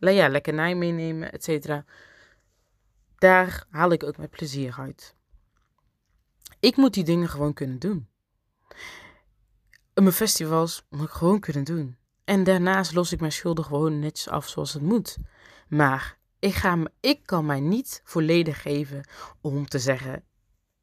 uh, 0.00 0.14
ja, 0.14 0.28
lekkernij 0.28 0.74
meenemen, 0.74 1.32
et 1.32 1.44
cetera. 1.44 1.84
Daar 3.18 3.66
haal 3.70 3.92
ik 3.92 4.02
ook 4.02 4.16
met 4.16 4.30
plezier 4.30 4.74
uit. 4.78 5.14
Ik 6.60 6.76
moet 6.76 6.94
die 6.94 7.04
dingen 7.04 7.28
gewoon 7.28 7.52
kunnen 7.52 7.78
doen. 7.78 8.08
Mijn 9.94 10.12
festivals 10.12 10.86
moet 10.90 11.06
ik 11.06 11.10
gewoon 11.10 11.40
kunnen 11.40 11.64
doen. 11.64 11.96
En 12.24 12.44
daarnaast 12.44 12.94
los 12.94 13.12
ik 13.12 13.20
mijn 13.20 13.32
schulden 13.32 13.64
gewoon 13.64 13.98
netjes 13.98 14.28
af 14.28 14.48
zoals 14.48 14.72
het 14.72 14.82
moet. 14.82 15.16
Maar 15.68 16.17
ik, 16.38 16.54
ga, 16.54 16.78
ik 17.00 17.20
kan 17.24 17.46
mij 17.46 17.60
niet 17.60 18.00
volledig 18.04 18.62
geven 18.62 19.08
om 19.40 19.68
te 19.68 19.78
zeggen: 19.78 20.24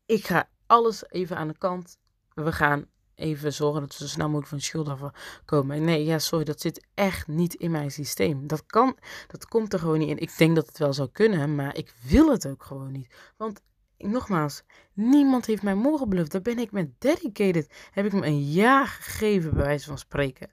ik 0.05 0.25
ga 0.25 0.49
alles 0.65 1.09
even 1.09 1.37
aan 1.37 1.47
de 1.47 1.57
kant. 1.57 1.97
We 2.33 2.51
gaan 2.51 2.85
even 3.15 3.53
zorgen 3.53 3.81
dat 3.81 3.97
we 3.97 4.03
zo 4.03 4.09
snel 4.09 4.25
mogelijk 4.25 4.49
van 4.49 4.61
schulden 4.61 4.99
afkomen. 4.99 5.83
Nee, 5.83 6.05
ja, 6.05 6.19
sorry, 6.19 6.45
dat 6.45 6.61
zit 6.61 6.87
echt 6.93 7.27
niet 7.27 7.53
in 7.53 7.71
mijn 7.71 7.91
systeem. 7.91 8.47
Dat 8.47 8.65
kan, 8.65 8.97
dat 9.27 9.47
komt 9.47 9.73
er 9.73 9.79
gewoon 9.79 9.99
niet 9.99 10.09
in. 10.09 10.17
Ik 10.17 10.37
denk 10.37 10.55
dat 10.55 10.67
het 10.67 10.77
wel 10.77 10.93
zou 10.93 11.09
kunnen, 11.11 11.55
maar 11.55 11.77
ik 11.77 11.93
wil 12.01 12.31
het 12.31 12.47
ook 12.47 12.63
gewoon 12.63 12.91
niet. 12.91 13.15
Want 13.37 13.61
nogmaals, 13.97 14.63
niemand 14.93 15.45
heeft 15.45 15.63
mij 15.63 15.75
morgen 15.75 16.09
beloofd. 16.09 16.31
Daar 16.31 16.41
ben 16.41 16.59
ik 16.59 16.71
met 16.71 17.01
dedicated. 17.01 17.89
Heb 17.91 18.05
ik 18.05 18.13
me 18.13 18.25
een 18.25 18.51
jaar 18.51 18.87
gegeven, 18.87 19.53
bij 19.53 19.63
wijze 19.63 19.87
van 19.87 19.97
spreken 19.97 20.49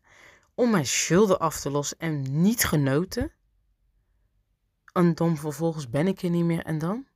om 0.54 0.70
mijn 0.70 0.86
schulden 0.86 1.38
af 1.38 1.60
te 1.60 1.70
lossen 1.70 1.98
en 1.98 2.42
niet 2.42 2.64
genoten? 2.64 3.32
En 4.92 5.14
dan 5.14 5.36
vervolgens 5.36 5.90
ben 5.90 6.06
ik 6.06 6.22
er 6.22 6.30
niet 6.30 6.44
meer 6.44 6.64
en 6.64 6.78
dan? 6.78 7.06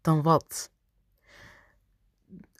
Dan 0.00 0.22
wat? 0.22 0.70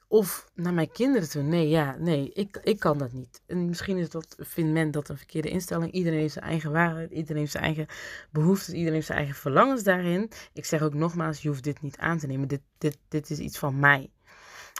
of 0.08 0.50
naar 0.54 0.74
mijn 0.74 0.90
kinderen 0.90 1.30
toe. 1.30 1.42
Nee, 1.42 1.68
ja, 1.68 1.96
nee, 1.98 2.30
ik, 2.32 2.60
ik 2.62 2.78
kan 2.78 2.98
dat 2.98 3.12
niet. 3.12 3.42
En 3.46 3.68
misschien 3.68 3.96
is 3.96 4.10
dat, 4.10 4.36
vindt 4.38 4.72
men 4.72 4.90
dat 4.90 5.08
een 5.08 5.16
verkeerde 5.16 5.48
instelling. 5.48 5.92
Iedereen 5.92 6.18
heeft 6.18 6.32
zijn 6.32 6.44
eigen 6.44 6.72
waarheid, 6.72 7.10
iedereen 7.10 7.36
heeft 7.36 7.52
zijn 7.52 7.64
eigen 7.64 7.86
behoeftes, 8.30 8.74
iedereen 8.74 8.94
heeft 8.94 9.06
zijn 9.06 9.18
eigen 9.18 9.36
verlangens 9.36 9.82
daarin. 9.82 10.30
Ik 10.52 10.64
zeg 10.64 10.82
ook 10.82 10.94
nogmaals, 10.94 11.42
je 11.42 11.48
hoeft 11.48 11.64
dit 11.64 11.82
niet 11.82 11.98
aan 11.98 12.18
te 12.18 12.26
nemen. 12.26 12.48
Dit, 12.48 12.62
dit, 12.78 12.98
dit 13.08 13.30
is 13.30 13.38
iets 13.38 13.58
van 13.58 13.78
mij. 13.78 14.10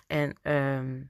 En, 0.07 0.37
ehm, 0.43 1.03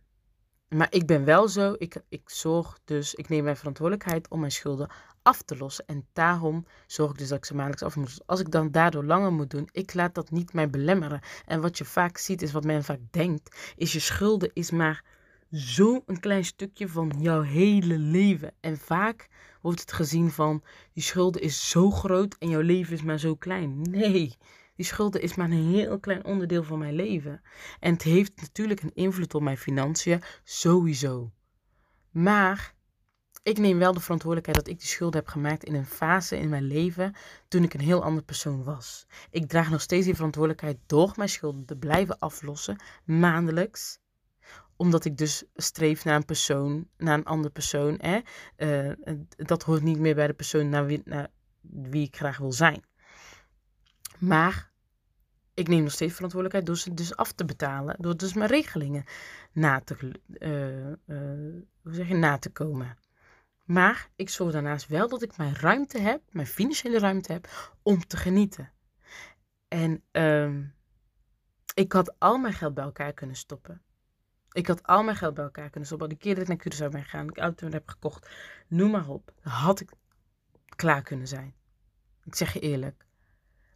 maar 0.68 0.86
ik 0.90 1.06
ben 1.06 1.24
wel 1.24 1.48
zo, 1.48 1.74
ik, 1.78 2.02
ik 2.08 2.30
zorg 2.30 2.78
dus, 2.84 3.14
ik 3.14 3.28
neem 3.28 3.44
mijn 3.44 3.56
verantwoordelijkheid 3.56 4.28
om 4.28 4.40
mijn 4.40 4.52
schulden 4.52 4.90
af 5.22 5.42
te 5.42 5.56
lossen. 5.56 5.86
En 5.86 6.06
daarom 6.12 6.66
zorg 6.86 7.10
ik 7.10 7.18
dus 7.18 7.28
dat 7.28 7.38
ik 7.38 7.44
ze 7.44 7.54
maandelijks 7.54 7.82
af 7.82 7.96
moet 7.96 8.26
Als 8.26 8.40
ik 8.40 8.50
dan 8.50 8.70
daardoor 8.70 9.04
langer 9.04 9.32
moet 9.32 9.50
doen, 9.50 9.68
ik 9.72 9.94
laat 9.94 10.14
dat 10.14 10.30
niet 10.30 10.52
mij 10.52 10.70
belemmeren. 10.70 11.20
En 11.46 11.60
wat 11.60 11.78
je 11.78 11.84
vaak 11.84 12.18
ziet, 12.18 12.42
is 12.42 12.52
wat 12.52 12.64
men 12.64 12.84
vaak 12.84 13.00
denkt, 13.10 13.72
is 13.76 13.92
je 13.92 14.00
schulden 14.00 14.50
is 14.52 14.70
maar 14.70 15.04
zo'n 15.50 16.04
klein 16.20 16.44
stukje 16.44 16.88
van 16.88 17.12
jouw 17.18 17.42
hele 17.42 17.98
leven. 17.98 18.52
En 18.60 18.78
vaak 18.78 19.28
wordt 19.60 19.80
het 19.80 19.92
gezien 19.92 20.30
van, 20.30 20.62
die 20.92 21.02
schulden 21.02 21.42
is 21.42 21.70
zo 21.70 21.90
groot 21.90 22.36
en 22.38 22.48
jouw 22.48 22.60
leven 22.60 22.94
is 22.94 23.02
maar 23.02 23.18
zo 23.18 23.34
klein. 23.34 23.80
Nee, 23.82 24.36
die 24.76 24.86
schulden 24.86 25.22
is 25.22 25.34
maar 25.34 25.50
een 25.50 25.72
heel 25.72 25.98
klein 25.98 26.24
onderdeel 26.24 26.62
van 26.62 26.78
mijn 26.78 26.94
leven. 26.94 27.40
En 27.80 27.92
het 27.92 28.02
heeft 28.02 28.40
natuurlijk 28.40 28.82
een 28.82 28.94
invloed 28.94 29.34
op 29.34 29.42
mijn 29.42 29.58
financiën, 29.58 30.22
sowieso. 30.44 31.32
Maar 32.10 32.74
ik 33.48 33.58
neem 33.58 33.78
wel 33.78 33.92
de 33.92 34.00
verantwoordelijkheid 34.00 34.58
dat 34.58 34.74
ik 34.74 34.78
die 34.78 34.88
schulden 34.88 35.20
heb 35.20 35.28
gemaakt 35.28 35.64
in 35.64 35.74
een 35.74 35.86
fase 35.86 36.38
in 36.38 36.48
mijn 36.48 36.66
leven 36.66 37.14
toen 37.48 37.62
ik 37.62 37.74
een 37.74 37.80
heel 37.80 38.02
andere 38.02 38.24
persoon 38.24 38.64
was. 38.64 39.06
Ik 39.30 39.48
draag 39.48 39.70
nog 39.70 39.80
steeds 39.80 40.04
die 40.04 40.14
verantwoordelijkheid 40.14 40.78
door 40.86 41.12
mijn 41.16 41.28
schulden 41.28 41.64
te 41.64 41.76
blijven 41.76 42.18
aflossen, 42.18 42.76
maandelijks 43.04 43.98
omdat 44.76 45.04
ik 45.04 45.16
dus 45.16 45.44
streef 45.54 46.04
naar 46.04 46.16
een 46.16 46.24
persoon, 46.24 46.88
naar 46.96 47.18
een 47.18 47.24
andere 47.24 47.52
persoon. 47.52 47.98
Hè? 48.00 48.20
Uh, 48.56 48.92
dat 49.36 49.62
hoort 49.62 49.82
niet 49.82 49.98
meer 49.98 50.14
bij 50.14 50.26
de 50.26 50.32
persoon 50.32 50.68
naar 50.68 50.86
wie, 50.86 52.02
ik 52.06 52.16
graag 52.16 52.38
wil 52.38 52.52
zijn. 52.52 52.82
Maar 54.18 54.70
ik 55.54 55.68
neem 55.68 55.82
nog 55.82 55.92
steeds 55.92 56.14
verantwoordelijkheid 56.14 56.66
door 56.66 56.76
ze 56.76 56.94
dus 56.94 57.16
af 57.16 57.32
te 57.32 57.44
betalen. 57.44 57.96
Door 57.98 58.16
dus 58.16 58.32
mijn 58.32 58.50
regelingen 58.50 59.04
na 59.52 59.80
te, 59.80 59.96
zeg 61.82 62.08
je, 62.08 62.14
na 62.14 62.38
te 62.38 62.50
komen. 62.50 62.96
Maar 63.68 64.10
ik 64.16 64.28
zorg 64.28 64.52
daarnaast 64.52 64.86
wel 64.86 65.08
dat 65.08 65.22
ik 65.22 65.36
mijn 65.36 65.56
ruimte 65.56 65.98
heb, 65.98 66.22
mijn 66.30 66.46
financiële 66.46 66.98
ruimte 66.98 67.32
heb, 67.32 67.72
om 67.82 68.06
te 68.06 68.16
genieten. 68.16 68.72
En 69.68 70.02
uh, 70.12 70.64
ik 71.74 71.92
had 71.92 72.18
al 72.18 72.38
mijn 72.38 72.54
geld 72.54 72.74
bij 72.74 72.84
elkaar 72.84 73.12
kunnen 73.12 73.36
stoppen. 73.36 73.82
Ik 74.52 74.66
had 74.66 74.82
al 74.82 75.02
mijn 75.02 75.16
geld 75.16 75.34
bij 75.34 75.44
elkaar 75.44 75.70
kunnen 75.70 75.86
stoppen. 75.86 76.08
Die 76.08 76.18
keer 76.18 76.34
dat 76.34 76.48
ik 76.48 76.48
naar 76.48 76.58
Curaçao 76.58 76.92
ben 76.92 77.02
gegaan, 77.02 77.28
ik 77.28 77.38
auto 77.38 77.68
heb 77.68 77.88
gekocht, 77.88 78.30
noem 78.68 78.90
maar 78.90 79.08
op. 79.08 79.32
had 79.40 79.80
ik 79.80 79.90
klaar 80.76 81.02
kunnen 81.02 81.28
zijn. 81.28 81.54
Ik 82.24 82.34
zeg 82.34 82.52
je 82.52 82.60
eerlijk. 82.60 83.06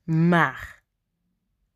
Maar 0.05 0.83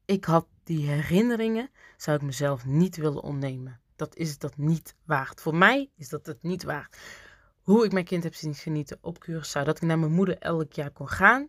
ik 0.05 0.25
had 0.25 0.47
die 0.63 0.87
herinneringen, 0.87 1.71
zou 1.97 2.17
ik 2.17 2.23
mezelf 2.23 2.65
niet 2.65 2.97
willen 2.97 3.23
ontnemen. 3.23 3.81
Dat 3.97 4.17
is 4.17 4.39
dat 4.39 4.57
niet 4.57 4.97
waard. 5.05 5.41
Voor 5.41 5.55
mij 5.55 5.91
is 5.97 6.09
dat 6.09 6.27
het 6.27 6.43
niet 6.43 6.63
waard 6.63 6.97
hoe 7.67 7.85
ik 7.85 7.93
mijn 7.93 8.05
kind 8.05 8.23
heb 8.23 8.35
zien 8.35 8.55
genieten 8.55 8.99
op 9.01 9.25
Curaçao. 9.25 9.63
Dat 9.65 9.77
ik 9.77 9.83
naar 9.83 9.99
mijn 9.99 10.13
moeder 10.13 10.39
elk 10.39 10.73
jaar 10.73 10.91
kon 10.91 11.09
gaan. 11.09 11.49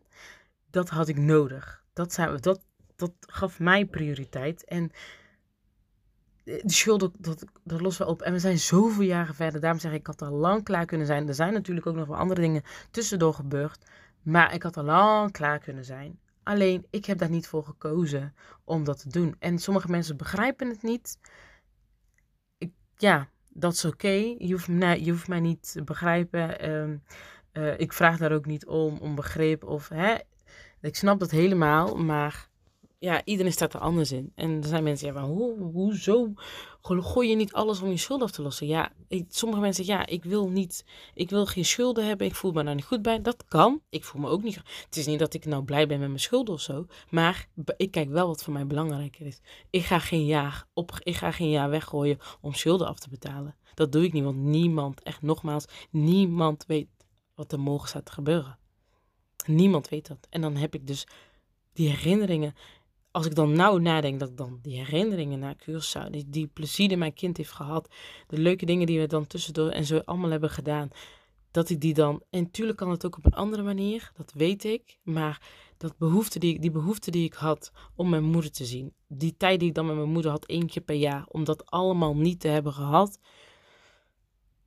Dat 0.69 0.89
had 0.89 1.07
ik 1.07 1.17
nodig. 1.17 1.83
Dat, 1.93 2.13
zijn, 2.13 2.37
dat, 2.37 2.65
dat 2.95 3.11
gaf 3.19 3.59
mij 3.59 3.85
prioriteit. 3.85 4.63
En 4.63 4.91
de 6.43 6.61
schuld, 6.65 6.99
dat, 7.17 7.45
dat 7.63 7.81
lossen 7.81 8.05
we 8.05 8.11
op. 8.11 8.21
En 8.21 8.33
we 8.33 8.39
zijn 8.39 8.59
zoveel 8.59 9.03
jaren 9.03 9.35
verder. 9.35 9.61
Daarom 9.61 9.79
zeg 9.79 9.91
ik, 9.91 9.99
ik 9.99 10.07
had 10.07 10.21
al 10.21 10.31
lang 10.31 10.63
klaar 10.63 10.85
kunnen 10.85 11.07
zijn. 11.07 11.27
Er 11.27 11.33
zijn 11.33 11.53
natuurlijk 11.53 11.87
ook 11.87 11.95
nog 11.95 12.07
wel 12.07 12.17
andere 12.17 12.41
dingen 12.41 12.63
tussendoor 12.91 13.33
gebeurd. 13.33 13.85
Maar 14.21 14.53
ik 14.53 14.63
had 14.63 14.77
al 14.77 14.83
lang 14.83 15.31
klaar 15.31 15.59
kunnen 15.59 15.85
zijn. 15.85 16.19
Alleen, 16.43 16.85
ik 16.89 17.05
heb 17.05 17.17
daar 17.17 17.29
niet 17.29 17.47
voor 17.47 17.63
gekozen 17.63 18.35
om 18.63 18.83
dat 18.83 18.99
te 18.99 19.09
doen. 19.09 19.35
En 19.39 19.59
sommige 19.59 19.89
mensen 19.89 20.17
begrijpen 20.17 20.69
het 20.69 20.81
niet. 20.81 21.19
Ik, 22.57 22.71
ja, 22.95 23.29
dat 23.59 23.73
is 23.73 23.85
oké. 23.85 24.35
Je, 24.37 24.51
hoeft 24.51 24.67
mij, 24.67 24.99
je 25.01 25.11
hoeft 25.11 25.27
niet 25.27 25.71
te 25.71 25.83
begrijpen. 25.83 26.59
Ehm, 26.59 26.97
eh, 27.51 27.79
ik 27.79 27.93
vraag 27.93 28.17
daar 28.17 28.31
ook 28.31 28.45
niet 28.45 28.65
om, 28.65 28.97
om 28.97 29.15
begrip 29.15 29.63
of 29.63 29.89
hè. 29.89 30.15
Ik 30.81 30.95
snap 30.95 31.19
dat 31.19 31.31
helemaal, 31.31 31.95
maar 31.95 32.47
ja, 32.99 33.21
iedereen 33.25 33.51
staat 33.51 33.73
er 33.73 33.79
anders 33.79 34.11
in. 34.11 34.31
En 34.35 34.61
er 34.61 34.67
zijn 34.67 34.83
mensen, 34.83 35.07
ja, 35.07 35.13
maar 35.13 35.23
hoe, 35.23 35.61
hoezo 35.61 36.33
gooi 36.81 37.29
je 37.29 37.35
niet 37.35 37.53
alles 37.53 37.81
om 37.81 37.89
je 37.89 37.97
schuld 37.97 38.21
af 38.21 38.31
te 38.31 38.41
lossen? 38.41 38.67
Ja, 38.67 38.91
sommige 39.29 39.61
mensen 39.61 39.85
ja, 39.85 40.05
ik 40.05 40.23
wil 40.23 40.49
niet, 40.49 40.85
ik 41.13 41.29
wil 41.29 41.45
geen 41.45 41.65
schulden 41.65 42.07
hebben, 42.07 42.27
ik 42.27 42.35
voel 42.35 42.51
me 42.51 42.63
daar 42.63 42.75
niet 42.75 42.85
goed 42.85 43.01
bij. 43.01 43.21
Dat 43.21 43.45
kan, 43.47 43.81
ik 43.89 44.03
voel 44.03 44.21
me 44.21 44.29
ook 44.29 44.43
niet 44.43 44.55
Het 44.85 44.97
is 44.97 45.05
niet 45.05 45.19
dat 45.19 45.33
ik 45.33 45.45
nou 45.45 45.63
blij 45.63 45.87
ben 45.87 45.99
met 45.99 46.07
mijn 46.07 46.19
schulden 46.19 46.53
of 46.53 46.61
zo, 46.61 46.85
maar 47.09 47.47
ik 47.77 47.91
kijk 47.91 48.09
wel 48.09 48.27
wat 48.27 48.43
voor 48.43 48.53
mij 48.53 48.67
belangrijker 48.67 49.25
is. 49.25 49.39
Ik 49.69 49.83
ga 49.83 49.99
geen 49.99 50.25
jaar, 50.25 50.65
op, 50.73 50.91
ik 50.99 51.15
ga 51.15 51.31
geen 51.31 51.49
jaar 51.49 51.69
weggooien 51.69 52.17
om 52.41 52.53
schulden 52.53 52.87
af 52.87 52.99
te 52.99 53.09
betalen. 53.09 53.55
Dat 53.73 53.91
doe 53.91 54.03
ik 54.03 54.13
niet, 54.13 54.23
want 54.23 54.37
niemand, 54.37 55.03
echt 55.03 55.21
nogmaals, 55.21 55.65
niemand 55.89 56.65
weet 56.67 56.87
wat 57.35 57.51
er 57.51 57.59
morgen 57.59 57.89
staat 57.89 58.05
te 58.05 58.11
gebeuren. 58.11 58.57
Niemand 59.45 59.89
weet 59.89 60.07
dat. 60.07 60.27
En 60.29 60.41
dan 60.41 60.55
heb 60.55 60.73
ik 60.73 60.87
dus 60.87 61.07
die 61.73 61.89
herinneringen 61.89 62.55
als 63.17 63.25
ik 63.25 63.35
dan 63.35 63.51
nou 63.51 63.81
nadenk, 63.81 64.19
dat 64.19 64.37
dan 64.37 64.59
die 64.61 64.77
herinneringen 64.77 65.39
naar 65.39 65.55
Curaçao, 65.55 66.09
die, 66.09 66.29
die 66.29 66.47
plezier 66.47 66.87
die 66.87 66.97
mijn 66.97 67.13
kind 67.13 67.37
heeft 67.37 67.51
gehad, 67.51 67.89
de 68.27 68.37
leuke 68.37 68.65
dingen 68.65 68.85
die 68.85 68.99
we 68.99 69.07
dan 69.07 69.27
tussendoor 69.27 69.69
en 69.69 69.85
zo 69.85 70.01
allemaal 70.05 70.29
hebben 70.29 70.49
gedaan, 70.49 70.89
dat 71.51 71.69
ik 71.69 71.81
die 71.81 71.93
dan, 71.93 72.23
en 72.29 72.41
natuurlijk 72.43 72.77
kan 72.77 72.89
het 72.89 73.05
ook 73.05 73.17
op 73.17 73.25
een 73.25 73.33
andere 73.33 73.63
manier, 73.63 74.11
dat 74.15 74.31
weet 74.33 74.63
ik, 74.63 74.99
maar 75.03 75.41
dat 75.77 75.97
behoefte 75.97 76.39
die, 76.39 76.59
die 76.59 76.71
behoefte 76.71 77.11
die 77.11 77.25
ik 77.25 77.33
had 77.33 77.71
om 77.95 78.09
mijn 78.09 78.23
moeder 78.23 78.51
te 78.51 78.65
zien, 78.65 78.93
die 79.07 79.35
tijd 79.37 79.59
die 79.59 79.69
ik 79.69 79.75
dan 79.75 79.85
met 79.85 79.95
mijn 79.95 80.11
moeder 80.11 80.31
had, 80.31 80.45
één 80.45 80.67
keer 80.67 80.83
per 80.83 80.95
jaar, 80.95 81.25
om 81.27 81.43
dat 81.43 81.65
allemaal 81.65 82.15
niet 82.15 82.39
te 82.39 82.47
hebben 82.47 82.73
gehad, 82.73 83.19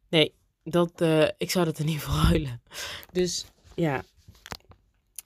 nee, 0.09 0.35
dat, 0.65 1.01
uh, 1.01 1.29
ik 1.37 1.51
zou 1.51 1.65
dat 1.65 1.79
er 1.79 1.85
niet 1.85 2.01
voor 2.01 2.15
huilen. 2.15 2.63
Dus 3.13 3.47
ja, 3.75 4.03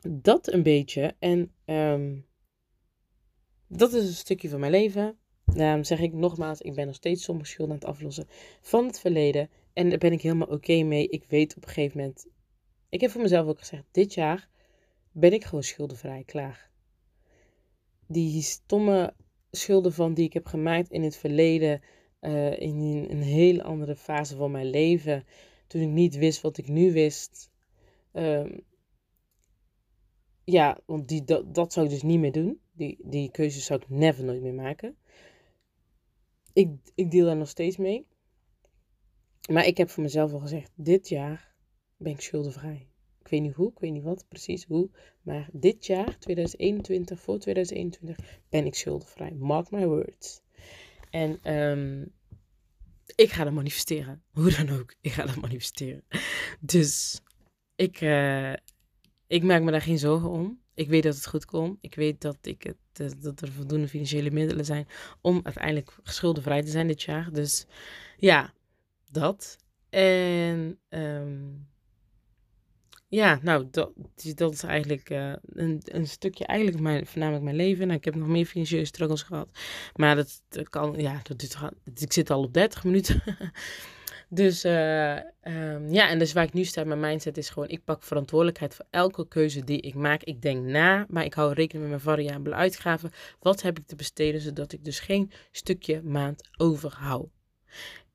dat 0.08 0.52
een 0.52 0.62
beetje. 0.62 1.14
En 1.18 1.52
um, 1.64 2.26
dat 3.76 3.92
is 3.92 4.06
een 4.06 4.14
stukje 4.14 4.48
van 4.48 4.60
mijn 4.60 4.72
leven. 4.72 5.18
Daarom 5.44 5.84
zeg 5.84 6.00
ik 6.00 6.12
nogmaals, 6.12 6.60
ik 6.60 6.74
ben 6.74 6.86
nog 6.86 6.94
steeds 6.94 7.24
sommige 7.24 7.48
schulden 7.48 7.74
aan 7.74 7.80
het 7.80 7.90
aflossen 7.90 8.26
van 8.60 8.86
het 8.86 9.00
verleden. 9.00 9.48
En 9.72 9.88
daar 9.88 9.98
ben 9.98 10.12
ik 10.12 10.22
helemaal 10.22 10.48
oké 10.48 10.82
mee. 10.82 11.08
Ik 11.08 11.24
weet 11.28 11.56
op 11.56 11.62
een 11.62 11.68
gegeven 11.68 11.98
moment. 11.98 12.26
Ik 12.88 13.00
heb 13.00 13.10
voor 13.10 13.22
mezelf 13.22 13.46
ook 13.46 13.58
gezegd: 13.58 13.84
dit 13.90 14.14
jaar 14.14 14.48
ben 15.12 15.32
ik 15.32 15.44
gewoon 15.44 15.62
schuldenvrij, 15.62 16.22
klaar. 16.26 16.70
Die 18.06 18.42
stomme 18.42 19.14
schulden 19.50 19.92
van 19.92 20.14
die 20.14 20.24
ik 20.24 20.32
heb 20.32 20.46
gemaakt 20.46 20.90
in 20.90 21.02
het 21.02 21.16
verleden, 21.16 21.82
uh, 22.20 22.60
in 22.60 23.06
een 23.10 23.22
hele 23.22 23.62
andere 23.62 23.96
fase 23.96 24.36
van 24.36 24.50
mijn 24.50 24.70
leven, 24.70 25.24
toen 25.66 25.82
ik 25.82 25.88
niet 25.88 26.16
wist 26.16 26.40
wat 26.40 26.58
ik 26.58 26.68
nu 26.68 26.92
wist. 26.92 27.50
Um, 28.12 28.64
ja, 30.44 30.78
want 30.86 31.08
die, 31.08 31.24
dat, 31.24 31.54
dat 31.54 31.72
zou 31.72 31.86
ik 31.86 31.92
dus 31.92 32.02
niet 32.02 32.18
meer 32.18 32.32
doen. 32.32 32.60
Die, 32.72 32.98
die 33.02 33.30
keuzes 33.30 33.64
zou 33.64 33.80
ik 33.80 33.88
never 33.88 34.24
nooit 34.24 34.42
meer 34.42 34.54
maken. 34.54 34.96
Ik, 36.52 36.70
ik 36.94 37.10
deel 37.10 37.26
daar 37.26 37.36
nog 37.36 37.48
steeds 37.48 37.76
mee. 37.76 38.06
Maar 39.50 39.66
ik 39.66 39.76
heb 39.76 39.90
voor 39.90 40.02
mezelf 40.02 40.32
al 40.32 40.38
gezegd, 40.38 40.70
dit 40.74 41.08
jaar 41.08 41.54
ben 41.96 42.12
ik 42.12 42.20
schuldenvrij. 42.20 42.88
Ik 43.20 43.28
weet 43.28 43.40
niet 43.40 43.54
hoe, 43.54 43.70
ik 43.70 43.78
weet 43.78 43.92
niet 43.92 44.02
wat, 44.02 44.24
precies 44.28 44.64
hoe. 44.64 44.90
Maar 45.22 45.48
dit 45.52 45.86
jaar, 45.86 46.18
2021, 46.18 47.20
voor 47.20 47.38
2021, 47.38 48.40
ben 48.48 48.66
ik 48.66 48.74
schuldenvrij. 48.74 49.34
Mark 49.34 49.70
my 49.70 49.86
words. 49.86 50.42
En 51.10 51.54
um, 51.54 52.12
ik 53.14 53.30
ga 53.30 53.44
dat 53.44 53.52
manifesteren. 53.52 54.22
Hoe 54.32 54.50
dan 54.50 54.70
ook, 54.78 54.94
ik 55.00 55.12
ga 55.12 55.26
dat 55.26 55.36
manifesteren. 55.36 56.04
Dus 56.60 57.20
ik, 57.74 58.00
uh, 58.00 58.52
ik 59.26 59.42
maak 59.42 59.62
me 59.62 59.70
daar 59.70 59.82
geen 59.82 59.98
zorgen 59.98 60.30
om. 60.30 60.60
Ik 60.74 60.88
weet 60.88 61.02
dat 61.02 61.14
het 61.14 61.26
goed 61.26 61.44
komt. 61.44 61.78
Ik 61.80 61.94
weet 61.94 62.20
dat, 62.20 62.36
ik 62.42 62.62
het, 62.62 62.76
eh, 62.92 63.22
dat 63.22 63.40
er 63.40 63.52
voldoende 63.52 63.88
financiële 63.88 64.30
middelen 64.30 64.64
zijn 64.64 64.86
om 65.20 65.40
uiteindelijk 65.42 65.96
schuldenvrij 66.02 66.62
te 66.62 66.70
zijn 66.70 66.86
dit 66.86 67.02
jaar. 67.02 67.32
Dus 67.32 67.66
ja, 68.16 68.52
dat. 69.10 69.56
En 69.90 70.78
um, 70.88 71.66
ja, 73.14 73.38
nou, 73.42 73.68
dat, 73.70 73.92
is 74.52 74.62
eigenlijk 74.62 75.10
uh, 75.10 75.32
een, 75.44 75.80
een 75.84 76.06
stukje, 76.06 76.46
eigenlijk 76.46 76.80
mijn, 76.80 77.06
voornamelijk 77.06 77.44
mijn 77.44 77.56
leven. 77.56 77.86
Nou, 77.86 77.98
ik 77.98 78.04
heb 78.04 78.14
nog 78.14 78.28
meer 78.28 78.46
financiële 78.46 78.84
struggles 78.84 79.22
gehad. 79.22 79.48
Maar 79.94 80.16
dat, 80.16 80.42
kan, 80.68 80.94
ja, 80.96 81.20
dat, 81.22 81.42
ik 81.94 82.12
zit 82.12 82.30
al 82.30 82.42
op 82.42 82.54
30 82.54 82.84
minuten. 82.84 83.22
Dus 84.34 84.64
uh, 84.64 85.16
um, 85.42 85.92
ja, 85.92 86.08
en 86.08 86.18
dus 86.18 86.32
waar 86.32 86.44
ik 86.44 86.52
nu 86.52 86.64
sta, 86.64 86.84
mijn 86.84 87.00
mindset 87.00 87.36
is 87.36 87.50
gewoon, 87.50 87.68
ik 87.68 87.84
pak 87.84 88.02
verantwoordelijkheid 88.02 88.74
voor 88.74 88.86
elke 88.90 89.28
keuze 89.28 89.64
die 89.64 89.80
ik 89.80 89.94
maak. 89.94 90.22
Ik 90.22 90.42
denk 90.42 90.64
na, 90.64 91.06
maar 91.08 91.24
ik 91.24 91.34
hou 91.34 91.52
rekening 91.52 91.88
met 91.88 91.88
mijn 91.88 92.16
variabele 92.16 92.54
uitgaven. 92.54 93.10
Wat 93.40 93.62
heb 93.62 93.78
ik 93.78 93.86
te 93.86 93.96
besteden, 93.96 94.40
zodat 94.40 94.72
ik 94.72 94.84
dus 94.84 95.00
geen 95.00 95.30
stukje 95.50 96.02
maand 96.02 96.48
overhoud. 96.56 97.28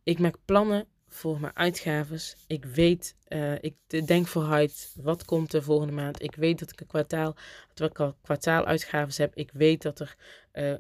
Ik 0.04 0.20
maak 0.20 0.36
plannen 0.46 0.88
voor 1.10 1.40
mijn 1.40 1.56
uitgaves. 1.56 2.36
Ik 2.48 2.66
weet, 2.66 3.16
uh, 3.28 3.54
ik 3.62 4.08
denk 4.08 4.28
vooruit, 4.28 4.94
wat 5.02 5.26
komt 5.26 5.52
de 5.52 5.62
volgende 5.62 5.94
maand. 5.94 6.22
Ik 6.22 6.36
weet 6.36 6.60
dat 6.60 6.72
ik 6.72 6.82
een 6.82 6.88
kwartaal, 6.88 7.36
dat 7.74 7.90
ik 7.90 8.00
al 8.00 8.16
kwartaaluitgaves 8.22 9.18
heb. 9.18 9.36
Ik 9.36 9.50
weet 9.54 9.82
dat 9.82 10.00
er 10.00 10.16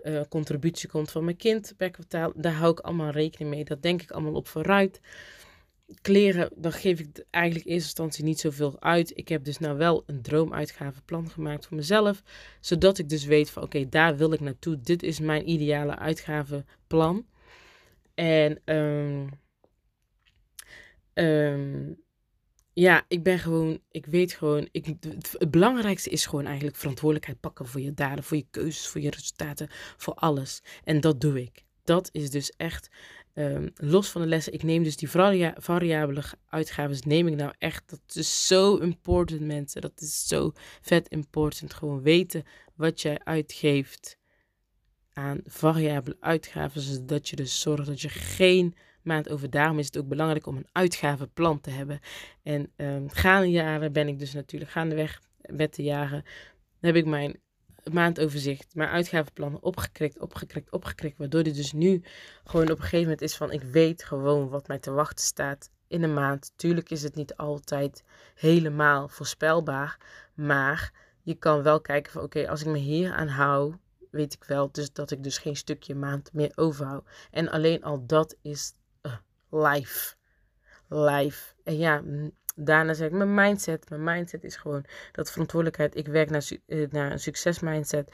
uh, 0.04 0.22
contributie 0.30 0.90
komt 0.90 1.12
van 1.12 1.24
mijn 1.24 1.38
kind 1.38 1.74
per 1.78 1.92
kwartaal. 1.92 2.32
Daar 2.36 2.54
hou 2.54 2.72
ik 2.72 2.80
allemaal 2.80 3.12
rekening 3.12 3.50
mee. 3.50 3.64
Dat 3.64 3.82
denk 3.82 4.02
ik 4.02 4.12
allemaal 4.12 4.34
op 4.34 4.48
vooruit. 4.48 5.00
Kleren, 6.02 6.50
dan 6.56 6.72
geef 6.72 7.00
ik 7.00 7.26
eigenlijk 7.30 7.66
in 7.66 7.72
eerste 7.72 7.88
instantie 7.88 8.24
niet 8.24 8.40
zoveel 8.40 8.82
uit. 8.82 9.18
Ik 9.18 9.28
heb 9.28 9.44
dus 9.44 9.58
nou 9.58 9.78
wel 9.78 10.04
een 10.06 10.22
droomuitgavenplan 10.22 11.30
gemaakt 11.30 11.66
voor 11.66 11.78
mezelf. 11.78 12.24
Zodat 12.60 12.98
ik 12.98 13.10
dus 13.10 13.26
weet 13.26 13.50
van 13.50 13.64
oké, 13.64 13.90
daar 13.90 14.18
wil 14.18 14.34
ik 14.34 14.40
naartoe. 14.40 14.80
Dit 14.82 15.04
is 15.04 15.20
mijn 15.20 15.50
ideale 15.50 15.98
uitgavenplan. 15.98 17.26
En 18.14 18.62
um, 18.66 19.30
Um, 21.20 21.98
ja, 22.74 23.06
ik 23.08 23.24
ben 23.24 23.40
gewoon, 23.40 23.80
ik 23.92 24.06
weet 24.06 24.34
gewoon, 24.34 24.68
ik, 24.72 24.86
het, 24.86 25.52
belangrijkste 25.52 26.10
is 26.10 26.26
gewoon 26.26 26.46
eigenlijk 26.46 26.76
verantwoordelijkheid 26.76 27.40
pakken 27.40 27.68
voor 27.68 27.82
je 27.82 27.94
daden, 27.94 28.24
voor 28.24 28.38
je 28.38 28.48
keuzes, 28.52 28.88
voor 28.88 29.02
je 29.02 29.10
resultaten, 29.10 29.68
voor 29.98 30.14
alles. 30.14 30.62
En 30.84 31.02
dat 31.02 31.22
doe 31.22 31.42
ik. 31.42 31.64
Dat 31.84 32.10
is 32.12 32.30
dus 32.30 32.50
echt, 32.50 32.90
um, 33.34 33.72
los 33.76 34.10
van 34.10 34.22
de 34.22 34.28
lessen, 34.28 34.54
ik 34.54 34.64
neem 34.64 34.84
dus 34.84 34.98
die 34.98 35.10
varia 35.10 35.56
variabele 35.58 36.24
uitgaves, 36.46 37.02
neem 37.02 37.28
ik 37.28 37.36
nou 37.36 37.54
echt, 37.58 37.90
dat 37.90 38.16
is 38.16 38.48
zo 38.48 38.76
important 38.76 39.42
mensen, 39.42 39.82
dat 39.82 40.02
is 40.02 40.28
zo 40.28 40.52
vet 40.82 41.08
important. 41.08 41.74
Gewoon 41.74 42.02
weten 42.02 42.44
wat 42.76 43.02
jij 43.02 43.20
uitgeeft 43.24 44.18
aan 45.14 45.42
variabele 45.46 46.18
uitgaven, 46.20 46.82
zodat 46.82 47.30
je 47.30 47.36
dus 47.36 47.62
zorgt 47.62 47.86
dat 47.86 48.02
je 48.02 48.10
geen 48.10 48.76
maand 49.10 49.30
over. 49.30 49.50
Daarom 49.50 49.80
is 49.80 49.86
het 49.86 49.98
ook 49.98 50.08
belangrijk 50.08 50.48
om 50.48 50.58
een 50.58 50.68
uitgavenplan 50.72 51.62
te 51.62 51.70
hebben. 51.70 52.00
En 52.44 52.72
um, 52.76 53.10
gaande 53.10 53.50
jaren 53.50 53.92
ben 53.92 54.08
ik 54.08 54.20
dus 54.20 54.34
natuurlijk 54.34 54.72
gaandeweg 54.72 55.22
met 55.42 55.76
de 55.76 55.84
jaren 55.84 56.24
heb 56.80 56.96
ik 56.96 57.06
mijn 57.06 57.40
maandoverzicht, 57.92 58.76
mijn 58.76 58.90
uitgavenplannen 58.90 59.64
opgekrikt, 59.64 60.20
opgekrikt, 60.20 60.72
opgekrikt. 60.72 61.18
Waardoor 61.18 61.44
dit 61.44 61.56
dus 61.56 61.74
nu 61.74 62.02
gewoon 62.44 62.66
op 62.66 62.78
een 62.78 62.84
gegeven 62.84 63.02
moment 63.02 63.22
is 63.22 63.36
van 63.36 63.52
ik 63.52 63.62
weet 63.62 64.04
gewoon 64.04 64.50
wat 64.50 64.68
mij 64.68 64.80
te 64.80 64.92
wachten 64.92 65.26
staat 65.26 65.70
in 65.88 66.04
een 66.04 66.14
maand. 66.14 66.52
Tuurlijk 66.56 66.90
is 66.90 67.04
het 67.04 67.16
niet 67.16 67.36
altijd 67.36 68.04
helemaal 68.36 69.08
voorspelbaar, 69.08 69.98
maar 70.34 70.94
je 71.22 71.36
kan 71.36 71.64
wel 71.64 71.82
kijken 71.82 72.12
van 72.12 72.24
oké, 72.24 72.50
als 72.50 72.62
ik 72.62 72.68
me 72.68 72.78
hier 72.78 73.14
aan 73.14 73.28
hou, 73.28 73.76
weet 74.12 74.34
ik 74.34 74.44
wel 74.44 74.72
dus 74.72 74.94
dat 74.94 75.12
ik 75.12 75.24
dus 75.24 75.38
geen 75.38 75.56
stukje 75.56 75.96
maand 75.96 76.34
meer 76.34 76.52
overhoud. 76.56 77.08
En 77.32 77.50
alleen 77.50 77.84
al 77.84 78.06
dat 78.06 78.36
is 78.42 78.74
life. 79.50 80.16
Life. 80.88 81.54
En 81.64 81.78
ja, 81.78 82.04
daarna 82.56 82.94
zeg 82.94 83.08
ik 83.08 83.14
mijn 83.14 83.34
mindset. 83.34 83.90
Mijn 83.90 84.04
mindset 84.04 84.44
is 84.44 84.56
gewoon 84.56 84.86
dat 85.12 85.32
verantwoordelijkheid. 85.32 85.96
Ik 85.96 86.08
werk 86.08 86.30
naar, 86.30 86.50
eh, 86.66 86.90
naar 86.90 87.12
een 87.12 87.20
succesmindset. 87.20 88.12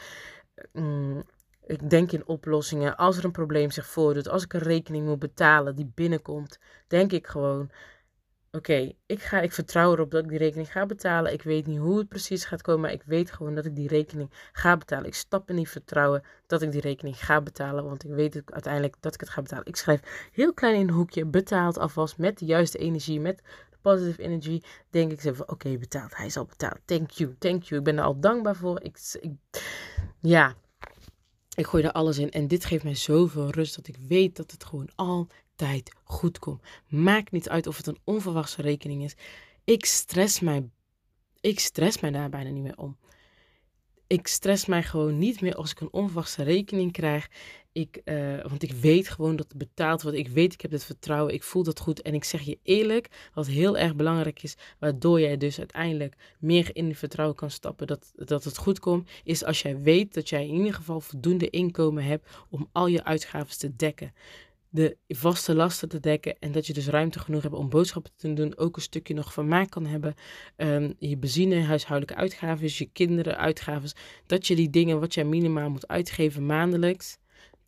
Mm, 0.72 1.24
ik 1.66 1.90
denk 1.90 2.12
in 2.12 2.28
oplossingen. 2.28 2.98
Als 2.98 3.18
er 3.18 3.26
een 3.26 3.32
probleem 3.32 3.72
zich 3.72 3.86
voordoet, 3.86 4.30
als 4.30 4.44
ik 4.44 4.54
een 4.54 4.60
rekening 4.60 5.06
moet 5.06 5.20
betalen 5.20 5.76
die 5.76 5.92
binnenkomt, 5.96 6.60
denk 6.88 7.12
ik 7.12 7.28
gewoon: 7.28 7.72
Oké, 8.56 8.74
ik 8.74 8.96
ik, 9.06 9.32
ik 9.32 9.52
vertrouw 9.52 9.94
erop 9.94 10.12
dat 10.12 10.24
ik 10.24 10.30
die 10.30 10.38
rekening 10.38 10.72
ga 10.72 10.86
betalen. 10.86 11.34
Ik 11.34 11.42
weet 11.42 11.68
niet 11.68 11.78
hoe 11.78 11.98
het 11.98 12.08
precies 12.08 12.46
gaat 12.46 12.62
komen, 12.62 12.82
maar 12.82 12.92
ik 12.92 13.04
weet 13.06 13.32
gewoon 13.32 13.56
dat 13.56 13.66
ik 13.66 13.76
die 13.76 13.88
rekening 13.88 14.30
ga 14.52 14.78
betalen. 14.78 15.06
Ik 15.06 15.16
stap 15.16 15.50
in 15.50 15.56
die 15.56 15.70
vertrouwen 15.70 16.24
dat 16.48 16.62
ik 16.62 16.72
die 16.72 16.82
rekening 16.82 17.26
ga 17.26 17.42
betalen, 17.42 17.84
want 17.86 18.04
ik 18.04 18.12
weet 18.12 18.42
uiteindelijk 18.46 18.96
dat 19.00 19.14
ik 19.14 19.20
het 19.20 19.30
ga 19.30 19.42
betalen. 19.42 19.66
Ik 19.66 19.76
schrijf 19.76 20.30
heel 20.32 20.54
klein 20.54 20.76
in 20.76 20.88
een 20.88 20.94
hoekje, 20.94 21.26
betaald 21.26 21.78
alvast 21.78 22.18
met 22.18 22.40
de 22.40 22.46
juiste 22.46 22.78
energie, 22.78 23.20
met 23.20 23.38
de 23.70 23.78
positive 23.82 24.22
energy. 24.22 24.62
Denk 24.90 25.12
ik 25.12 25.36
van, 25.36 25.50
oké, 25.50 25.78
betaald, 25.78 26.16
hij 26.16 26.26
is 26.26 26.38
al 26.38 26.46
betaald. 26.46 26.80
Thank 26.86 27.10
you, 27.10 27.36
thank 27.40 27.64
you. 27.64 27.80
Ik 27.80 27.86
ben 27.86 27.98
er 27.98 28.04
al 28.04 28.20
dankbaar 28.20 28.56
voor. 28.56 28.82
Ik, 28.82 28.98
ik, 29.22 29.32
ja, 30.22 30.56
ik 31.56 31.66
gooi 31.68 31.84
er 31.84 31.92
alles 31.92 32.18
in 32.18 32.32
en 32.32 32.48
dit 32.48 32.66
geeft 32.66 32.84
mij 32.84 32.96
zoveel 32.96 33.50
rust 33.50 33.76
dat 33.76 33.88
ik 33.88 33.98
weet 34.08 34.36
dat 34.36 34.52
het 34.52 34.64
gewoon 34.64 34.90
al 34.96 35.28
tijd 35.56 35.96
goed 36.04 36.40
komt. 36.40 36.62
Maakt 36.88 37.32
niet 37.32 37.50
uit 37.50 37.68
of 37.68 37.78
het 37.78 37.88
een 37.88 38.00
onverwachte 38.04 38.62
rekening 38.62 39.04
is. 39.04 39.16
Ik 39.64 39.86
stress 39.86 40.40
mij, 40.40 40.70
ik 41.42 41.60
stress 41.60 42.00
mij 42.00 42.12
daar 42.12 42.30
bijna 42.30 42.50
niet 42.50 42.64
meer 42.64 42.78
om. 42.78 42.98
Ik 44.08 44.28
stress 44.28 44.66
mij 44.66 44.84
gewoon 44.84 45.18
niet 45.18 45.42
meer 45.42 45.56
als 45.56 45.72
ik 45.72 45.80
een 45.80 45.94
onverwachte 45.94 46.44
rekening 46.44 46.92
krijg. 46.92 47.30
Ik, 47.72 48.02
uh, 48.06 48.42
want 48.42 48.64
ik 48.64 48.72
weet 48.72 49.10
gewoon 49.10 49.36
dat 49.36 49.48
het 49.48 49.58
betaald 49.58 50.02
wordt. 50.02 50.18
Ik 50.18 50.28
weet, 50.28 50.54
ik 50.54 50.62
heb 50.62 50.72
het 50.72 50.84
vertrouwen. 50.84 51.34
Ik 51.34 51.44
voel 51.44 51.64
dat 51.64 51.80
goed. 51.80 52.02
En 52.02 52.14
ik 52.14 52.24
zeg 52.24 52.42
je 52.42 52.60
eerlijk, 52.64 53.30
wat 53.34 53.48
heel 53.48 53.78
erg 53.78 53.96
belangrijk 53.96 54.44
is, 54.44 54.56
waardoor 54.80 55.20
jij 55.20 55.38
dus 55.38 55.58
uiteindelijk 55.60 56.16
meer 56.40 56.76
in 56.76 56.88
het 56.88 56.98
vertrouwen 56.98 57.38
kan 57.38 57.52
stappen 57.52 57.88
dat, 57.88 58.12
dat 58.16 58.44
het 58.44 58.58
goed 58.58 58.80
komt, 58.80 59.10
is 59.24 59.44
als 59.44 59.62
jij 59.62 59.82
weet 59.82 60.14
dat 60.14 60.30
jij 60.30 60.48
in 60.48 60.56
ieder 60.56 60.74
geval 60.74 61.02
voldoende 61.02 61.50
inkomen 61.50 62.04
hebt 62.04 62.30
om 62.50 62.70
al 62.72 62.88
je 62.88 63.04
uitgaven 63.04 63.58
te 63.58 63.76
dekken 63.76 64.14
de 64.76 64.98
vaste 65.08 65.56
lasten 65.56 65.90
te 65.90 66.00
dekken. 66.00 66.40
En 66.40 66.52
dat 66.52 66.68
je 66.68 66.74
dus 66.74 66.88
ruimte 66.88 67.20
genoeg 67.20 67.42
hebt 67.42 67.54
om 67.54 67.70
boodschappen 67.70 68.12
te 68.16 68.34
doen. 68.34 68.58
Ook 68.58 68.76
een 68.76 68.82
stukje 68.82 69.14
nog 69.14 69.34
vermaak 69.34 69.70
kan 69.70 69.86
hebben. 69.86 70.14
Um, 70.58 70.96
je 71.00 71.18
benzine, 71.18 71.62
huishoudelijke 71.62 72.22
uitgaven, 72.22 72.68
je 72.72 72.90
kinderen, 72.94 73.38
uitgaven. 73.38 73.92
Dat 74.26 74.48
je 74.48 74.56
die 74.56 74.70
dingen 74.70 75.00
wat 75.00 75.14
jij 75.14 75.24
minimaal 75.24 75.70
moet 75.70 75.88
uitgeven 75.88 76.46
maandelijks. 76.46 77.18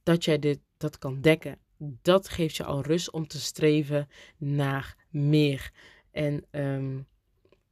Dat 0.03 0.25
jij 0.25 0.39
dit, 0.39 0.59
dat 0.77 0.97
kan 0.97 1.21
dekken. 1.21 1.57
Dat 2.01 2.29
geeft 2.29 2.55
je 2.55 2.63
al 2.63 2.81
rust 2.81 3.11
om 3.11 3.27
te 3.27 3.39
streven 3.39 4.07
naar 4.37 4.95
meer. 5.09 5.71
En 6.11 6.45
um, 6.51 7.07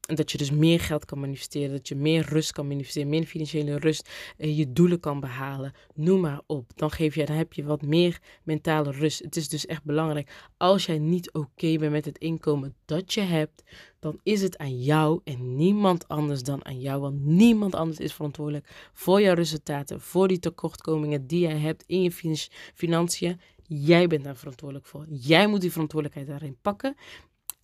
en 0.06 0.16
dat 0.16 0.32
je 0.32 0.38
dus 0.38 0.52
meer 0.52 0.80
geld 0.80 1.06
kan 1.06 1.20
manifesteren, 1.20 1.72
dat 1.72 1.88
je 1.88 1.96
meer 1.96 2.26
rust 2.30 2.52
kan 2.52 2.68
manifesteren, 2.68 3.10
meer 3.10 3.26
financiële 3.26 3.80
rust, 3.80 4.10
en 4.38 4.56
je 4.56 4.74
doelen 4.74 5.00
kan 5.00 5.20
behalen. 5.20 5.74
Noem 5.94 6.20
maar 6.20 6.42
op. 6.46 6.72
Dan, 6.76 6.92
geef 6.92 7.16
je, 7.16 7.26
dan 7.26 7.36
heb 7.36 7.54
je 7.54 7.64
wat 7.64 7.82
meer 7.82 8.22
mentale 8.44 8.92
rust. 8.92 9.24
Het 9.24 9.36
is 9.36 9.50
dus 9.50 9.66
echt 9.66 9.84
belangrijk. 9.84 10.50
Als 10.58 10.86
jij 10.86 11.00
niet 11.00 11.32
oké 11.32 11.78
bent 11.78 11.92
met 11.92 12.06
het 12.06 12.18
inkomen 12.18 12.76
dat 12.86 13.14
je 13.14 13.22
hebt, 13.22 13.64
dan 14.00 14.20
is 14.24 14.42
het 14.42 14.58
aan 14.58 14.82
jou 14.82 15.22
en 15.24 15.56
niemand 15.56 16.08
anders 16.08 16.44
dan 16.44 16.66
aan 16.66 16.80
jou. 16.80 17.02
Want 17.02 17.26
niemand 17.26 17.76
anders 17.76 18.00
is 18.00 18.14
verantwoordelijk 18.14 18.90
voor 18.94 19.22
jouw 19.22 19.34
resultaten, 19.34 20.02
voor 20.02 20.28
die 20.28 20.40
tekortkomingen 20.40 21.28
die 21.28 21.40
jij 21.40 21.58
hebt 21.58 21.84
in 21.88 22.02
je 22.02 22.38
financiën. 22.74 23.40
Jij 23.68 24.08
bent 24.08 24.24
daar 24.24 24.36
verantwoordelijk 24.36 24.88
voor. 24.88 25.06
Jij 25.10 25.48
moet 25.48 25.62
die 25.62 25.72
verantwoordelijkheid 25.72 26.28
daarin 26.28 26.58
pakken. 26.62 26.96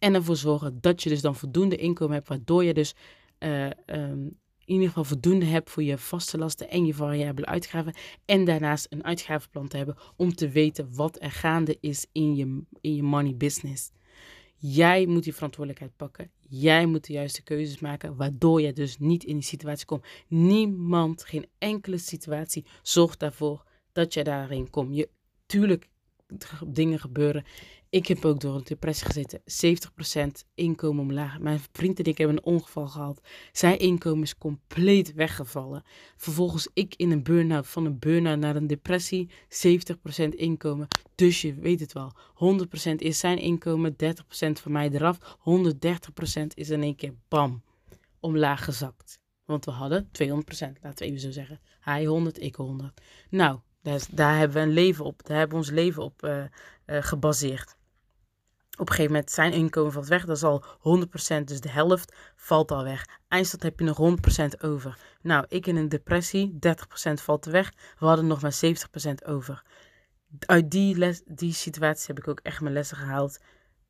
En 0.01 0.13
ervoor 0.13 0.35
zorgen 0.35 0.77
dat 0.81 1.03
je 1.03 1.09
dus 1.09 1.21
dan 1.21 1.35
voldoende 1.35 1.75
inkomen 1.75 2.15
hebt, 2.15 2.27
waardoor 2.27 2.63
je 2.63 2.73
dus 2.73 2.95
uh, 3.39 3.69
um, 3.85 4.39
in 4.65 4.73
ieder 4.73 4.87
geval 4.87 5.03
voldoende 5.03 5.45
hebt 5.45 5.69
voor 5.69 5.83
je 5.83 5.97
vaste 5.97 6.37
lasten 6.37 6.69
en 6.69 6.85
je 6.85 6.93
variabele 6.93 7.47
uitgaven. 7.47 7.93
En 8.25 8.45
daarnaast 8.45 8.87
een 8.89 9.03
uitgavenplan 9.03 9.67
te 9.67 9.77
hebben 9.77 9.97
om 10.15 10.35
te 10.35 10.49
weten 10.49 10.95
wat 10.95 11.21
er 11.21 11.31
gaande 11.31 11.77
is 11.79 12.05
in 12.11 12.35
je, 12.35 12.61
in 12.81 12.95
je 12.95 13.03
money 13.03 13.35
business. 13.35 13.91
Jij 14.55 15.05
moet 15.05 15.23
die 15.23 15.33
verantwoordelijkheid 15.33 15.95
pakken. 15.95 16.31
Jij 16.39 16.85
moet 16.85 17.05
de 17.05 17.13
juiste 17.13 17.43
keuzes 17.43 17.79
maken, 17.79 18.15
waardoor 18.15 18.61
je 18.61 18.73
dus 18.73 18.97
niet 18.97 19.23
in 19.23 19.35
die 19.35 19.43
situatie 19.43 19.85
komt. 19.85 20.05
Niemand, 20.27 21.23
geen 21.23 21.45
enkele 21.57 21.97
situatie 21.97 22.65
zorgt 22.81 23.19
daarvoor 23.19 23.63
dat 23.91 24.13
je 24.13 24.23
daarin 24.23 24.69
komt. 24.69 24.95
Je, 24.95 25.09
tuurlijk, 25.45 25.89
dingen 26.67 26.99
gebeuren 26.99 27.45
ik 27.91 28.07
heb 28.07 28.25
ook 28.25 28.39
door 28.39 28.55
een 28.55 28.63
depressie 28.63 29.05
gezeten. 29.05 29.41
70% 30.43 30.47
inkomen 30.55 31.03
omlaag. 31.03 31.39
Mijn 31.39 31.59
vriend 31.71 31.99
en 31.99 32.05
ik 32.05 32.17
hebben 32.17 32.37
een 32.37 32.43
ongeval 32.43 32.87
gehad. 32.87 33.21
Zijn 33.51 33.79
inkomen 33.79 34.23
is 34.23 34.37
compleet 34.37 35.13
weggevallen. 35.13 35.83
Vervolgens 36.15 36.69
ik 36.73 36.95
in 36.95 37.11
een 37.11 37.23
burn-out. 37.23 37.67
Van 37.67 37.85
een 37.85 37.99
burn-out 37.99 38.37
naar 38.37 38.55
een 38.55 38.67
depressie. 38.67 39.29
70% 40.23 40.29
inkomen. 40.29 40.87
Dus 41.15 41.41
je 41.41 41.53
weet 41.53 41.79
het 41.79 41.93
wel. 41.93 42.11
100% 42.91 42.95
is 42.95 43.19
zijn 43.19 43.37
inkomen. 43.37 43.93
30% 43.93 43.95
van 44.61 44.71
mij 44.71 44.89
eraf. 44.89 45.37
130% 45.39 46.47
is 46.53 46.69
in 46.69 46.83
één 46.83 46.95
keer 46.95 47.13
bam. 47.27 47.63
Omlaag 48.19 48.63
gezakt. 48.63 49.19
Want 49.45 49.65
we 49.65 49.71
hadden 49.71 50.05
200%. 50.05 50.09
Laten 50.81 50.81
we 50.81 51.05
even 51.05 51.19
zo 51.19 51.31
zeggen. 51.31 51.59
Hij 51.79 52.05
100, 52.05 52.41
ik 52.41 52.55
100. 52.55 53.01
Nou, 53.29 53.59
daar, 54.11 54.37
hebben 54.37 54.57
we 54.57 54.63
een 54.63 54.73
leven 54.73 55.05
op. 55.05 55.25
Daar 55.25 55.37
hebben 55.37 55.57
we 55.57 55.63
ons 55.63 55.73
leven 55.73 56.03
op 56.03 56.23
uh, 56.23 56.43
uh, 56.85 56.97
gebaseerd 57.01 57.79
op 58.72 58.89
een 58.89 58.95
gegeven 58.95 59.11
moment 59.11 59.32
zijn 59.32 59.53
inkomen 59.53 59.91
valt 59.91 60.07
weg. 60.07 60.26
Dat 60.26 60.36
is 60.36 60.43
al 60.43 60.63
100%, 60.63 61.43
dus 61.43 61.59
de 61.59 61.69
helft 61.69 62.15
valt 62.36 62.72
al 62.72 62.84
weg. 62.84 63.05
Eindstand 63.28 63.63
heb 63.63 63.80
je 63.80 63.86
nog 63.86 63.97
100% 63.97 64.59
over. 64.61 64.97
Nou, 65.22 65.45
ik 65.47 65.67
in 65.67 65.76
een 65.76 65.89
depressie, 65.89 66.59
30% 67.09 67.13
valt 67.13 67.45
weg. 67.45 67.74
We 67.99 68.05
hadden 68.05 68.28
nog 68.28 68.41
maar 68.41 68.59
70% 68.65 69.26
over. 69.26 69.63
Uit 70.39 70.72
die, 70.72 70.97
les, 70.97 71.22
die 71.26 71.53
situatie 71.53 72.05
heb 72.07 72.17
ik 72.17 72.28
ook 72.28 72.39
echt 72.39 72.61
mijn 72.61 72.74
lessen 72.74 72.97
gehaald. 72.97 73.39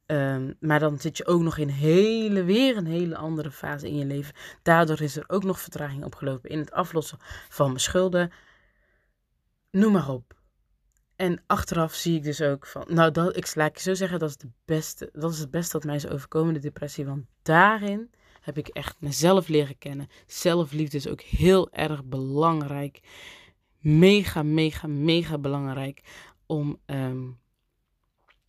Ehm, 0.06 0.54
maar 0.60 0.80
dan 0.80 1.00
zit 1.00 1.18
je 1.18 1.26
ook 1.26 1.42
nog 1.42 1.58
in 1.58 1.70
hele, 1.70 2.44
weer 2.44 2.78
een 2.78 2.86
hele 2.86 3.16
andere 3.16 3.52
fase 3.52 3.88
in 3.88 3.98
je 3.98 4.06
leven. 4.06 4.36
Daardoor 4.62 5.02
is 5.02 5.18
er 5.18 5.24
ook 5.28 5.44
nog 5.44 5.60
vertraging 5.62 6.04
opgelopen 6.04 6.50
in 6.50 6.60
het 6.60 6.72
aflossen 6.72 7.18
van 7.50 7.68
mijn 7.68 7.80
schulden. 7.80 8.32
Noem 9.72 9.92
maar 9.92 10.10
op. 10.10 10.41
En 11.22 11.44
achteraf 11.48 11.94
zie 11.94 12.16
ik 12.16 12.24
dus 12.24 12.42
ook 12.42 12.66
van, 12.66 12.86
nou, 12.88 13.12
dat, 13.12 13.38
ik 13.38 13.56
laat 13.56 13.76
je 13.76 13.82
zo 13.82 13.94
zeggen, 13.94 14.20
dat 14.20 14.30
is, 14.30 14.38
de 14.38 14.50
beste, 14.66 15.10
dat 15.14 15.32
is 15.32 15.40
het 15.40 15.52
beste 15.52 15.74
wat 15.74 15.84
mij 15.84 15.96
is 15.96 16.08
overkomen, 16.08 16.54
de 16.54 16.60
depressie. 16.60 17.06
Want 17.06 17.26
daarin 17.42 18.10
heb 18.42 18.58
ik 18.58 18.68
echt 18.68 18.96
mezelf 19.00 19.48
leren 19.48 19.78
kennen. 19.78 20.08
Zelfliefde 20.26 20.98
is 20.98 21.08
ook 21.08 21.22
heel 21.22 21.72
erg 21.72 22.06
belangrijk. 22.06 23.00
Mega, 23.80 24.44
mega, 24.44 24.88
mega 24.88 25.38
belangrijk 25.38 26.02
om 26.46 26.80
ehm, 26.86 27.30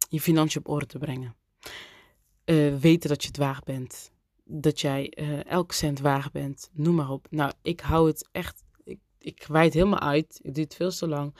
je 0.08 0.20
financiën 0.20 0.60
op 0.60 0.68
orde 0.68 0.86
te 0.86 0.98
brengen. 0.98 1.36
Uh, 2.44 2.76
weten 2.76 3.08
dat 3.08 3.22
je 3.22 3.28
het 3.28 3.36
waard 3.36 3.64
bent. 3.64 4.10
Dat 4.44 4.80
jij 4.80 5.12
uh, 5.20 5.44
elk 5.44 5.72
cent 5.72 6.00
waard 6.00 6.32
bent. 6.32 6.70
Noem 6.72 6.94
maar 6.94 7.10
op. 7.10 7.26
Nou, 7.30 7.52
ik 7.62 7.80
hou 7.80 8.06
het 8.06 8.28
echt. 8.30 8.62
Ik, 8.84 8.98
ik 9.18 9.44
wijd 9.48 9.74
helemaal 9.74 10.00
uit. 10.00 10.40
Het 10.42 10.54
duurt 10.54 10.74
veel 10.74 10.90
te 10.90 11.08
lang. 11.08 11.34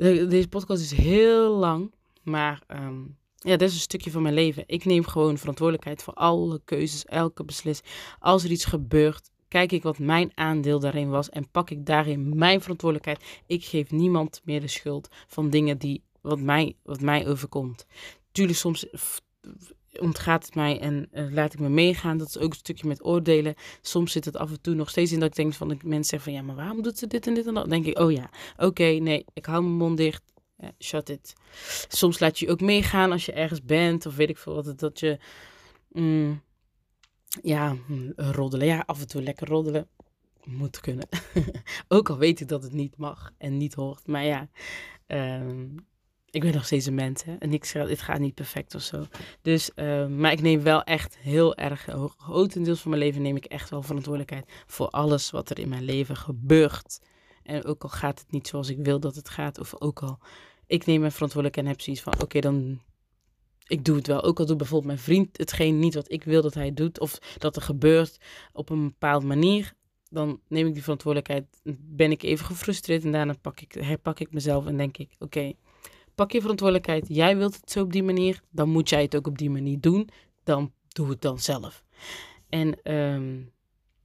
Deze 0.00 0.48
podcast 0.48 0.82
is 0.82 0.92
heel 0.92 1.56
lang. 1.56 1.94
Maar 2.22 2.62
um, 2.68 3.16
ja, 3.36 3.56
dat 3.56 3.68
is 3.68 3.74
een 3.74 3.80
stukje 3.80 4.10
van 4.10 4.22
mijn 4.22 4.34
leven. 4.34 4.64
Ik 4.66 4.84
neem 4.84 5.04
gewoon 5.04 5.38
verantwoordelijkheid 5.38 6.02
voor 6.02 6.14
alle 6.14 6.60
keuzes, 6.64 7.04
elke 7.04 7.44
beslissing. 7.44 7.88
Als 8.18 8.44
er 8.44 8.50
iets 8.50 8.64
gebeurt, 8.64 9.30
kijk 9.48 9.72
ik 9.72 9.82
wat 9.82 9.98
mijn 9.98 10.32
aandeel 10.34 10.80
daarin 10.80 11.08
was 11.08 11.28
en 11.28 11.50
pak 11.50 11.70
ik 11.70 11.86
daarin 11.86 12.36
mijn 12.36 12.60
verantwoordelijkheid. 12.60 13.42
Ik 13.46 13.64
geef 13.64 13.90
niemand 13.90 14.40
meer 14.44 14.60
de 14.60 14.68
schuld 14.68 15.08
van 15.26 15.50
dingen 15.50 15.78
die 15.78 16.02
wat 16.20 16.40
mij, 16.40 16.76
wat 16.82 17.00
mij 17.00 17.28
overkomt. 17.28 17.86
Tuurlijk, 18.32 18.58
soms 18.58 18.86
ontgaat 19.98 20.44
het 20.44 20.54
mij 20.54 20.80
en 20.80 21.08
uh, 21.12 21.32
laat 21.32 21.52
ik 21.52 21.58
me 21.58 21.68
meegaan. 21.68 22.18
Dat 22.18 22.28
is 22.28 22.38
ook 22.38 22.50
een 22.50 22.58
stukje 22.58 22.88
met 22.88 23.04
oordelen. 23.04 23.54
Soms 23.80 24.12
zit 24.12 24.24
het 24.24 24.36
af 24.36 24.50
en 24.50 24.60
toe 24.60 24.74
nog 24.74 24.90
steeds 24.90 25.12
in 25.12 25.20
dat 25.20 25.28
ik 25.28 25.34
denk 25.34 25.54
van 25.54 25.68
de 25.68 25.76
mensen 25.82 26.04
zeggen 26.04 26.32
van 26.32 26.40
ja, 26.40 26.46
maar 26.46 26.56
waarom 26.64 26.82
doet 26.82 26.98
ze 26.98 27.06
dit 27.06 27.26
en 27.26 27.34
dit 27.34 27.46
en 27.46 27.54
dat? 27.54 27.62
Dan 27.62 27.82
denk 27.82 27.86
ik, 27.86 27.98
oh 27.98 28.12
ja, 28.12 28.30
oké, 28.56 28.84
nee, 28.84 29.24
ik 29.32 29.46
hou 29.46 29.62
mijn 29.62 29.76
mond 29.76 29.96
dicht. 29.96 30.22
shut 30.78 31.08
it. 31.08 31.32
Soms 31.88 32.18
laat 32.18 32.38
je 32.38 32.50
ook 32.50 32.60
meegaan 32.60 33.12
als 33.12 33.26
je 33.26 33.32
ergens 33.32 33.62
bent 33.62 34.06
of 34.06 34.16
weet 34.16 34.28
ik 34.28 34.38
veel 34.38 34.54
wat. 34.54 34.78
Dat 34.78 35.00
je, 35.00 35.18
mm, 35.88 36.42
ja, 37.42 37.76
mm, 37.86 38.12
roddelen. 38.16 38.66
Ja, 38.66 38.82
af 38.86 39.00
en 39.00 39.06
toe 39.06 39.22
lekker 39.22 39.48
roddelen. 39.48 39.88
Moet 40.44 40.80
kunnen. 40.80 41.08
ook 41.88 42.10
al 42.10 42.18
weet 42.18 42.40
ik 42.40 42.48
dat 42.48 42.62
het 42.62 42.72
niet 42.72 42.96
mag 42.96 43.32
en 43.38 43.56
niet 43.56 43.74
hoort. 43.74 44.06
Maar 44.06 44.24
ja, 44.24 44.48
um, 45.06 45.88
ik 46.30 46.40
ben 46.40 46.52
nog 46.52 46.64
steeds 46.64 46.86
een 46.86 46.94
mens. 46.94 47.24
Hè? 47.24 47.34
En 47.38 47.52
ik 47.52 47.64
zeg, 47.64 47.88
het 47.88 48.00
gaat 48.00 48.18
niet 48.18 48.34
perfect 48.34 48.74
of 48.74 48.82
zo. 48.82 49.06
Dus, 49.42 49.70
uh, 49.76 50.06
maar 50.06 50.32
ik 50.32 50.40
neem 50.40 50.62
wel 50.62 50.82
echt 50.82 51.18
heel 51.18 51.56
erg, 51.56 51.88
grotendeels 52.16 52.80
van 52.80 52.90
mijn 52.90 53.02
leven 53.02 53.22
neem 53.22 53.36
ik 53.36 53.44
echt 53.44 53.70
wel 53.70 53.82
verantwoordelijkheid 53.82 54.50
voor 54.66 54.88
alles 54.88 55.30
wat 55.30 55.50
er 55.50 55.58
in 55.58 55.68
mijn 55.68 55.84
leven 55.84 56.16
gebeurt. 56.16 57.00
En 57.42 57.64
ook 57.64 57.82
al 57.82 57.88
gaat 57.88 58.18
het 58.18 58.30
niet 58.30 58.48
zoals 58.48 58.68
ik 58.68 58.78
wil 58.78 59.00
dat 59.00 59.14
het 59.14 59.28
gaat, 59.28 59.58
of 59.58 59.80
ook 59.80 60.02
al 60.02 60.18
ik 60.70 60.86
neem 60.86 61.00
mijn 61.00 61.12
verantwoordelijkheid 61.12 61.66
en 61.66 61.72
heb 61.72 61.82
zoiets 61.82 62.02
van, 62.02 62.22
oké, 62.22 62.40
dan 62.40 62.80
ik 63.66 63.84
doe 63.84 63.96
het 63.96 64.06
wel. 64.06 64.22
Ook 64.22 64.38
al 64.38 64.46
doet 64.46 64.56
bijvoorbeeld 64.56 64.92
mijn 64.92 65.04
vriend 65.04 65.38
hetgeen 65.38 65.78
niet 65.78 65.94
wat 65.94 66.12
ik 66.12 66.24
wil 66.24 66.42
dat 66.42 66.54
hij 66.54 66.72
doet, 66.74 67.00
of 67.00 67.18
dat 67.38 67.56
er 67.56 67.62
gebeurt 67.62 68.18
op 68.52 68.70
een 68.70 68.84
bepaalde 68.84 69.26
manier, 69.26 69.72
dan 70.08 70.40
neem 70.48 70.66
ik 70.66 70.72
die 70.72 70.82
verantwoordelijkheid, 70.82 71.46
ben 71.78 72.10
ik 72.10 72.22
even 72.22 72.46
gefrustreerd 72.46 73.04
en 73.04 73.12
daarna 73.12 73.34
pak 73.40 73.60
ik, 73.60 73.72
herpak 73.72 74.20
ik 74.20 74.32
mezelf 74.32 74.66
en 74.66 74.76
denk 74.76 74.96
ik, 74.96 75.14
oké, 75.18 75.52
pak 76.20 76.32
je 76.32 76.40
verantwoordelijkheid. 76.40 77.04
Jij 77.08 77.36
wilt 77.36 77.54
het 77.54 77.70
zo 77.70 77.82
op 77.82 77.92
die 77.92 78.02
manier, 78.02 78.42
dan 78.50 78.68
moet 78.68 78.88
jij 78.88 79.02
het 79.02 79.16
ook 79.16 79.26
op 79.26 79.38
die 79.38 79.50
manier 79.50 79.80
doen. 79.80 80.08
Dan 80.44 80.72
doe 80.88 81.08
het 81.08 81.22
dan 81.22 81.38
zelf. 81.38 81.84
En, 82.48 82.92
um, 82.94 83.52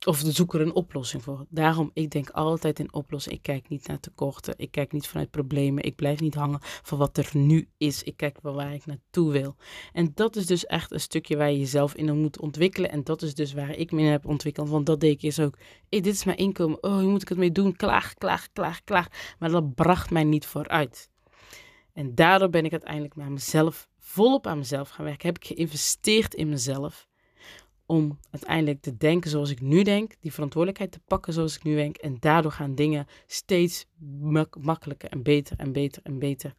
of 0.05 0.21
zoek 0.25 0.53
er 0.53 0.61
een 0.61 0.73
oplossing 0.73 1.23
voor. 1.23 1.45
Daarom, 1.49 1.91
ik 1.93 2.09
denk 2.09 2.29
altijd 2.29 2.79
in 2.79 2.93
oplossing. 2.93 3.35
Ik 3.35 3.41
kijk 3.41 3.69
niet 3.69 3.87
naar 3.87 3.99
tekorten. 3.99 4.53
Ik 4.57 4.71
kijk 4.71 4.91
niet 4.91 5.07
vanuit 5.07 5.31
problemen. 5.31 5.83
Ik 5.83 5.95
blijf 5.95 6.19
niet 6.19 6.35
hangen 6.35 6.59
van 6.61 6.97
wat 6.97 7.17
er 7.17 7.29
nu 7.33 7.67
is. 7.77 8.03
Ik 8.03 8.17
kijk 8.17 8.37
wel 8.41 8.53
waar 8.53 8.73
ik 8.73 8.85
naartoe 8.85 9.31
wil. 9.31 9.55
En 9.93 10.11
dat 10.13 10.35
is 10.35 10.45
dus 10.45 10.65
echt 10.65 10.91
een 10.91 10.99
stukje 10.99 11.37
waar 11.37 11.51
je 11.51 11.59
jezelf 11.59 11.95
in 11.95 12.21
moet 12.21 12.39
ontwikkelen. 12.39 12.91
En 12.91 13.03
dat 13.03 13.21
is 13.21 13.35
dus 13.35 13.53
waar 13.53 13.75
ik 13.75 13.91
me 13.91 14.01
in 14.01 14.11
heb 14.11 14.25
ontwikkeld. 14.25 14.69
Want 14.69 14.85
dat 14.85 14.99
deed 14.99 15.13
ik 15.13 15.21
eerst 15.21 15.41
ook. 15.41 15.57
Dit 15.89 16.07
is 16.07 16.23
mijn 16.23 16.37
inkomen. 16.37 16.83
Oh, 16.83 16.93
hoe 16.99 17.09
moet 17.09 17.21
ik 17.21 17.29
het 17.29 17.37
mee 17.37 17.51
doen? 17.51 17.75
Klaag, 17.75 18.13
klaag, 18.13 18.51
klaag, 18.53 18.83
klaag. 18.83 19.07
Maar 19.39 19.49
dat 19.49 19.75
bracht 19.75 20.09
mij 20.09 20.23
niet 20.23 20.45
vooruit. 20.45 21.13
En 21.95 22.15
daardoor 22.15 22.49
ben 22.49 22.65
ik 22.65 22.71
uiteindelijk 22.71 23.15
met 23.15 23.29
mezelf, 23.29 23.89
volop 23.99 24.47
aan 24.47 24.57
mezelf 24.57 24.89
gaan 24.89 25.05
werken. 25.05 25.27
Heb 25.27 25.37
ik 25.37 25.45
geïnvesteerd 25.45 26.33
in 26.33 26.49
mezelf. 26.49 27.07
Om 27.85 28.19
uiteindelijk 28.31 28.81
te 28.81 28.97
denken 28.97 29.29
zoals 29.29 29.49
ik 29.49 29.61
nu 29.61 29.83
denk. 29.83 30.13
Die 30.19 30.33
verantwoordelijkheid 30.33 30.91
te 30.91 30.99
pakken 31.07 31.33
zoals 31.33 31.55
ik 31.55 31.63
nu 31.63 31.75
denk. 31.75 31.97
En 31.97 32.17
daardoor 32.19 32.51
gaan 32.51 32.75
dingen 32.75 33.05
steeds 33.27 33.85
makkelijker 34.59 35.09
en 35.09 35.23
beter 35.23 35.57
en 35.57 35.71
beter 35.71 36.01
en 36.03 36.19
beter. 36.19 36.53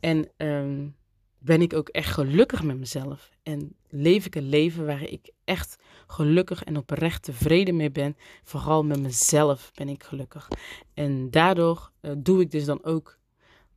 En 0.00 0.30
um, 0.36 0.96
ben 1.38 1.62
ik 1.62 1.72
ook 1.72 1.88
echt 1.88 2.12
gelukkig 2.12 2.62
met 2.62 2.78
mezelf. 2.78 3.30
En 3.42 3.76
leef 3.88 4.26
ik 4.26 4.34
een 4.34 4.48
leven 4.48 4.86
waar 4.86 5.02
ik 5.02 5.30
echt 5.44 5.76
gelukkig 6.06 6.64
en 6.64 6.76
oprecht 6.76 7.22
tevreden 7.22 7.76
mee 7.76 7.90
ben. 7.90 8.16
Vooral 8.44 8.84
met 8.84 9.00
mezelf 9.00 9.70
ben 9.74 9.88
ik 9.88 10.02
gelukkig. 10.02 10.48
En 10.94 11.30
daardoor 11.30 11.90
uh, 12.02 12.12
doe 12.18 12.40
ik 12.40 12.50
dus 12.50 12.64
dan 12.64 12.84
ook 12.84 13.17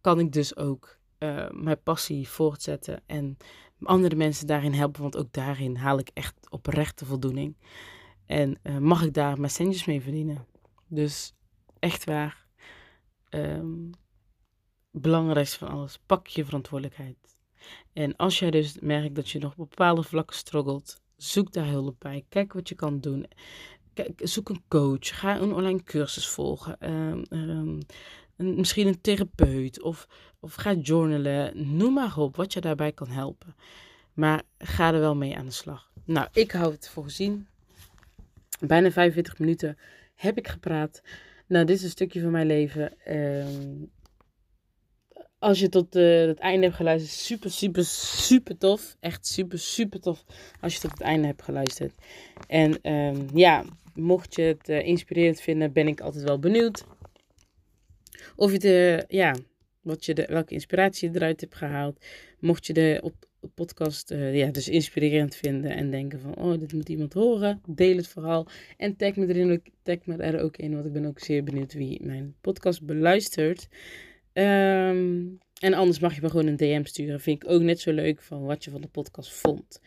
kan 0.01 0.19
ik 0.19 0.31
dus 0.31 0.55
ook 0.55 0.97
uh, 1.19 1.49
mijn 1.49 1.83
passie 1.83 2.27
voortzetten 2.29 3.01
en 3.05 3.37
andere 3.83 4.15
mensen 4.15 4.47
daarin 4.47 4.73
helpen, 4.73 5.01
want 5.01 5.17
ook 5.17 5.33
daarin 5.33 5.75
haal 5.75 5.99
ik 5.99 6.09
echt 6.13 6.49
oprechte 6.49 7.05
voldoening. 7.05 7.55
En 8.25 8.59
uh, 8.63 8.77
mag 8.77 9.03
ik 9.03 9.13
daar 9.13 9.39
mijn 9.39 9.51
centjes 9.51 9.85
mee 9.85 10.01
verdienen. 10.01 10.45
Dus 10.87 11.33
echt 11.79 12.03
waar. 12.03 12.45
Um, 13.29 13.89
belangrijkste 14.91 15.57
van 15.57 15.67
alles, 15.67 15.99
pak 16.05 16.27
je 16.27 16.45
verantwoordelijkheid. 16.45 17.17
En 17.93 18.15
als 18.15 18.39
jij 18.39 18.51
dus 18.51 18.79
merkt 18.79 19.15
dat 19.15 19.29
je 19.29 19.39
nog 19.39 19.51
op 19.51 19.69
bepaalde 19.69 20.03
vlakken 20.03 20.35
struggelt, 20.35 21.01
zoek 21.15 21.51
daar 21.51 21.67
hulp 21.67 21.95
bij. 21.99 22.25
Kijk 22.29 22.53
wat 22.53 22.69
je 22.69 22.75
kan 22.75 22.99
doen. 22.99 23.25
Kijk, 23.93 24.21
zoek 24.23 24.49
een 24.49 24.63
coach. 24.67 25.19
Ga 25.19 25.39
een 25.39 25.53
online 25.53 25.83
cursus 25.83 26.27
volgen. 26.27 26.91
Um, 26.91 27.23
um, 27.29 27.79
misschien 28.41 28.87
een 28.87 29.01
therapeut 29.01 29.81
of, 29.81 30.07
of 30.39 30.53
ga 30.53 30.73
journalen. 30.73 31.75
Noem 31.77 31.93
maar 31.93 32.17
op 32.17 32.35
wat 32.35 32.53
je 32.53 32.61
daarbij 32.61 32.91
kan 32.91 33.09
helpen. 33.09 33.55
Maar 34.13 34.43
ga 34.57 34.93
er 34.93 34.99
wel 34.99 35.15
mee 35.15 35.37
aan 35.37 35.45
de 35.45 35.51
slag. 35.51 35.91
Nou, 36.05 36.27
ik 36.33 36.51
hou 36.51 36.71
het 36.71 36.89
voor 36.89 37.03
gezien. 37.03 37.47
Bijna 38.59 38.91
45 38.91 39.39
minuten 39.39 39.77
heb 40.15 40.37
ik 40.37 40.47
gepraat. 40.47 41.01
Nou, 41.47 41.65
dit 41.65 41.77
is 41.77 41.83
een 41.83 41.89
stukje 41.89 42.21
van 42.21 42.31
mijn 42.31 42.47
leven. 42.47 42.93
Ehm, 43.05 43.85
als 45.39 45.59
je 45.59 45.69
tot 45.69 45.95
uh, 45.95 46.27
het 46.27 46.39
einde 46.39 46.63
hebt 46.63 46.75
geluisterd, 46.75 47.13
super, 47.13 47.51
super, 47.51 47.85
super 47.85 48.57
tof. 48.57 48.97
Echt 48.99 49.27
super, 49.27 49.59
super 49.59 49.99
tof 49.99 50.25
als 50.59 50.73
je 50.73 50.79
tot 50.79 50.91
het 50.91 51.01
einde 51.01 51.27
hebt 51.27 51.41
geluisterd. 51.41 51.93
En 52.47 52.91
um, 52.93 53.27
ja, 53.33 53.63
mocht 53.93 54.35
je 54.35 54.41
het 54.41 54.69
uh, 54.69 54.85
inspirerend 54.85 55.41
vinden, 55.41 55.73
ben 55.73 55.87
ik 55.87 56.01
altijd 56.01 56.23
wel 56.23 56.39
benieuwd. 56.39 56.85
Of 58.35 58.51
je 58.51 58.59
de, 58.59 59.03
ja, 59.07 59.35
wat 59.81 60.05
je 60.05 60.13
de, 60.13 60.25
welke 60.29 60.53
inspiratie 60.53 61.09
je 61.09 61.15
eruit 61.15 61.41
hebt 61.41 61.55
gehaald. 61.55 62.05
Mocht 62.39 62.67
je 62.67 62.73
de 62.73 62.99
op, 63.03 63.13
podcast 63.53 64.11
uh, 64.11 64.35
ja, 64.35 64.51
dus 64.51 64.69
inspirerend 64.69 65.35
vinden 65.35 65.71
en 65.71 65.91
denken 65.91 66.19
van, 66.19 66.35
oh, 66.35 66.59
dit 66.59 66.73
moet 66.73 66.89
iemand 66.89 67.13
horen, 67.13 67.61
deel 67.67 67.97
het 67.97 68.07
vooral. 68.07 68.47
En 68.77 68.95
tag 68.95 69.15
me, 69.15 69.27
erin, 69.27 69.63
tag 69.83 69.97
me 70.05 70.15
er 70.15 70.41
ook 70.41 70.57
in, 70.57 70.73
want 70.73 70.85
ik 70.85 70.93
ben 70.93 71.05
ook 71.05 71.19
zeer 71.19 71.43
benieuwd 71.43 71.73
wie 71.73 72.05
mijn 72.05 72.35
podcast 72.41 72.85
beluistert. 72.85 73.67
Um, 74.33 75.39
en 75.59 75.73
anders 75.73 75.99
mag 75.99 76.15
je 76.15 76.21
me 76.21 76.29
gewoon 76.29 76.47
een 76.47 76.57
DM 76.57 76.83
sturen. 76.83 77.19
Vind 77.19 77.43
ik 77.43 77.49
ook 77.49 77.61
net 77.61 77.79
zo 77.79 77.91
leuk 77.91 78.21
van 78.21 78.43
wat 78.43 78.63
je 78.63 78.71
van 78.71 78.81
de 78.81 78.87
podcast 78.87 79.33
vond. 79.33 79.81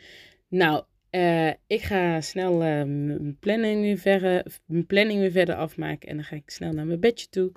Nou, 0.49 0.85
uh, 1.11 1.49
ik 1.67 1.83
ga 1.83 2.21
snel 2.21 2.53
uh, 2.53 2.61
mijn, 2.83 3.37
planning 3.41 3.81
weer 3.81 3.99
verder, 3.99 4.45
mijn 4.67 4.87
planning 4.87 5.21
weer 5.21 5.31
verder 5.31 5.55
afmaken. 5.55 6.09
En 6.09 6.17
dan 6.17 6.25
ga 6.25 6.37
ik 6.37 6.51
snel 6.51 6.73
naar 6.73 6.87
mijn 6.87 7.01
bedje 7.01 7.29
toe. 7.29 7.53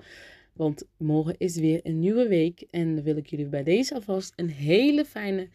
Want 0.58 0.84
morgen 0.96 1.34
is 1.38 1.56
weer 1.56 1.80
een 1.82 1.98
nieuwe 1.98 2.28
week. 2.28 2.60
En 2.70 2.94
dan 2.94 3.04
wil 3.04 3.16
ik 3.16 3.26
jullie 3.26 3.46
bij 3.46 3.62
deze 3.62 3.94
alvast 3.94 4.32
een 4.36 4.48
hele 4.48 5.04
fijne 5.04 5.48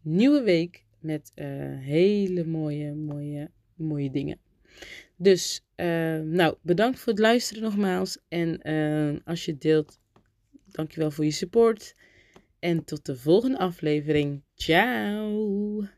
nieuwe 0.00 0.42
week. 0.42 0.84
Met 1.00 1.32
uh, 1.34 1.46
hele 1.78 2.44
mooie, 2.44 2.94
mooie, 2.94 3.50
mooie 3.74 4.10
dingen. 4.10 4.38
Dus, 5.16 5.64
uh, 5.76 5.86
nou, 6.20 6.56
bedankt 6.62 6.98
voor 6.98 7.12
het 7.12 7.22
luisteren 7.22 7.62
nogmaals. 7.62 8.18
En 8.28 8.68
uh, 8.70 9.20
als 9.24 9.44
je 9.44 9.58
deelt, 9.58 9.98
dankjewel 10.66 11.10
voor 11.10 11.24
je 11.24 11.30
support. 11.30 11.94
En 12.58 12.84
tot 12.84 13.06
de 13.06 13.16
volgende 13.16 13.58
aflevering. 13.58 14.42
Ciao! 14.54 15.95